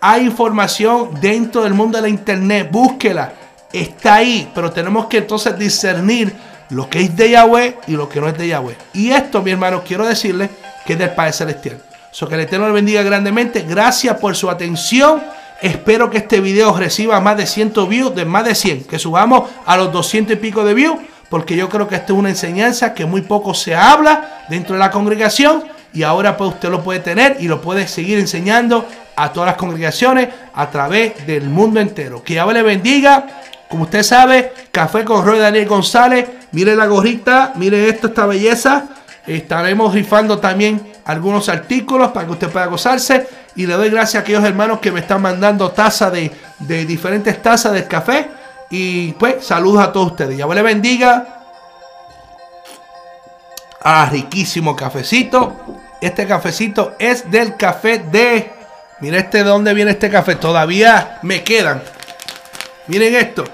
Hay 0.00 0.24
información 0.24 1.10
dentro 1.20 1.62
del 1.62 1.74
mundo 1.74 1.98
de 1.98 2.02
la 2.02 2.08
internet. 2.08 2.68
Búsquela 2.70 3.32
está 3.72 4.16
ahí, 4.16 4.50
pero 4.54 4.70
tenemos 4.70 5.06
que 5.06 5.18
entonces 5.18 5.58
discernir 5.58 6.32
lo 6.70 6.88
que 6.88 7.00
es 7.00 7.16
de 7.16 7.30
Yahweh 7.30 7.78
y 7.86 7.92
lo 7.92 8.08
que 8.08 8.20
no 8.20 8.28
es 8.28 8.36
de 8.36 8.48
Yahweh. 8.48 8.76
Y 8.92 9.10
esto, 9.10 9.42
mi 9.42 9.50
hermano, 9.50 9.82
quiero 9.84 10.06
decirle 10.06 10.50
que 10.86 10.94
es 10.94 10.98
del 10.98 11.10
Padre 11.10 11.32
Celestial. 11.32 11.82
So 12.10 12.28
que 12.28 12.34
el 12.34 12.42
Eterno 12.42 12.66
le 12.66 12.72
bendiga 12.72 13.02
grandemente. 13.02 13.62
Gracias 13.62 14.16
por 14.18 14.34
su 14.36 14.50
atención. 14.50 15.22
Espero 15.60 16.08
que 16.10 16.18
este 16.18 16.40
video 16.40 16.76
reciba 16.76 17.20
más 17.20 17.36
de 17.36 17.46
100 17.46 17.72
views, 17.88 18.14
de 18.14 18.24
más 18.24 18.44
de 18.44 18.54
100. 18.54 18.84
Que 18.84 18.98
subamos 18.98 19.50
a 19.66 19.76
los 19.76 19.92
200 19.92 20.34
y 20.34 20.36
pico 20.36 20.64
de 20.64 20.74
views. 20.74 20.98
Porque 21.28 21.56
yo 21.56 21.68
creo 21.68 21.88
que 21.88 21.96
esta 21.96 22.12
es 22.12 22.18
una 22.18 22.30
enseñanza 22.30 22.94
que 22.94 23.04
muy 23.04 23.22
poco 23.22 23.54
se 23.54 23.74
habla 23.74 24.44
dentro 24.48 24.74
de 24.74 24.80
la 24.80 24.90
congregación. 24.90 25.64
Y 25.92 26.02
ahora 26.02 26.36
pues 26.36 26.50
usted 26.50 26.70
lo 26.70 26.82
puede 26.82 27.00
tener 27.00 27.36
y 27.40 27.48
lo 27.48 27.60
puede 27.60 27.88
seguir 27.88 28.18
enseñando 28.18 28.86
a 29.16 29.32
todas 29.32 29.48
las 29.48 29.56
congregaciones 29.56 30.28
a 30.54 30.70
través 30.70 31.26
del 31.26 31.44
mundo 31.48 31.80
entero. 31.80 32.22
Que 32.22 32.34
Yahweh 32.34 32.54
le 32.54 32.62
bendiga. 32.62 33.26
Como 33.68 33.82
usted 33.84 34.02
sabe, 34.02 34.52
Café 34.70 35.04
con 35.04 35.24
Roy 35.24 35.38
Daniel 35.38 35.66
González. 35.66 36.26
Mire 36.52 36.74
la 36.74 36.86
gorrita, 36.86 37.52
mire 37.56 37.88
esto, 37.88 38.06
esta 38.06 38.26
belleza. 38.26 38.84
Estaremos 39.26 39.92
rifando 39.92 40.38
también 40.38 40.80
algunos 41.04 41.48
artículos 41.50 42.12
para 42.12 42.26
que 42.26 42.32
usted 42.32 42.48
pueda 42.48 42.66
gozarse. 42.66 43.26
Y 43.56 43.66
le 43.66 43.74
doy 43.74 43.90
gracias 43.90 44.16
a 44.16 44.18
aquellos 44.20 44.44
hermanos 44.44 44.78
que 44.78 44.92
me 44.92 45.00
están 45.00 45.20
mandando 45.20 45.70
tazas 45.72 46.12
de, 46.12 46.30
de 46.60 46.86
diferentes 46.86 47.42
tazas 47.42 47.72
del 47.72 47.86
café. 47.86 48.30
Y 48.70 49.12
pues 49.12 49.46
saludos 49.46 49.82
a 49.82 49.92
todos 49.92 50.12
ustedes. 50.12 50.36
Ya 50.36 50.46
le 50.46 50.62
bendiga. 50.62 51.42
Ah, 53.82 54.08
riquísimo 54.10 54.76
cafecito. 54.76 55.56
Este 56.00 56.26
cafecito 56.26 56.94
es 56.98 57.30
del 57.30 57.56
café 57.56 57.98
de... 57.98 58.52
Mira 59.00 59.18
este 59.18 59.38
de 59.38 59.44
dónde 59.44 59.74
viene 59.74 59.92
este 59.92 60.10
café. 60.10 60.36
Todavía 60.36 61.18
me 61.22 61.42
quedan. 61.42 61.82
Miren 62.88 63.14
esto. 63.14 63.44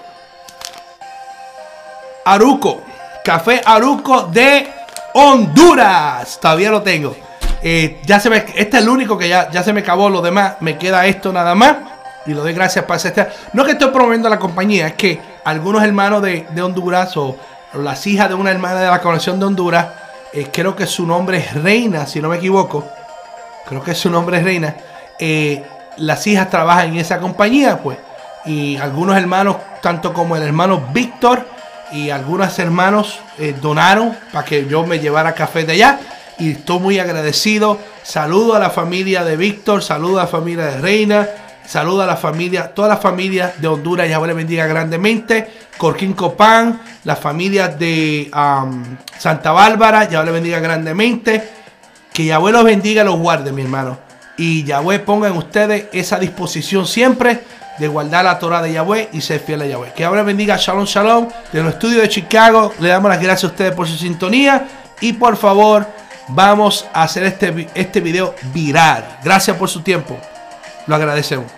Aruco. 2.25 2.83
Café 3.25 3.61
Aruco 3.65 4.23
de 4.23 4.69
Honduras. 5.15 6.39
Todavía 6.41 6.71
lo 6.71 6.83
tengo. 6.83 7.17
Eh, 7.63 8.01
ya 8.05 8.21
se 8.21 8.29
me, 8.29 8.39
este 8.39 8.77
es 8.77 8.83
el 8.83 8.89
único 8.89 9.17
que 9.17 9.29
ya, 9.29 9.51
ya 9.51 9.63
se 9.63 9.73
me 9.73 9.81
acabó. 9.81 10.11
Lo 10.11 10.21
demás 10.21 10.57
me 10.61 10.77
queda 10.77 11.07
esto 11.07 11.33
nada 11.33 11.55
más. 11.55 11.77
Y 12.27 12.33
lo 12.33 12.43
doy 12.43 12.55
gracias 12.55 12.85
para 12.85 12.97
este. 12.97 13.27
No 13.53 13.65
que 13.65 13.73
estoy 13.73 13.91
promoviendo 13.91 14.29
la 14.29 14.39
compañía, 14.39 14.89
es 14.89 14.95
que 14.95 15.21
algunos 15.45 15.83
hermanos 15.83 16.23
de, 16.23 16.47
Honduras 16.63 17.17
o, 17.17 17.37
las 17.75 18.07
hijas 18.07 18.29
de 18.29 18.35
una 18.35 18.51
hermana 18.51 18.81
de 18.81 18.87
la 18.87 19.01
conexión 19.01 19.39
de 19.39 19.47
Honduras, 19.47 19.89
eh, 20.33 20.49
creo 20.53 20.75
que 20.75 20.87
su 20.87 21.07
nombre 21.07 21.39
es 21.39 21.55
Reina, 21.55 22.07
si 22.07 22.21
no 22.21 22.29
me 22.29 22.37
equivoco. 22.37 22.87
Creo 23.67 23.83
que 23.83 23.95
su 23.95 24.11
nombre 24.11 24.39
es 24.39 24.45
Reina. 24.45 24.75
Eh, 25.19 25.65
las 25.97 26.27
hijas 26.27 26.51
trabajan 26.51 26.89
en 26.89 26.97
esa 26.97 27.19
compañía, 27.19 27.79
pues. 27.79 27.99
Y 28.47 28.77
algunos 28.77 29.17
hermanos, 29.17 29.57
tanto 29.81 30.13
como 30.13 30.37
el 30.37 30.43
hermano 30.43 30.89
Víctor 30.93 31.47
y 31.93 32.11
algunos 32.11 32.59
hermanos 32.59 33.21
eh, 33.39 33.55
donaron 33.61 34.17
para 34.33 34.45
que 34.45 34.67
yo 34.67 34.85
me 34.85 34.99
llevara 34.99 35.35
café 35.35 35.65
de 35.65 35.73
allá. 35.73 36.01
Y 36.39 36.53
estoy 36.53 36.79
muy 36.81 36.99
agradecido. 36.99 37.79
Saludo 38.03 38.55
a 38.55 38.59
la 38.59 38.71
familia 38.71 39.25
de 39.25 39.37
Víctor, 39.37 39.83
saludo 39.83 40.19
a 40.19 40.25
la 40.25 40.29
familia 40.29 40.67
de 40.67 40.79
Reina, 40.79 41.29
saludo 41.67 42.03
a 42.03 42.07
la 42.07 42.17
familia, 42.17 42.73
todas 42.75 42.89
las 42.89 43.01
familias 43.01 43.61
de 43.61 43.69
Honduras, 43.69 44.09
Yahweh 44.09 44.29
les 44.29 44.37
bendiga 44.37 44.67
grandemente. 44.67 45.51
Corquín 45.77 46.13
Copán, 46.13 46.81
las 47.05 47.19
familias 47.19 47.79
de 47.79 48.31
Santa 49.19 49.53
Bárbara, 49.53 50.09
Yahweh 50.09 50.27
les 50.27 50.35
bendiga 50.35 50.61
grandemente. 50.61 51.49
Que 52.13 52.27
Yahweh 52.27 52.53
los 52.53 52.65
bendiga 52.65 53.03
los 53.05 53.19
guarde, 53.19 53.53
mi 53.53 53.63
hermano. 53.63 53.99
Y 54.37 54.65
Yahweh 54.65 55.01
ponga 55.01 55.29
en 55.29 55.37
ustedes 55.37 55.87
esa 55.93 56.19
disposición 56.19 56.87
siempre 56.87 57.41
de 57.79 57.89
guardar 57.89 58.25
la 58.25 58.39
Torah 58.39 58.63
de 58.63 58.73
Yahweh 58.73 59.09
y 59.13 59.21
ser 59.21 59.41
fiel 59.41 59.63
a 59.63 59.67
Yahweh. 59.67 59.93
Que 59.95 60.05
ahora 60.05 60.23
bendiga 60.23 60.57
Shalom 60.57 60.85
Shalom 60.85 61.29
de 61.53 61.63
los 61.63 61.75
estudios 61.75 62.03
de 62.03 62.09
Chicago. 62.09 62.73
Le 62.81 62.89
damos 62.89 63.11
las 63.11 63.21
gracias 63.21 63.45
a 63.45 63.53
ustedes 63.53 63.73
por 63.73 63.89
su 63.89 63.97
sintonía. 63.97 64.67
Y 65.01 65.15
por 65.15 65.37
favor, 65.37 65.87
vamos 66.29 66.87
a 66.93 67.03
hacer 67.03 67.25
este, 67.25 67.69
este 67.75 68.01
video 68.01 68.35
viral. 68.53 69.19
Gracias 69.23 69.57
por 69.57 69.69
su 69.69 69.83
tiempo. 69.83 70.19
Lo 70.87 70.97
agradecemos. 70.97 71.51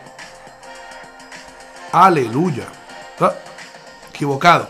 Aleluya. 1.93 2.67
Ah, 3.21 3.35
equivocado. 4.11 4.69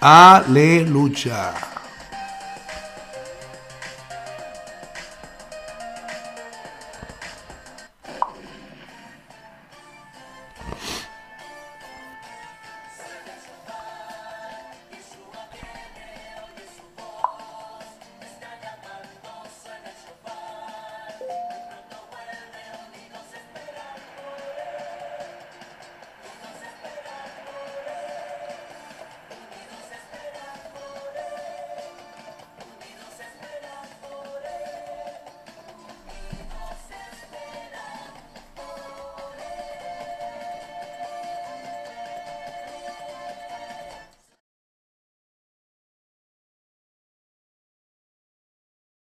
Aleluya. 0.00 1.71